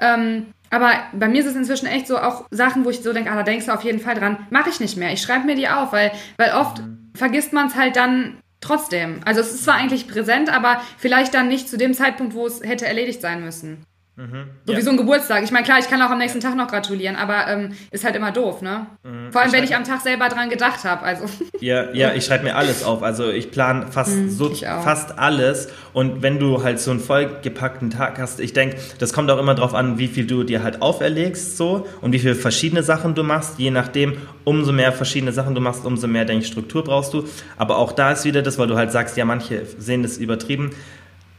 Ähm, 0.00 0.48
aber 0.70 0.92
bei 1.12 1.28
mir 1.28 1.40
ist 1.40 1.46
es 1.46 1.56
inzwischen 1.56 1.86
echt 1.86 2.06
so 2.06 2.18
auch 2.18 2.44
Sachen, 2.50 2.84
wo 2.84 2.90
ich 2.90 3.00
so 3.00 3.12
denke, 3.12 3.30
ah, 3.30 3.36
da 3.36 3.42
denkst 3.42 3.66
du 3.66 3.72
auf 3.72 3.82
jeden 3.82 4.00
Fall 4.00 4.16
dran, 4.16 4.46
mache 4.50 4.70
ich 4.70 4.80
nicht 4.80 4.96
mehr. 4.96 5.12
Ich 5.12 5.22
schreibe 5.22 5.46
mir 5.46 5.54
die 5.54 5.68
auf, 5.68 5.92
weil, 5.92 6.12
weil 6.36 6.52
oft 6.52 6.80
mhm. 6.80 7.10
vergisst 7.14 7.52
man 7.52 7.68
es 7.68 7.74
halt 7.74 7.96
dann 7.96 8.38
trotzdem. 8.60 9.20
Also 9.24 9.40
es 9.40 9.54
ist 9.54 9.64
zwar 9.64 9.76
eigentlich 9.76 10.08
präsent, 10.08 10.52
aber 10.52 10.82
vielleicht 10.98 11.32
dann 11.32 11.48
nicht 11.48 11.68
zu 11.68 11.78
dem 11.78 11.94
Zeitpunkt, 11.94 12.34
wo 12.34 12.46
es 12.46 12.60
hätte 12.62 12.86
erledigt 12.86 13.20
sein 13.20 13.42
müssen. 13.42 13.84
Mhm. 14.18 14.48
So 14.66 14.72
ja. 14.72 14.78
wie 14.78 14.82
so 14.82 14.90
ein 14.90 14.96
Geburtstag. 14.96 15.44
Ich 15.44 15.52
meine, 15.52 15.64
klar, 15.64 15.78
ich 15.78 15.88
kann 15.88 16.02
auch 16.02 16.10
am 16.10 16.18
nächsten 16.18 16.40
Tag 16.40 16.56
noch 16.56 16.66
gratulieren, 16.66 17.14
aber 17.14 17.46
ähm, 17.46 17.70
ist 17.92 18.04
halt 18.04 18.16
immer 18.16 18.32
doof, 18.32 18.62
ne? 18.62 18.88
Mhm. 19.04 19.30
Vor 19.30 19.40
allem, 19.40 19.50
ich 19.50 19.56
wenn 19.56 19.62
ich 19.64 19.76
am 19.76 19.84
Tag 19.84 20.00
selber 20.00 20.28
dran 20.28 20.50
gedacht 20.50 20.84
habe. 20.84 21.02
Also. 21.04 21.26
Ja, 21.60 21.92
ja, 21.92 22.14
ich 22.14 22.24
schreibe 22.24 22.44
mir 22.44 22.54
alles 22.54 22.84
auf. 22.84 23.02
Also 23.02 23.30
ich 23.30 23.50
plane 23.50 23.88
fast 23.90 24.14
mhm, 24.14 24.30
so 24.30 24.48
fast 24.54 25.18
alles. 25.18 25.68
Und 25.92 26.22
wenn 26.22 26.38
du 26.38 26.62
halt 26.62 26.78
so 26.78 26.92
einen 26.92 27.00
vollgepackten 27.00 27.90
Tag 27.90 28.20
hast, 28.20 28.38
ich 28.38 28.52
denke, 28.52 28.76
das 29.00 29.12
kommt 29.12 29.28
auch 29.30 29.38
immer 29.38 29.56
darauf 29.56 29.74
an, 29.74 29.98
wie 29.98 30.06
viel 30.06 30.24
du 30.24 30.44
dir 30.44 30.62
halt 30.62 30.82
auferlegst 30.82 31.56
so 31.56 31.88
und 32.00 32.12
wie 32.12 32.20
viele 32.20 32.36
verschiedene 32.36 32.84
Sachen 32.84 33.16
du 33.16 33.24
machst. 33.24 33.58
Je 33.58 33.72
nachdem, 33.72 34.18
umso 34.44 34.72
mehr 34.72 34.92
verschiedene 34.92 35.32
Sachen 35.32 35.56
du 35.56 35.60
machst, 35.60 35.84
umso 35.84 36.06
mehr, 36.06 36.24
denke 36.24 36.44
ich, 36.44 36.48
Struktur 36.48 36.84
brauchst 36.84 37.12
du. 37.12 37.24
Aber 37.56 37.78
auch 37.78 37.90
da 37.90 38.12
ist 38.12 38.24
wieder 38.24 38.42
das, 38.42 38.56
weil 38.56 38.68
du 38.68 38.76
halt 38.76 38.92
sagst, 38.92 39.16
ja, 39.16 39.24
manche 39.24 39.66
sehen 39.78 40.04
das 40.04 40.16
übertrieben 40.16 40.70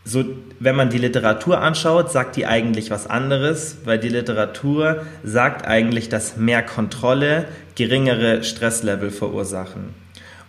so, 0.05 0.23
wenn 0.59 0.75
man 0.75 0.89
die 0.89 0.97
Literatur 0.97 1.61
anschaut, 1.61 2.11
sagt 2.11 2.35
die 2.35 2.45
eigentlich 2.45 2.89
was 2.89 3.07
anderes, 3.07 3.77
weil 3.85 3.99
die 3.99 4.09
Literatur 4.09 5.03
sagt 5.23 5.67
eigentlich, 5.67 6.09
dass 6.09 6.37
mehr 6.37 6.63
Kontrolle 6.63 7.45
geringere 7.75 8.43
Stresslevel 8.43 9.11
verursachen. 9.11 9.93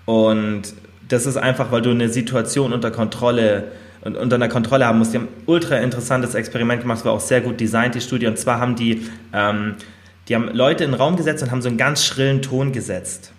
Und 0.06 0.74
das 1.08 1.26
ist 1.26 1.36
einfach, 1.36 1.72
weil 1.72 1.82
du 1.82 1.90
eine 1.90 2.08
Situation 2.08 2.72
unter 2.72 2.90
Kontrolle 2.90 3.64
und 4.02 4.16
unter 4.16 4.36
einer 4.36 4.48
Kontrolle 4.48 4.86
haben 4.86 4.98
musst. 4.98 5.12
Die 5.12 5.18
haben 5.18 5.26
ein 5.26 5.42
ultra 5.46 5.76
interessantes 5.76 6.34
Experiment 6.34 6.82
gemacht, 6.82 7.04
war 7.04 7.12
auch 7.12 7.20
sehr 7.20 7.40
gut 7.40 7.60
designt, 7.60 7.94
die 7.94 8.00
Studie. 8.00 8.26
Und 8.26 8.38
zwar 8.38 8.60
haben 8.60 8.76
die, 8.76 9.06
ähm, 9.32 9.74
die 10.28 10.34
haben 10.34 10.48
Leute 10.54 10.84
in 10.84 10.92
den 10.92 10.96
Raum 10.96 11.16
gesetzt 11.16 11.42
und 11.42 11.50
haben 11.50 11.60
so 11.60 11.68
einen 11.68 11.76
ganz 11.76 12.04
schrillen 12.04 12.40
Ton 12.40 12.72
gesetzt. 12.72 13.32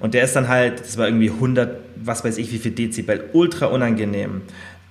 Und 0.00 0.12
der 0.12 0.24
ist 0.24 0.34
dann 0.36 0.48
halt, 0.48 0.80
das 0.80 0.98
war 0.98 1.06
irgendwie 1.06 1.30
100, 1.30 1.78
was 1.96 2.24
weiß 2.24 2.36
ich, 2.38 2.52
wie 2.52 2.58
viel 2.58 2.72
Dezibel, 2.72 3.24
ultra 3.32 3.66
unangenehm. 3.66 4.42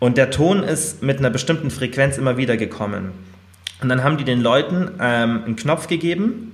Und 0.04 0.18
der 0.18 0.32
Ton 0.32 0.64
ist 0.64 1.02
mit 1.02 1.20
einer 1.20 1.30
bestimmten 1.30 1.72
Frequenz 1.72 2.18
immer 2.18 2.36
wieder 2.36 2.58
gekommen. 2.58 3.12
Und 3.82 3.88
dann 3.88 4.04
haben 4.04 4.18
die 4.18 4.26
den 4.26 4.42
Leuten 4.42 4.92
ähm, 5.00 5.44
einen 5.46 5.56
Knopf 5.56 5.88
gegeben 5.88 6.52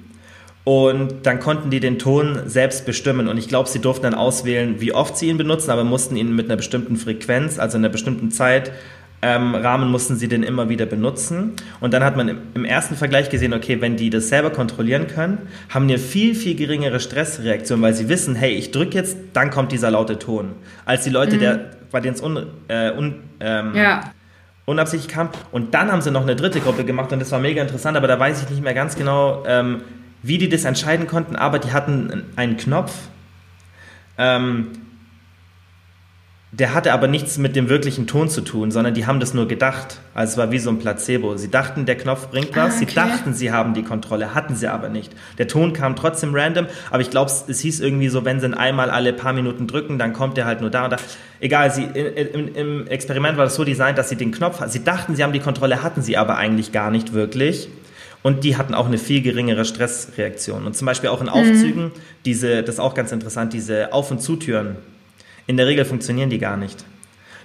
und 0.66 1.26
dann 1.26 1.40
konnten 1.40 1.72
die 1.72 1.80
den 1.80 1.98
Ton 1.98 2.42
selbst 2.46 2.86
bestimmen. 2.86 3.28
Und 3.28 3.40
ich 3.40 3.48
glaube, 3.48 3.68
sie 3.68 3.80
durften 3.80 4.04
dann 4.04 4.14
auswählen, 4.14 4.76
wie 4.82 4.94
oft 4.94 5.18
sie 5.18 5.30
ihn 5.30 5.40
benutzen, 5.40 5.72
aber 5.72 5.84
mussten 5.84 6.16
ihn 6.16 6.36
mit 6.36 6.46
einer 6.46 6.58
bestimmten 6.58 6.96
Frequenz, 6.96 7.58
also 7.58 7.80
in 7.80 7.84
einer 7.84 7.92
bestimmten 7.92 8.30
Zeit, 8.30 8.72
ähm, 9.24 9.56
Rahmen 9.56 9.90
mussten 9.90 10.16
sie 10.16 10.28
den 10.28 10.44
immer 10.44 10.70
wieder 10.70 10.86
benutzen. 10.86 11.54
Und 11.80 11.96
dann 11.96 12.04
hat 12.04 12.16
man 12.16 12.38
im, 12.54 12.66
ersten 12.66 12.96
Vergleich 12.96 13.32
gesehen, 13.32 13.56
okay, 13.56 13.82
wenn 13.82 13.98
die 13.98 14.12
das 14.12 14.30
selber 14.30 14.52
kontrollieren 14.52 15.08
können, 15.08 15.40
haben 15.70 15.88
die 15.88 15.96
eine 15.96 16.04
viel, 16.04 16.36
viel 16.36 16.54
geringere 16.54 17.00
Stressreaktion, 17.00 17.82
weil 17.82 17.96
sie 17.96 18.10
wissen, 18.10 18.36
hey, 18.36 18.52
ich 18.52 18.70
drücke 18.70 18.96
jetzt, 18.96 19.18
dann 19.34 19.50
kommt 19.50 19.72
dieser 19.72 19.90
laute 19.90 20.20
Ton. 20.20 20.52
Als 20.86 21.04
die 21.04 21.10
Leute, 21.10 21.38
mhm. 21.38 21.40
der, 21.40 21.79
bei 21.92 22.00
denen 22.00 22.16
es 22.16 22.22
un, 22.22 22.48
äh, 22.68 22.92
un, 22.92 23.24
ähm, 23.40 23.76
ja. 23.76 24.02
unabsichtlich 24.66 25.12
kam. 25.12 25.30
Und 25.52 25.74
dann 25.74 25.92
haben 25.92 26.02
sie 26.02 26.12
noch 26.12 26.24
eine 26.24 26.36
dritte 26.36 26.60
Gruppe 26.60 26.86
gemacht 26.86 27.12
und 27.12 27.20
das 27.20 27.32
war 27.32 27.40
mega 27.40 27.62
interessant, 27.62 27.98
aber 27.98 28.08
da 28.08 28.20
weiß 28.20 28.44
ich 28.44 28.50
nicht 28.50 28.64
mehr 28.64 28.74
ganz 28.74 28.96
genau, 28.96 29.44
ähm, 29.48 29.82
wie 30.22 30.38
die 30.38 30.50
das 30.50 30.66
entscheiden 30.66 31.08
konnten, 31.08 31.36
aber 31.36 31.60
die 31.60 31.72
hatten 31.72 32.26
einen 32.36 32.58
Knopf. 32.58 32.94
Ähm, 34.18 34.68
der 36.52 36.74
hatte 36.74 36.94
aber 36.94 37.08
nichts 37.08 37.38
mit 37.38 37.56
dem 37.56 37.70
wirklichen 37.70 38.08
Ton 38.08 38.28
zu 38.28 38.42
tun, 38.42 38.72
sondern 38.72 38.96
die 38.96 39.06
haben 39.06 39.20
das 39.20 39.36
nur 39.36 39.48
gedacht. 39.48 40.00
Also 40.16 40.32
es 40.32 40.38
war 40.38 40.52
wie 40.52 40.58
so 40.58 40.72
ein 40.72 40.80
Placebo. 40.80 41.38
Sie 41.38 41.52
dachten, 41.52 41.86
der 41.86 41.96
Knopf 41.96 42.30
bringt 42.30 42.56
was. 42.56 42.74
Ah, 42.74 42.76
okay. 42.76 42.86
Sie 42.88 42.96
dachten, 42.96 43.34
sie 43.36 43.52
haben 43.52 43.76
die 43.76 43.84
Kontrolle, 43.84 44.34
hatten 44.34 44.56
sie 44.56 44.68
aber 44.68 44.90
nicht. 44.90 45.14
Der 45.38 45.48
Ton 45.48 45.74
kam 45.74 45.96
trotzdem 45.96 46.34
random, 46.34 46.66
aber 46.90 47.02
ich 47.02 47.12
glaube, 47.12 47.32
es 47.48 47.60
hieß 47.60 47.82
irgendwie 47.82 48.10
so, 48.10 48.26
wenn 48.26 48.40
sie 48.40 48.48
ihn 48.48 48.56
einmal 48.56 48.90
alle 48.90 49.14
paar 49.14 49.34
Minuten 49.34 49.68
drücken, 49.68 50.00
dann 50.00 50.14
kommt 50.14 50.38
der 50.38 50.46
halt 50.46 50.62
nur 50.62 50.72
da 50.72 50.86
und 50.86 50.92
da. 50.92 50.98
Egal, 51.40 51.72
sie, 51.72 51.84
im, 51.84 52.56
im 52.56 52.88
Experiment 52.88 53.38
war 53.38 53.46
das 53.46 53.54
so 53.54 53.64
designt, 53.64 54.00
dass 54.00 54.10
sie 54.10 54.16
den 54.16 54.32
Knopf, 54.32 54.60
sie 54.68 54.84
dachten, 54.84 55.16
sie 55.16 55.24
haben 55.24 55.34
die 55.34 55.40
Kontrolle, 55.40 55.84
hatten 55.84 56.02
sie 56.02 56.18
aber 56.18 56.38
eigentlich 56.38 56.72
gar 56.72 56.90
nicht 56.90 57.14
wirklich. 57.14 57.70
Und 58.22 58.44
die 58.44 58.58
hatten 58.58 58.74
auch 58.74 58.88
eine 58.88 58.98
viel 58.98 59.22
geringere 59.22 59.64
Stressreaktion. 59.64 60.66
Und 60.66 60.76
zum 60.76 60.88
Beispiel 60.88 61.10
auch 61.10 61.22
in 61.22 61.30
Aufzügen, 61.30 61.86
mhm. 61.86 61.92
diese, 62.26 62.64
das 62.64 62.76
ist 62.76 62.80
auch 62.80 62.96
ganz 62.96 63.12
interessant, 63.12 63.54
diese 63.54 63.94
Auf- 63.94 64.12
und 64.12 64.20
Zutüren 64.20 64.76
in 65.50 65.58
der 65.58 65.66
Regel 65.66 65.84
funktionieren 65.84 66.30
die 66.30 66.38
gar 66.38 66.58
nicht. 66.58 66.86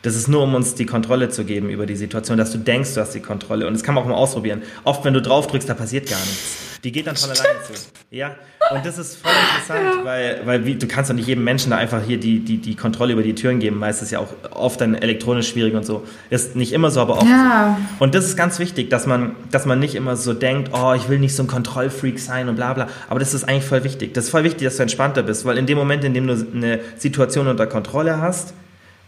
Das 0.03 0.15
ist 0.15 0.29
nur, 0.29 0.43
um 0.43 0.55
uns 0.55 0.75
die 0.75 0.85
Kontrolle 0.85 1.31
zu 1.31 1.47
geben 1.47 1.71
über 1.71 1.87
die 1.87 1.97
Situation, 1.97 2.37
dass 2.37 2.53
du 2.53 2.59
denkst, 2.59 2.93
du 2.93 3.01
hast 3.01 3.15
die 3.15 3.21
Kontrolle. 3.21 3.67
Und 3.67 3.73
das 3.73 3.83
kann 3.83 3.95
man 3.95 4.05
auch 4.05 4.09
mal 4.09 4.15
ausprobieren. 4.15 4.61
Oft, 4.85 5.07
wenn 5.07 5.15
du 5.15 5.23
drauf 5.23 5.47
drückst, 5.47 5.71
da 5.71 5.73
passiert 5.73 6.11
gar 6.11 6.21
nichts. 6.21 6.74
Die 6.85 6.93
geht 6.93 7.07
dann 7.07 7.17
von 7.17 7.31
alleine 7.31 7.63
zu. 7.63 7.73
Ja, 8.11 8.37
und 8.71 8.85
das 8.85 8.99
ist 8.99 9.17
voll 9.17 9.33
interessant, 9.33 9.99
ja. 9.99 10.05
weil, 10.05 10.41
weil 10.45 10.67
wie, 10.67 10.75
du 10.75 10.87
kannst 10.87 11.11
doch 11.11 11.15
nicht 11.15 11.27
jedem 11.27 11.43
Menschen 11.43 11.71
da 11.71 11.77
einfach 11.79 12.03
hier 12.03 12.21
die, 12.21 12.41
die, 12.41 12.59
die 12.59 12.77
Kontrolle 12.77 13.15
über 13.15 13.23
die 13.23 13.35
Türen 13.35 13.59
geben. 13.59 13.79
Meistens 13.79 14.11
ja 14.11 14.19
auch 14.19 14.29
oft 14.51 14.83
dann 14.83 14.95
elektronisch 14.95 15.49
schwierig 15.49 15.75
und 15.75 15.87
so. 15.87 16.07
Ist 16.29 16.57
nicht 16.57 16.73
immer 16.73 16.91
so, 16.91 17.01
aber 17.01 17.17
oft. 17.17 17.27
Ja. 17.27 17.79
Und 17.99 18.15
das 18.15 18.27
ist 18.27 18.37
ganz 18.37 18.59
wichtig, 18.59 18.91
dass 18.91 19.07
man, 19.07 19.35
dass 19.51 19.65
man 19.65 19.79
nicht 19.79 19.95
immer 19.95 20.17
so 20.17 20.35
denkt, 20.35 20.71
oh, 20.75 20.93
ich 20.95 21.09
will 21.09 21.19
nicht 21.19 21.35
so 21.35 21.43
ein 21.43 21.47
Kontrollfreak 21.47 22.19
sein 22.19 22.51
und 22.51 22.57
bla 22.57 22.75
bla. 22.75 22.89
Aber 23.09 23.19
das 23.19 23.33
ist 23.33 23.45
eigentlich 23.45 23.65
voll 23.65 23.83
wichtig. 23.83 24.13
Das 24.13 24.25
ist 24.25 24.31
voll 24.31 24.45
wichtig, 24.45 24.65
dass 24.67 24.77
du 24.77 24.83
entspannter 24.83 25.23
bist, 25.23 25.47
weil 25.47 25.57
in 25.57 25.65
dem 25.65 25.79
Moment, 25.79 26.05
in 26.05 26.13
dem 26.13 26.27
du 26.27 26.47
eine 26.55 26.81
Situation 26.99 27.49
unter 27.49 27.67
Kontrolle 27.67 28.21
hast, 28.21 28.53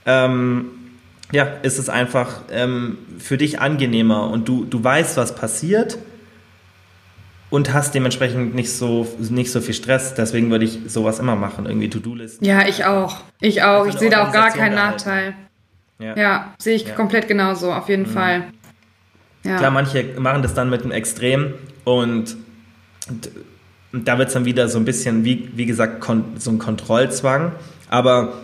ähm, 0.07 0.71
ja, 1.33 1.45
ist 1.63 1.79
es 1.79 1.89
einfach 1.89 2.41
ähm, 2.51 2.99
für 3.19 3.37
dich 3.37 3.61
angenehmer 3.61 4.31
und 4.31 4.49
du, 4.49 4.65
du 4.65 4.83
weißt, 4.83 5.17
was 5.17 5.35
passiert 5.35 5.99
und 7.57 7.73
hast 7.73 7.95
dementsprechend 7.95 8.55
nicht 8.55 8.71
so, 8.71 9.09
nicht 9.19 9.51
so 9.51 9.63
viel 9.63 9.73
Stress. 9.73 10.13
Deswegen 10.13 10.51
würde 10.51 10.67
ich 10.67 10.79
sowas 10.89 11.19
immer 11.19 11.37
machen, 11.37 11.65
irgendwie 11.65 11.89
To-Do-Listen. 11.89 12.45
Ja, 12.45 12.69
ich 12.69 12.85
auch. 12.85 13.17
Ich 13.41 13.63
auch. 13.63 13.85
Also 13.85 13.89
ich 13.93 13.99
sehe 13.99 14.11
da 14.11 14.29
auch 14.29 14.33
gar 14.33 14.51
keinen 14.51 14.75
Nachteil. 14.75 15.33
Ja, 15.99 16.15
ja 16.15 16.55
sehe 16.59 16.77
ich 16.77 16.87
ja. 16.87 16.95
komplett 16.95 17.29
genauso, 17.29 17.73
auf 17.73 17.89
jeden 17.89 18.03
mhm. 18.03 18.13
Fall. 18.13 18.45
Ja. 19.43 19.57
Klar, 19.57 19.71
manche 19.71 20.05
machen 20.19 20.43
das 20.43 20.53
dann 20.53 20.69
mit 20.69 20.83
einem 20.83 20.91
Extrem 20.91 21.55
und, 21.85 22.37
und 23.09 24.07
da 24.07 24.19
wird 24.19 24.29
es 24.29 24.35
dann 24.35 24.45
wieder 24.45 24.69
so 24.69 24.79
ein 24.79 24.85
bisschen, 24.85 25.25
wie, 25.25 25.49
wie 25.55 25.65
gesagt, 25.65 26.05
so 26.37 26.51
ein 26.51 26.59
Kontrollzwang. 26.59 27.53
Aber 27.89 28.35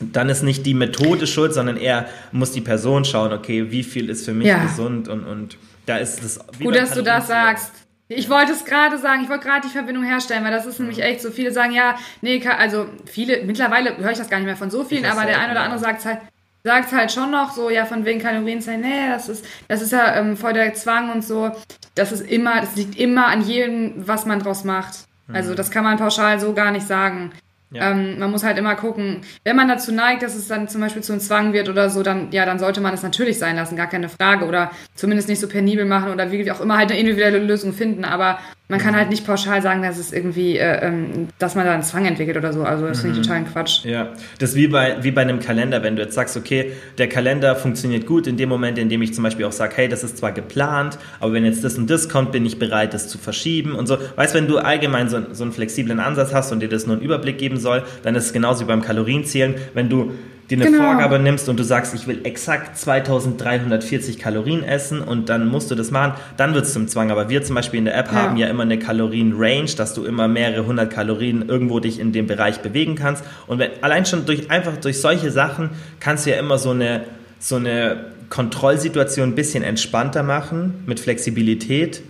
dann 0.00 0.28
ist 0.30 0.42
nicht 0.42 0.66
die 0.66 0.74
Methode 0.74 1.28
schuld, 1.28 1.54
sondern 1.54 1.76
eher 1.76 2.06
muss 2.32 2.50
die 2.50 2.60
Person 2.60 3.04
schauen, 3.04 3.32
okay, 3.32 3.70
wie 3.70 3.84
viel 3.84 4.10
ist 4.10 4.24
für 4.24 4.34
mich 4.34 4.48
ja. 4.48 4.64
gesund 4.64 5.06
und, 5.06 5.22
und 5.22 5.58
da 5.86 5.98
ist 5.98 6.24
das. 6.24 6.40
Gut, 6.60 6.74
dass 6.74 6.90
du 6.90 7.02
das 7.02 7.28
sagst. 7.28 7.87
Ich 8.08 8.30
wollte 8.30 8.52
es 8.52 8.64
gerade 8.64 8.96
sagen, 8.98 9.22
ich 9.22 9.28
wollte 9.28 9.46
gerade 9.46 9.66
die 9.66 9.72
Verbindung 9.72 10.02
herstellen, 10.02 10.42
weil 10.42 10.50
das 10.50 10.64
ist 10.64 10.80
nämlich 10.80 11.02
echt 11.02 11.20
so. 11.20 11.30
Viele 11.30 11.52
sagen 11.52 11.72
ja, 11.72 11.96
nee, 12.22 12.42
also 12.46 12.86
viele, 13.04 13.44
mittlerweile 13.44 13.96
höre 13.98 14.12
ich 14.12 14.18
das 14.18 14.30
gar 14.30 14.38
nicht 14.38 14.46
mehr 14.46 14.56
von 14.56 14.70
so 14.70 14.82
vielen, 14.84 15.04
aber 15.04 15.26
der 15.26 15.38
ein 15.38 15.50
oder 15.50 15.60
andere 15.60 15.78
sagt 15.78 16.04
halt, 16.06 16.20
sagt 16.64 16.92
halt 16.92 17.12
schon 17.12 17.30
noch 17.30 17.52
so, 17.52 17.68
ja, 17.70 17.84
von 17.84 18.04
wegen 18.04 18.20
Kalorienzahlen, 18.20 18.80
nee, 18.80 19.08
das 19.10 19.28
ist, 19.28 19.44
das 19.68 19.82
ist 19.82 19.92
ja 19.92 20.16
ähm, 20.16 20.36
voll 20.36 20.54
der 20.54 20.72
Zwang 20.74 21.10
und 21.10 21.22
so. 21.22 21.50
Das 21.94 22.10
ist 22.12 22.22
immer, 22.22 22.60
das 22.60 22.76
liegt 22.76 22.98
immer 22.98 23.26
an 23.26 23.42
jedem, 23.42 23.94
was 24.06 24.24
man 24.24 24.40
draus 24.40 24.64
macht. 24.64 25.06
Also 25.32 25.52
mhm. 25.52 25.56
das 25.56 25.70
kann 25.70 25.84
man 25.84 25.98
pauschal 25.98 26.40
so 26.40 26.54
gar 26.54 26.70
nicht 26.70 26.86
sagen. 26.86 27.32
Ja. 27.70 27.90
Ähm, 27.90 28.18
man 28.18 28.30
muss 28.30 28.44
halt 28.44 28.56
immer 28.58 28.74
gucken, 28.76 29.20
wenn 29.44 29.56
man 29.56 29.68
dazu 29.68 29.92
neigt, 29.92 30.22
dass 30.22 30.34
es 30.34 30.48
dann 30.48 30.68
zum 30.68 30.80
Beispiel 30.80 31.02
zu 31.02 31.12
einem 31.12 31.20
Zwang 31.20 31.52
wird 31.52 31.68
oder 31.68 31.90
so, 31.90 32.02
dann, 32.02 32.32
ja, 32.32 32.46
dann 32.46 32.58
sollte 32.58 32.80
man 32.80 32.94
es 32.94 33.02
natürlich 33.02 33.38
sein 33.38 33.56
lassen, 33.56 33.76
gar 33.76 33.88
keine 33.88 34.08
Frage. 34.08 34.46
Oder 34.46 34.70
zumindest 34.94 35.28
nicht 35.28 35.40
so 35.40 35.48
penibel 35.48 35.84
machen 35.84 36.12
oder 36.12 36.32
wie 36.32 36.50
auch 36.50 36.60
immer 36.60 36.78
halt 36.78 36.90
eine 36.90 37.00
individuelle 37.00 37.38
Lösung 37.38 37.74
finden. 37.74 38.04
Aber 38.04 38.38
man 38.68 38.78
kann 38.78 38.94
halt 38.94 39.08
nicht 39.08 39.26
pauschal 39.26 39.62
sagen, 39.62 39.82
dass 39.82 39.96
es 39.96 40.12
irgendwie, 40.12 40.58
äh, 40.58 40.86
ähm, 40.86 41.28
dass 41.38 41.54
man 41.54 41.64
da 41.64 41.72
einen 41.72 41.82
Zwang 41.82 42.04
entwickelt 42.04 42.36
oder 42.36 42.52
so. 42.52 42.64
Also 42.64 42.86
das 42.86 42.98
mhm. 42.98 43.02
finde 43.02 43.20
ich 43.20 43.26
total 43.26 43.44
Quatsch. 43.44 43.84
Ja, 43.84 44.12
das 44.38 44.50
ist 44.50 44.56
wie 44.56 44.68
bei, 44.68 45.02
wie 45.02 45.10
bei 45.10 45.22
einem 45.22 45.40
Kalender, 45.40 45.82
wenn 45.82 45.96
du 45.96 46.02
jetzt 46.02 46.14
sagst, 46.14 46.36
okay, 46.36 46.72
der 46.98 47.08
Kalender 47.08 47.56
funktioniert 47.56 48.04
gut 48.04 48.26
in 48.26 48.36
dem 48.36 48.50
Moment, 48.50 48.76
in 48.76 48.90
dem 48.90 49.00
ich 49.00 49.14
zum 49.14 49.24
Beispiel 49.24 49.46
auch 49.46 49.52
sage, 49.52 49.72
hey, 49.76 49.88
das 49.88 50.04
ist 50.04 50.18
zwar 50.18 50.32
geplant, 50.32 50.98
aber 51.18 51.32
wenn 51.32 51.46
jetzt 51.46 51.64
das 51.64 51.78
und 51.78 51.88
das 51.88 52.10
kommt, 52.10 52.32
bin 52.32 52.44
ich 52.44 52.58
bereit, 52.58 52.92
das 52.92 53.08
zu 53.08 53.16
verschieben 53.16 53.74
und 53.74 53.86
so. 53.86 53.96
Weißt, 54.16 54.34
wenn 54.34 54.46
du 54.46 54.58
allgemein 54.58 55.08
so, 55.08 55.18
so 55.32 55.44
einen 55.44 55.52
flexiblen 55.52 55.98
Ansatz 55.98 56.34
hast 56.34 56.52
und 56.52 56.60
dir 56.60 56.68
das 56.68 56.86
nur 56.86 56.96
einen 56.96 57.04
Überblick 57.04 57.38
geben 57.38 57.56
soll, 57.56 57.84
dann 58.02 58.14
ist 58.16 58.26
es 58.26 58.32
genauso 58.34 58.64
wie 58.64 58.68
beim 58.68 58.82
Kalorienzählen. 58.82 59.54
Wenn 59.72 59.88
du 59.88 60.12
dir 60.50 60.56
eine 60.56 60.70
genau. 60.70 60.84
Vorgabe 60.84 61.18
nimmst 61.18 61.48
und 61.48 61.58
du 61.58 61.62
sagst, 61.62 61.94
ich 61.94 62.06
will 62.06 62.20
exakt 62.24 62.78
2340 62.78 64.18
Kalorien 64.18 64.64
essen 64.64 65.00
und 65.02 65.28
dann 65.28 65.46
musst 65.46 65.70
du 65.70 65.74
das 65.74 65.90
machen, 65.90 66.14
dann 66.36 66.54
wird 66.54 66.64
es 66.64 66.72
zum 66.72 66.88
Zwang. 66.88 67.10
Aber 67.10 67.28
wir 67.28 67.42
zum 67.42 67.54
Beispiel 67.54 67.78
in 67.78 67.84
der 67.84 67.96
App 67.96 68.06
ja. 68.06 68.14
haben 68.14 68.36
ja 68.36 68.46
immer 68.48 68.62
eine 68.62 68.78
Kalorien-Range, 68.78 69.70
dass 69.76 69.94
du 69.94 70.04
immer 70.04 70.26
mehrere 70.26 70.64
hundert 70.64 70.90
Kalorien 70.90 71.48
irgendwo 71.48 71.80
dich 71.80 72.00
in 72.00 72.12
dem 72.12 72.26
Bereich 72.26 72.60
bewegen 72.60 72.94
kannst. 72.94 73.24
Und 73.46 73.58
wenn, 73.58 73.70
allein 73.82 74.06
schon 74.06 74.24
durch, 74.24 74.50
einfach 74.50 74.76
durch 74.78 75.00
solche 75.00 75.30
Sachen 75.30 75.70
kannst 76.00 76.24
du 76.24 76.30
ja 76.30 76.36
immer 76.36 76.56
so 76.58 76.70
eine, 76.70 77.02
so 77.38 77.56
eine 77.56 78.06
Kontrollsituation 78.30 79.30
ein 79.30 79.34
bisschen 79.34 79.62
entspannter 79.62 80.22
machen 80.22 80.82
mit 80.86 80.98
Flexibilität. 80.98 82.02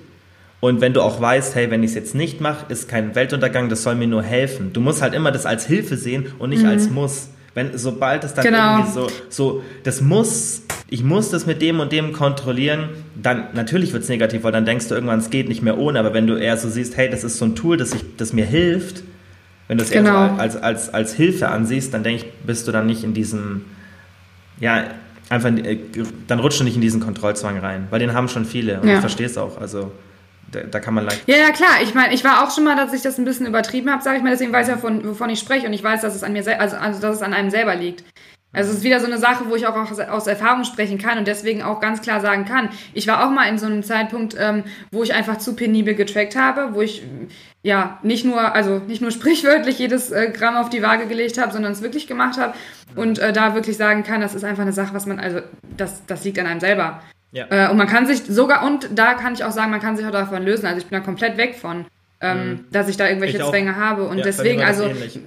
Und 0.61 0.81
wenn 0.81 0.92
du 0.92 1.03
auch 1.03 1.20
weißt, 1.20 1.55
hey, 1.55 1.70
wenn 1.70 1.83
ich 1.83 1.90
es 1.90 1.94
jetzt 1.94 2.14
nicht 2.14 2.40
mache, 2.40 2.72
ist 2.72 2.88
kein 2.88 3.14
Weltuntergang, 3.14 3.68
das 3.68 3.83
soll 3.83 3.94
mir 3.94 4.09
nur 4.09 4.22
helfen. 4.22 4.72
Du 4.72 4.81
musst 4.81 5.03
halt 5.03 5.14
immer 5.14 5.31
das 5.31 5.46
als 5.46 5.66
Hilfe 5.66 5.96
sehen 5.96 6.27
und 6.38 6.51
nicht 6.51 6.62
mhm. 6.62 6.70
als 6.70 6.90
Muss. 6.90 7.29
Wenn, 7.58 7.76
sobald 7.76 8.22
es 8.22 8.34
dann 8.34 8.44
genau. 8.44 8.76
irgendwie 8.76 8.92
so, 8.92 9.08
so, 9.28 9.62
das 9.82 10.00
muss, 10.00 10.62
ich 10.88 11.02
muss 11.02 11.30
das 11.30 11.44
mit 11.44 11.60
dem 11.60 11.80
und 11.80 11.90
dem 11.90 12.12
kontrollieren, 12.12 12.90
dann 13.20 13.48
natürlich 13.52 13.92
wird 13.92 14.04
es 14.04 14.08
negativ, 14.08 14.44
weil 14.44 14.52
dann 14.52 14.64
denkst 14.64 14.86
du 14.86 14.94
irgendwann, 14.94 15.18
es 15.18 15.28
geht 15.28 15.48
nicht 15.48 15.60
mehr 15.60 15.76
ohne, 15.76 15.98
aber 15.98 16.14
wenn 16.14 16.28
du 16.28 16.36
eher 16.36 16.56
so 16.56 16.68
siehst, 16.68 16.96
hey, 16.96 17.10
das 17.10 17.24
ist 17.24 17.36
so 17.38 17.46
ein 17.46 17.56
Tool, 17.56 17.76
das, 17.76 17.92
ich, 17.94 18.04
das 18.16 18.32
mir 18.32 18.46
hilft, 18.46 19.02
wenn 19.66 19.76
du 19.76 19.82
es 19.82 19.90
genau. 19.90 20.26
eher 20.26 20.34
so 20.34 20.40
als, 20.40 20.56
als, 20.56 20.94
als 20.94 21.14
Hilfe 21.14 21.48
ansiehst, 21.48 21.92
dann 21.92 22.04
denke 22.04 22.26
ich, 22.26 22.32
bist 22.46 22.68
du 22.68 22.70
dann 22.70 22.86
nicht 22.86 23.02
in 23.02 23.12
diesem, 23.12 23.64
ja, 24.60 24.84
einfach, 25.28 25.50
äh, 25.50 25.78
dann 26.28 26.38
rutscht 26.38 26.60
du 26.60 26.64
nicht 26.64 26.76
in 26.76 26.80
diesen 26.80 27.00
Kontrollzwang 27.00 27.58
rein, 27.58 27.88
weil 27.90 27.98
den 27.98 28.12
haben 28.12 28.28
schon 28.28 28.44
viele 28.44 28.80
und 28.80 28.86
ja. 28.86 28.94
ich 28.94 29.00
verstehe 29.00 29.26
es 29.26 29.36
auch. 29.36 29.60
Also 29.60 29.90
da, 30.52 30.61
da, 30.61 30.80
kann 30.80 30.94
man 30.94 31.04
leicht. 31.04 31.22
Ja, 31.26 31.37
ja, 31.37 31.50
klar. 31.50 31.82
Ich 31.82 31.94
meine, 31.94 32.14
ich 32.14 32.24
war 32.24 32.44
auch 32.44 32.50
schon 32.50 32.64
mal, 32.64 32.76
dass 32.76 32.92
ich 32.92 33.02
das 33.02 33.18
ein 33.18 33.24
bisschen 33.24 33.46
übertrieben 33.46 33.90
habe, 33.90 34.02
sage 34.02 34.18
ich 34.18 34.22
mal. 34.22 34.30
Deswegen 34.30 34.52
weiß 34.52 34.68
ich 34.68 34.74
ja, 34.74 34.80
von, 34.80 35.06
wovon 35.06 35.30
ich 35.30 35.38
spreche 35.38 35.66
und 35.66 35.72
ich 35.72 35.82
weiß, 35.82 36.00
dass 36.00 36.14
es 36.14 36.22
an 36.22 36.32
mir, 36.32 36.44
also, 36.61 36.76
also 36.76 37.00
dass 37.00 37.16
es 37.16 37.22
an 37.22 37.34
einem 37.34 37.50
selber 37.50 37.74
liegt. 37.74 38.04
Also 38.50 38.70
es 38.70 38.78
ist 38.78 38.84
wieder 38.84 38.98
so 38.98 39.06
eine 39.06 39.18
Sache, 39.18 39.44
wo 39.48 39.56
ich 39.56 39.66
auch 39.66 39.76
aus, 39.76 40.00
aus, 40.00 40.26
Erfahrung 40.26 40.64
sprechen 40.64 40.96
kann 40.96 41.18
und 41.18 41.28
deswegen 41.28 41.62
auch 41.62 41.80
ganz 41.80 42.00
klar 42.00 42.20
sagen 42.20 42.46
kann. 42.46 42.70
Ich 42.94 43.06
war 43.06 43.26
auch 43.26 43.30
mal 43.30 43.44
in 43.44 43.58
so 43.58 43.66
einem 43.66 43.82
Zeitpunkt, 43.82 44.37
ähm, 44.38 44.64
wo 44.90 45.02
ich 45.02 45.12
einfach 45.12 45.37
zu 45.37 45.54
penibel 45.54 45.94
getrackt 45.94 46.34
habe, 46.34 46.74
wo 46.74 46.80
ich 46.80 47.02
ja 47.62 47.98
nicht 48.02 48.24
nur, 48.24 48.54
also 48.54 48.78
nicht 48.78 49.02
nur 49.02 49.11
sprichwörtlich 49.12 49.78
jedes 49.78 50.11
äh, 50.11 50.30
Gramm 50.30 50.56
auf 50.56 50.70
die 50.70 50.82
Waage 50.82 51.06
gelegt 51.06 51.37
habe, 51.38 51.52
sondern 51.52 51.72
es 51.72 51.82
wirklich 51.82 52.06
gemacht 52.06 52.38
habe 52.38 52.54
und 52.96 53.18
äh, 53.18 53.34
da 53.34 53.54
wirklich 53.54 53.76
sagen 53.76 54.02
kann, 54.02 54.22
das 54.22 54.34
ist 54.34 54.44
einfach 54.44 54.62
eine 54.62 54.72
Sache, 54.72 54.94
was 54.94 55.04
man, 55.04 55.20
also 55.20 55.40
das, 55.76 56.06
das 56.06 56.24
liegt 56.24 56.38
an 56.38 56.46
einem 56.46 56.61
selber. 56.61 57.02
Ja. 57.32 57.46
Äh, 57.50 57.70
und 57.70 57.76
man 57.76 57.86
kann 57.86 58.06
sich 58.06 58.24
sogar, 58.24 58.64
und 58.64 58.88
da 58.94 59.14
kann 59.14 59.34
ich 59.34 59.44
auch 59.44 59.50
sagen, 59.50 59.70
man 59.70 59.80
kann 59.80 59.96
sich 59.96 60.06
auch 60.06 60.10
davon 60.10 60.42
lösen. 60.42 60.66
Also 60.66 60.78
ich 60.78 60.86
bin 60.86 60.98
da 60.98 61.04
komplett 61.04 61.36
weg 61.36 61.56
von, 61.56 61.84
ähm, 62.20 62.48
mhm. 62.48 62.64
dass 62.70 62.88
ich 62.88 62.96
da 62.96 63.06
irgendwelche 63.06 63.38
Zwänge 63.38 63.76
habe. 63.76 64.04
Und 64.04 64.18
ja, 64.18 64.24
deswegen, 64.24 64.62
also 64.62 64.84
ähnlich. 64.84 65.20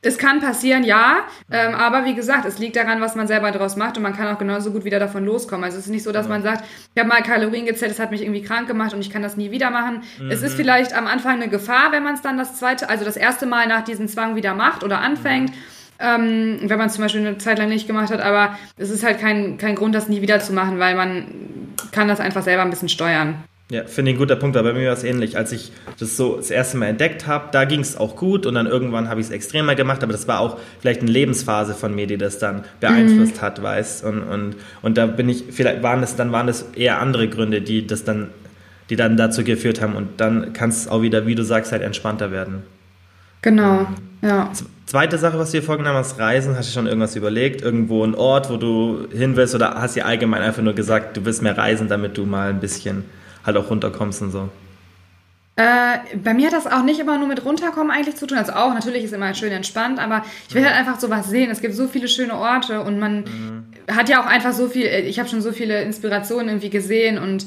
es 0.00 0.16
kann 0.16 0.40
passieren, 0.40 0.82
ja, 0.82 1.24
ähm, 1.50 1.74
aber 1.74 2.06
wie 2.06 2.14
gesagt, 2.14 2.46
es 2.46 2.58
liegt 2.58 2.76
daran, 2.76 3.02
was 3.02 3.16
man 3.16 3.26
selber 3.26 3.50
daraus 3.50 3.76
macht 3.76 3.98
und 3.98 4.02
man 4.02 4.16
kann 4.16 4.34
auch 4.34 4.38
genauso 4.38 4.70
gut 4.70 4.84
wieder 4.84 4.98
davon 4.98 5.26
loskommen. 5.26 5.64
Also 5.64 5.78
es 5.78 5.84
ist 5.84 5.90
nicht 5.90 6.04
so, 6.04 6.12
dass 6.12 6.26
man 6.26 6.42
sagt, 6.42 6.64
ich 6.94 6.98
habe 6.98 7.08
mal 7.08 7.22
Kalorien 7.22 7.66
gezählt, 7.66 7.90
es 7.92 7.98
hat 7.98 8.10
mich 8.10 8.22
irgendwie 8.22 8.42
krank 8.42 8.66
gemacht 8.66 8.94
und 8.94 9.00
ich 9.00 9.10
kann 9.10 9.22
das 9.22 9.36
nie 9.36 9.50
wieder 9.50 9.70
machen. 9.70 10.02
Mhm. 10.18 10.30
Es 10.30 10.42
ist 10.42 10.54
mhm. 10.54 10.56
vielleicht 10.56 10.94
am 10.94 11.06
Anfang 11.06 11.34
eine 11.34 11.48
Gefahr, 11.48 11.92
wenn 11.92 12.02
man 12.02 12.14
es 12.14 12.22
dann 12.22 12.38
das 12.38 12.58
zweite, 12.58 12.88
also 12.88 13.04
das 13.04 13.18
erste 13.18 13.44
Mal 13.44 13.66
nach 13.66 13.84
diesem 13.84 14.08
Zwang 14.08 14.36
wieder 14.36 14.54
macht 14.54 14.82
oder 14.84 15.00
anfängt. 15.00 15.52
Ähm, 16.00 16.58
wenn 16.62 16.78
man 16.78 16.88
es 16.88 16.94
zum 16.94 17.04
Beispiel 17.04 17.20
eine 17.20 17.38
Zeit 17.38 17.58
lang 17.58 17.68
nicht 17.68 17.86
gemacht 17.86 18.12
hat, 18.12 18.20
aber 18.20 18.56
es 18.76 18.90
ist 18.90 19.04
halt 19.04 19.20
kein, 19.20 19.58
kein 19.58 19.74
Grund, 19.74 19.94
das 19.94 20.08
nie 20.08 20.22
wieder 20.22 20.40
zu 20.40 20.52
machen, 20.52 20.78
weil 20.78 20.96
man 20.96 21.26
kann 21.92 22.08
das 22.08 22.20
einfach 22.20 22.42
selber 22.42 22.62
ein 22.62 22.70
bisschen 22.70 22.88
steuern. 22.88 23.36
Ja, 23.70 23.84
finde 23.86 24.10
ich 24.10 24.16
ein 24.16 24.18
guter 24.18 24.36
Punkt, 24.36 24.58
aber 24.58 24.74
bei 24.74 24.78
mir 24.78 24.88
war 24.88 24.92
es 24.94 25.04
ähnlich. 25.04 25.38
Als 25.38 25.50
ich 25.50 25.72
das 25.98 26.18
so 26.18 26.36
das 26.36 26.50
erste 26.50 26.76
Mal 26.76 26.88
entdeckt 26.88 27.26
habe, 27.26 27.48
da 27.50 27.64
ging 27.64 27.80
es 27.80 27.96
auch 27.96 28.14
gut 28.14 28.44
und 28.44 28.54
dann 28.54 28.66
irgendwann 28.66 29.08
habe 29.08 29.20
ich 29.20 29.26
es 29.28 29.32
extremer 29.32 29.74
gemacht, 29.74 30.02
aber 30.02 30.12
das 30.12 30.28
war 30.28 30.40
auch 30.40 30.58
vielleicht 30.80 31.00
eine 31.00 31.10
Lebensphase 31.10 31.72
von 31.72 31.94
mir, 31.94 32.06
die 32.06 32.18
das 32.18 32.38
dann 32.38 32.64
beeinflusst 32.80 33.36
mhm. 33.36 33.40
hat, 33.40 33.62
weißt 33.62 34.04
und, 34.04 34.22
und, 34.22 34.56
und 34.82 34.98
da 34.98 35.06
bin 35.06 35.30
ich, 35.30 35.44
vielleicht 35.50 35.82
waren 35.82 36.02
es, 36.02 36.14
dann 36.14 36.30
waren 36.30 36.46
es 36.48 36.66
eher 36.76 37.00
andere 37.00 37.26
Gründe, 37.26 37.62
die 37.62 37.86
das 37.86 38.04
dann, 38.04 38.28
die 38.90 38.96
dann 38.96 39.16
dazu 39.16 39.44
geführt 39.44 39.80
haben 39.80 39.96
und 39.96 40.20
dann 40.20 40.52
kann 40.52 40.68
es 40.68 40.86
auch 40.86 41.00
wieder, 41.00 41.26
wie 41.26 41.34
du 41.34 41.42
sagst, 41.42 41.72
halt 41.72 41.82
entspannter 41.82 42.30
werden. 42.30 42.64
Genau, 43.44 43.86
ja. 44.22 44.50
Zweite 44.86 45.18
Sache, 45.18 45.38
was 45.38 45.50
du 45.50 45.58
dir 45.58 45.62
vorgenommen 45.62 45.98
hast, 45.98 46.18
Reisen, 46.18 46.56
hast 46.56 46.70
du 46.70 46.72
schon 46.72 46.86
irgendwas 46.86 47.14
überlegt? 47.14 47.60
Irgendwo 47.60 48.02
ein 48.02 48.14
Ort, 48.14 48.48
wo 48.48 48.56
du 48.56 49.06
hin 49.12 49.36
willst 49.36 49.54
oder 49.54 49.74
hast 49.74 49.96
du 49.96 50.04
allgemein 50.04 50.40
einfach 50.40 50.62
nur 50.62 50.72
gesagt, 50.72 51.18
du 51.18 51.26
willst 51.26 51.42
mehr 51.42 51.58
reisen, 51.58 51.88
damit 51.88 52.16
du 52.16 52.24
mal 52.24 52.48
ein 52.48 52.60
bisschen 52.60 53.04
halt 53.44 53.58
auch 53.58 53.68
runterkommst 53.68 54.22
und 54.22 54.30
so? 54.30 54.48
Äh, 55.56 55.98
bei 56.16 56.32
mir 56.32 56.46
hat 56.46 56.54
das 56.54 56.66
auch 56.66 56.82
nicht 56.82 56.98
immer 56.98 57.18
nur 57.18 57.28
mit 57.28 57.44
runterkommen 57.44 57.90
eigentlich 57.90 58.16
zu 58.16 58.26
tun. 58.26 58.38
Also 58.38 58.54
auch, 58.54 58.72
natürlich 58.72 59.04
ist 59.04 59.12
immer 59.12 59.34
schön 59.34 59.52
entspannt, 59.52 59.98
aber 59.98 60.24
ich 60.48 60.54
will 60.54 60.62
mhm. 60.62 60.66
halt 60.68 60.76
einfach 60.78 60.98
sowas 60.98 61.28
sehen. 61.28 61.50
Es 61.50 61.60
gibt 61.60 61.74
so 61.74 61.86
viele 61.86 62.08
schöne 62.08 62.36
Orte 62.36 62.80
und 62.80 62.98
man 62.98 63.24
mhm. 63.24 63.64
hat 63.94 64.08
ja 64.08 64.22
auch 64.22 64.26
einfach 64.26 64.54
so 64.54 64.68
viel, 64.68 64.86
ich 64.86 65.18
habe 65.18 65.28
schon 65.28 65.42
so 65.42 65.52
viele 65.52 65.82
Inspirationen 65.82 66.48
irgendwie 66.48 66.70
gesehen 66.70 67.18
und 67.18 67.44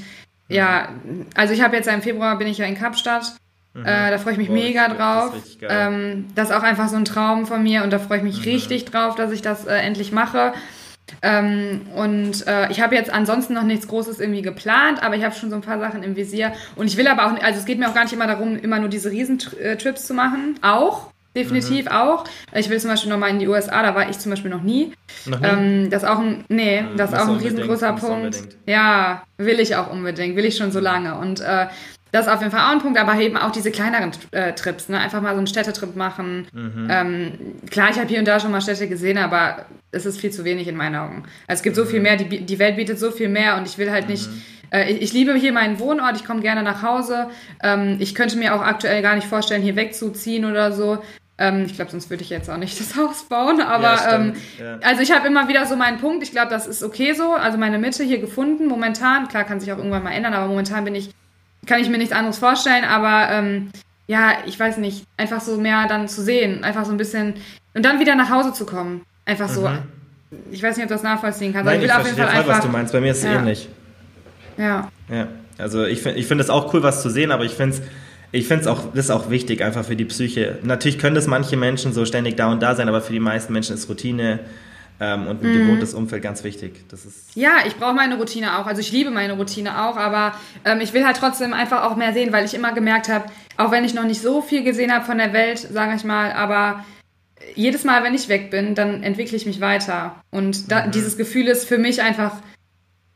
ja, 0.47 0.89
mhm. 1.03 1.25
also 1.33 1.55
ich 1.55 1.63
habe 1.63 1.75
jetzt 1.75 1.87
im 1.87 2.03
Februar 2.03 2.37
bin 2.37 2.47
ich 2.47 2.59
ja 2.59 2.67
in 2.67 2.75
Kapstadt 2.75 3.33
Mhm. 3.77 3.85
Äh, 3.85 4.11
da 4.11 4.17
freue 4.17 4.33
ich 4.33 4.39
mich 4.39 4.47
Boah, 4.47 4.53
mega 4.55 4.87
drauf. 4.89 5.33
Das 5.33 5.45
ist, 5.45 5.57
ähm, 5.61 6.25
das 6.35 6.49
ist 6.49 6.55
auch 6.55 6.63
einfach 6.63 6.89
so 6.89 6.95
ein 6.95 7.05
Traum 7.05 7.45
von 7.45 7.61
mir 7.61 7.83
und 7.83 7.93
da 7.93 7.99
freue 7.99 8.17
ich 8.17 8.23
mich 8.23 8.39
mhm. 8.39 8.51
richtig 8.51 8.85
drauf, 8.85 9.15
dass 9.15 9.31
ich 9.31 9.41
das 9.41 9.65
äh, 9.65 9.75
endlich 9.75 10.11
mache. 10.11 10.53
Ähm, 11.21 11.81
und 11.95 12.45
äh, 12.47 12.69
ich 12.69 12.81
habe 12.81 12.95
jetzt 12.95 13.11
ansonsten 13.11 13.53
noch 13.53 13.63
nichts 13.63 13.87
Großes 13.87 14.19
irgendwie 14.19 14.41
geplant, 14.41 15.01
aber 15.01 15.15
ich 15.15 15.23
habe 15.23 15.33
schon 15.33 15.49
so 15.49 15.55
ein 15.55 15.61
paar 15.61 15.79
Sachen 15.79 16.03
im 16.03 16.15
Visier. 16.15 16.51
Und 16.75 16.87
ich 16.87 16.97
will 16.97 17.07
aber 17.07 17.27
auch, 17.27 17.43
also 17.43 17.59
es 17.59 17.65
geht 17.65 17.79
mir 17.79 17.87
auch 17.87 17.93
gar 17.93 18.03
nicht 18.03 18.13
immer 18.13 18.27
darum, 18.27 18.57
immer 18.57 18.79
nur 18.79 18.89
diese 18.89 19.11
Riesentrips 19.11 20.05
zu 20.05 20.13
machen. 20.13 20.59
Auch, 20.61 21.11
definitiv 21.35 21.85
mhm. 21.85 21.91
auch. 21.91 22.25
Ich 22.53 22.69
will 22.69 22.79
zum 22.79 22.89
Beispiel 22.89 23.11
nochmal 23.11 23.29
in 23.29 23.39
die 23.39 23.47
USA, 23.47 23.83
da 23.83 23.95
war 23.95 24.09
ich 24.09 24.19
zum 24.19 24.31
Beispiel 24.31 24.51
noch 24.51 24.63
nie. 24.63 24.93
Noch 25.25 25.39
nie? 25.39 25.47
Ähm, 25.47 25.89
das 25.89 26.03
ist 26.03 26.09
auch 26.09 26.19
ein, 26.19 26.43
nee, 26.49 26.81
mhm, 26.81 26.97
das 26.97 27.13
ist 27.13 27.19
auch 27.19 27.29
ein 27.29 27.37
riesengroßer 27.37 27.93
Punkt. 27.93 28.39
Ja, 28.65 29.23
will 29.37 29.59
ich 29.59 29.75
auch 29.75 29.91
unbedingt, 29.91 30.35
will 30.35 30.45
ich 30.45 30.57
schon 30.57 30.71
so 30.71 30.79
lange. 30.79 31.17
Und 31.17 31.39
äh, 31.39 31.67
das 32.11 32.25
ist 32.25 32.31
auf 32.31 32.39
jeden 32.39 32.51
Fall 32.51 32.61
auch 32.61 32.71
ein 32.71 32.79
Punkt, 32.79 32.99
aber 32.99 33.19
eben 33.19 33.37
auch 33.37 33.51
diese 33.51 33.71
kleineren 33.71 34.11
äh, 34.31 34.53
Trips, 34.53 34.89
ne? 34.89 34.99
einfach 34.99 35.21
mal 35.21 35.33
so 35.33 35.37
einen 35.37 35.47
Städtetrip 35.47 35.95
machen. 35.95 36.47
Mhm. 36.53 36.87
Ähm, 36.89 37.31
klar, 37.69 37.89
ich 37.89 37.97
habe 37.97 38.07
hier 38.07 38.19
und 38.19 38.27
da 38.27 38.39
schon 38.39 38.51
mal 38.51 38.61
Städte 38.61 38.87
gesehen, 38.87 39.17
aber 39.17 39.65
es 39.91 40.05
ist 40.05 40.19
viel 40.19 40.31
zu 40.31 40.43
wenig 40.43 40.67
in 40.67 40.75
meinen 40.75 40.95
Augen. 40.95 41.23
Also 41.47 41.59
es 41.59 41.63
gibt 41.63 41.75
mhm. 41.75 41.81
so 41.81 41.85
viel 41.85 41.99
mehr, 41.99 42.17
die, 42.17 42.41
die 42.41 42.59
Welt 42.59 42.75
bietet 42.75 42.99
so 42.99 43.11
viel 43.11 43.29
mehr 43.29 43.57
und 43.57 43.67
ich 43.67 43.77
will 43.77 43.91
halt 43.91 44.05
mhm. 44.05 44.11
nicht. 44.11 44.29
Äh, 44.71 44.91
ich, 44.91 45.01
ich, 45.01 45.13
liebe 45.13 45.33
hier 45.35 45.53
meinen 45.53 45.79
Wohnort, 45.79 46.15
ich 46.15 46.25
komme 46.25 46.41
gerne 46.41 46.63
nach 46.63 46.81
Hause. 46.81 47.29
Ähm, 47.63 47.97
ich 47.99 48.15
könnte 48.15 48.37
mir 48.37 48.55
auch 48.55 48.61
aktuell 48.61 49.01
gar 49.01 49.15
nicht 49.15 49.27
vorstellen, 49.27 49.61
hier 49.61 49.75
wegzuziehen 49.75 50.45
oder 50.45 50.71
so. 50.71 50.99
Ähm, 51.39 51.65
ich 51.65 51.75
glaube, 51.75 51.91
sonst 51.91 52.09
würde 52.09 52.23
ich 52.23 52.29
jetzt 52.29 52.49
auch 52.49 52.57
nicht 52.57 52.79
das 52.79 52.95
Haus 52.95 53.25
bauen. 53.25 53.61
Aber 53.61 53.95
ja, 53.95 54.15
ähm, 54.15 54.33
ja. 54.59 54.79
also 54.83 55.01
ich 55.01 55.11
habe 55.11 55.27
immer 55.27 55.47
wieder 55.47 55.65
so 55.65 55.75
meinen 55.75 55.99
Punkt. 55.99 56.23
Ich 56.23 56.31
glaube, 56.31 56.49
das 56.49 56.67
ist 56.67 56.83
okay 56.83 57.13
so. 57.13 57.33
Also 57.33 57.57
meine 57.57 57.77
Mitte 57.77 58.03
hier 58.03 58.19
gefunden. 58.19 58.67
Momentan, 58.67 59.27
klar, 59.27 59.43
kann 59.43 59.59
sich 59.59 59.71
auch 59.71 59.77
irgendwann 59.77 60.03
mal 60.03 60.11
ändern, 60.11 60.33
aber 60.33 60.47
momentan 60.47 60.83
bin 60.83 60.95
ich 60.95 61.11
kann 61.67 61.79
ich 61.81 61.89
mir 61.89 61.97
nichts 61.97 62.13
anderes 62.13 62.39
vorstellen, 62.39 62.83
aber 62.83 63.29
ähm, 63.31 63.69
ja, 64.07 64.31
ich 64.45 64.59
weiß 64.59 64.77
nicht, 64.77 65.05
einfach 65.17 65.41
so 65.41 65.57
mehr 65.57 65.87
dann 65.87 66.07
zu 66.07 66.21
sehen, 66.21 66.63
einfach 66.63 66.85
so 66.85 66.91
ein 66.91 66.97
bisschen 66.97 67.35
und 67.73 67.85
dann 67.85 67.99
wieder 67.99 68.15
nach 68.15 68.29
Hause 68.29 68.53
zu 68.53 68.65
kommen. 68.65 69.01
Einfach 69.25 69.49
so. 69.49 69.67
Mhm. 69.67 69.79
Ich 70.51 70.63
weiß 70.63 70.75
nicht, 70.75 70.83
ob 70.83 70.89
du 70.89 70.95
das 70.95 71.03
nachvollziehen 71.03 71.53
kannst. 71.53 71.65
Nein, 71.65 71.81
ich, 71.81 71.83
will 71.83 71.91
auf 71.91 72.05
jeden 72.05 72.17
Fall 72.17 72.27
einfach, 72.27 72.47
was 72.47 72.61
du 72.61 72.69
meinst. 72.69 72.93
Bei 72.93 73.01
mir 73.01 73.11
ist 73.11 73.19
es 73.19 73.23
ja. 73.25 73.33
ähnlich. 73.33 73.69
Ja. 74.57 74.89
Ja. 75.09 75.27
Also 75.57 75.85
ich 75.85 76.01
finde 76.01 76.19
ich 76.19 76.27
find 76.27 76.41
es 76.41 76.49
auch 76.49 76.73
cool, 76.73 76.83
was 76.83 77.01
zu 77.01 77.09
sehen, 77.09 77.31
aber 77.31 77.45
ich 77.45 77.53
finde 77.53 77.75
es 77.75 77.81
ich 78.31 78.47
finde 78.47 78.61
es 78.61 78.67
auch, 78.67 78.93
das 78.93 79.05
ist 79.05 79.11
auch 79.11 79.29
wichtig, 79.29 79.63
einfach 79.63 79.85
für 79.85 79.95
die 79.95 80.05
Psyche. 80.05 80.59
Natürlich 80.63 80.99
können 80.99 81.15
das 81.15 81.27
manche 81.27 81.55
Menschen 81.55 81.93
so 81.93 82.05
ständig 82.05 82.35
da 82.35 82.51
und 82.51 82.61
da 82.61 82.75
sein, 82.75 82.89
aber 82.89 83.01
für 83.01 83.13
die 83.13 83.21
meisten 83.21 83.53
Menschen 83.53 83.75
ist 83.75 83.87
Routine 83.89 84.39
ähm, 84.99 85.27
und 85.27 85.43
ein 85.43 85.49
mhm. 85.49 85.59
gewohntes 85.59 85.93
Umfeld 85.93 86.23
ganz 86.23 86.43
wichtig. 86.43 86.87
Das 86.89 87.05
ist 87.05 87.35
ja, 87.35 87.57
ich 87.67 87.75
brauche 87.75 87.93
meine 87.93 88.17
Routine 88.17 88.57
auch. 88.57 88.65
Also 88.65 88.81
ich 88.81 88.91
liebe 88.91 89.11
meine 89.11 89.33
Routine 89.33 89.85
auch, 89.85 89.97
aber 89.97 90.33
ähm, 90.65 90.81
ich 90.81 90.93
will 90.93 91.05
halt 91.05 91.17
trotzdem 91.17 91.53
einfach 91.53 91.83
auch 91.83 91.95
mehr 91.95 92.13
sehen, 92.13 92.33
weil 92.33 92.45
ich 92.45 92.53
immer 92.53 92.73
gemerkt 92.73 93.09
habe, 93.09 93.25
auch 93.57 93.71
wenn 93.71 93.85
ich 93.85 93.93
noch 93.93 94.05
nicht 94.05 94.21
so 94.21 94.41
viel 94.41 94.63
gesehen 94.63 94.91
habe 94.91 95.05
von 95.05 95.17
der 95.17 95.33
Welt, 95.33 95.59
sage 95.59 95.95
ich 95.95 96.03
mal, 96.03 96.31
aber 96.31 96.83
jedes 97.55 97.83
Mal, 97.83 98.03
wenn 98.03 98.15
ich 98.15 98.29
weg 98.29 98.49
bin, 98.49 98.75
dann 98.75 99.03
entwickle 99.03 99.37
ich 99.37 99.45
mich 99.45 99.61
weiter. 99.61 100.15
Und 100.31 100.71
da, 100.71 100.85
mhm. 100.85 100.91
dieses 100.91 101.17
Gefühl 101.17 101.47
ist 101.47 101.67
für 101.67 101.77
mich 101.77 102.01
einfach 102.01 102.33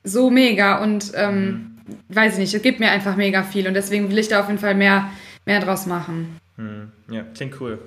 so 0.04 0.30
mega 0.30 0.82
und 0.82 1.12
ähm, 1.15 1.78
mhm. 1.88 1.98
weiß 2.10 2.34
ich 2.34 2.39
nicht, 2.39 2.54
es 2.54 2.62
gibt 2.62 2.80
mir 2.80 2.91
einfach 2.91 3.15
mega 3.15 3.44
viel 3.44 3.67
und 3.67 3.74
deswegen 3.74 4.10
will 4.10 4.17
ich 4.17 4.28
da 4.28 4.39
auf 4.39 4.48
jeden 4.48 4.60
Fall 4.60 4.76
mehr, 4.76 5.10
mehr 5.46 5.60
draus 5.60 5.86
machen. 5.86 6.38
Mhm. 6.58 6.91
Ja, 7.10 7.24
klingt 7.36 7.60
cool. 7.60 7.80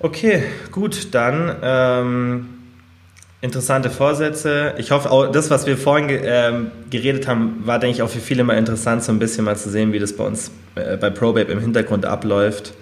Okay, 0.00 0.44
gut, 0.70 1.12
dann 1.12 1.56
ähm, 1.60 2.57
interessante 3.40 3.90
Vorsätze. 3.90 4.74
Ich 4.78 4.90
hoffe 4.90 5.10
auch, 5.10 5.30
das, 5.30 5.50
was 5.50 5.66
wir 5.66 5.76
vorhin 5.76 6.08
ähm, 6.10 6.70
geredet 6.90 7.28
haben, 7.28 7.62
war, 7.64 7.78
denke 7.78 7.96
ich, 7.96 8.02
auch 8.02 8.08
für 8.08 8.20
viele 8.20 8.44
mal 8.44 8.58
interessant, 8.58 9.04
so 9.04 9.12
ein 9.12 9.18
bisschen 9.18 9.44
mal 9.44 9.56
zu 9.56 9.70
sehen, 9.70 9.92
wie 9.92 9.98
das 9.98 10.16
bei 10.16 10.24
uns 10.24 10.50
äh, 10.74 10.96
bei 10.96 11.10
ProBabe 11.10 11.52
im 11.52 11.60
Hintergrund 11.60 12.04
abläuft. 12.04 12.74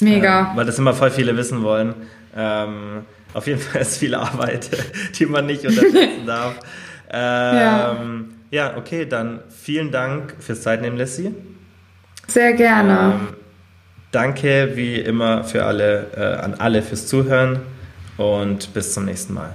Mega. 0.00 0.52
Äh, 0.52 0.56
weil 0.56 0.66
das 0.66 0.78
immer 0.78 0.92
voll 0.92 1.10
viele 1.10 1.36
wissen 1.36 1.62
wollen. 1.62 1.94
Ähm, 2.36 3.04
auf 3.32 3.46
jeden 3.46 3.60
Fall 3.60 3.82
ist 3.82 3.98
viel 3.98 4.14
Arbeit, 4.14 4.70
die 5.18 5.26
man 5.26 5.46
nicht 5.46 5.64
unterschätzen 5.64 6.26
darf. 6.26 6.56
Ähm, 7.12 7.56
ja. 7.56 7.96
ja, 8.50 8.76
okay, 8.76 9.06
dann 9.06 9.40
vielen 9.48 9.90
Dank 9.90 10.34
fürs 10.38 10.62
Zeitnehmen, 10.62 10.96
Leslie. 10.96 11.32
Sehr 12.28 12.52
gerne. 12.52 13.14
Ähm, 13.14 13.28
danke 14.12 14.72
wie 14.74 14.96
immer 14.96 15.42
für 15.42 15.64
alle, 15.64 16.06
äh, 16.16 16.44
an 16.44 16.54
alle 16.54 16.82
fürs 16.82 17.08
Zuhören 17.08 17.60
und 18.16 18.72
bis 18.74 18.92
zum 18.92 19.06
nächsten 19.06 19.34
Mal. 19.34 19.54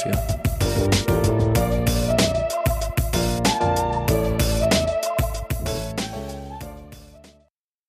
dafür. 0.09 1.20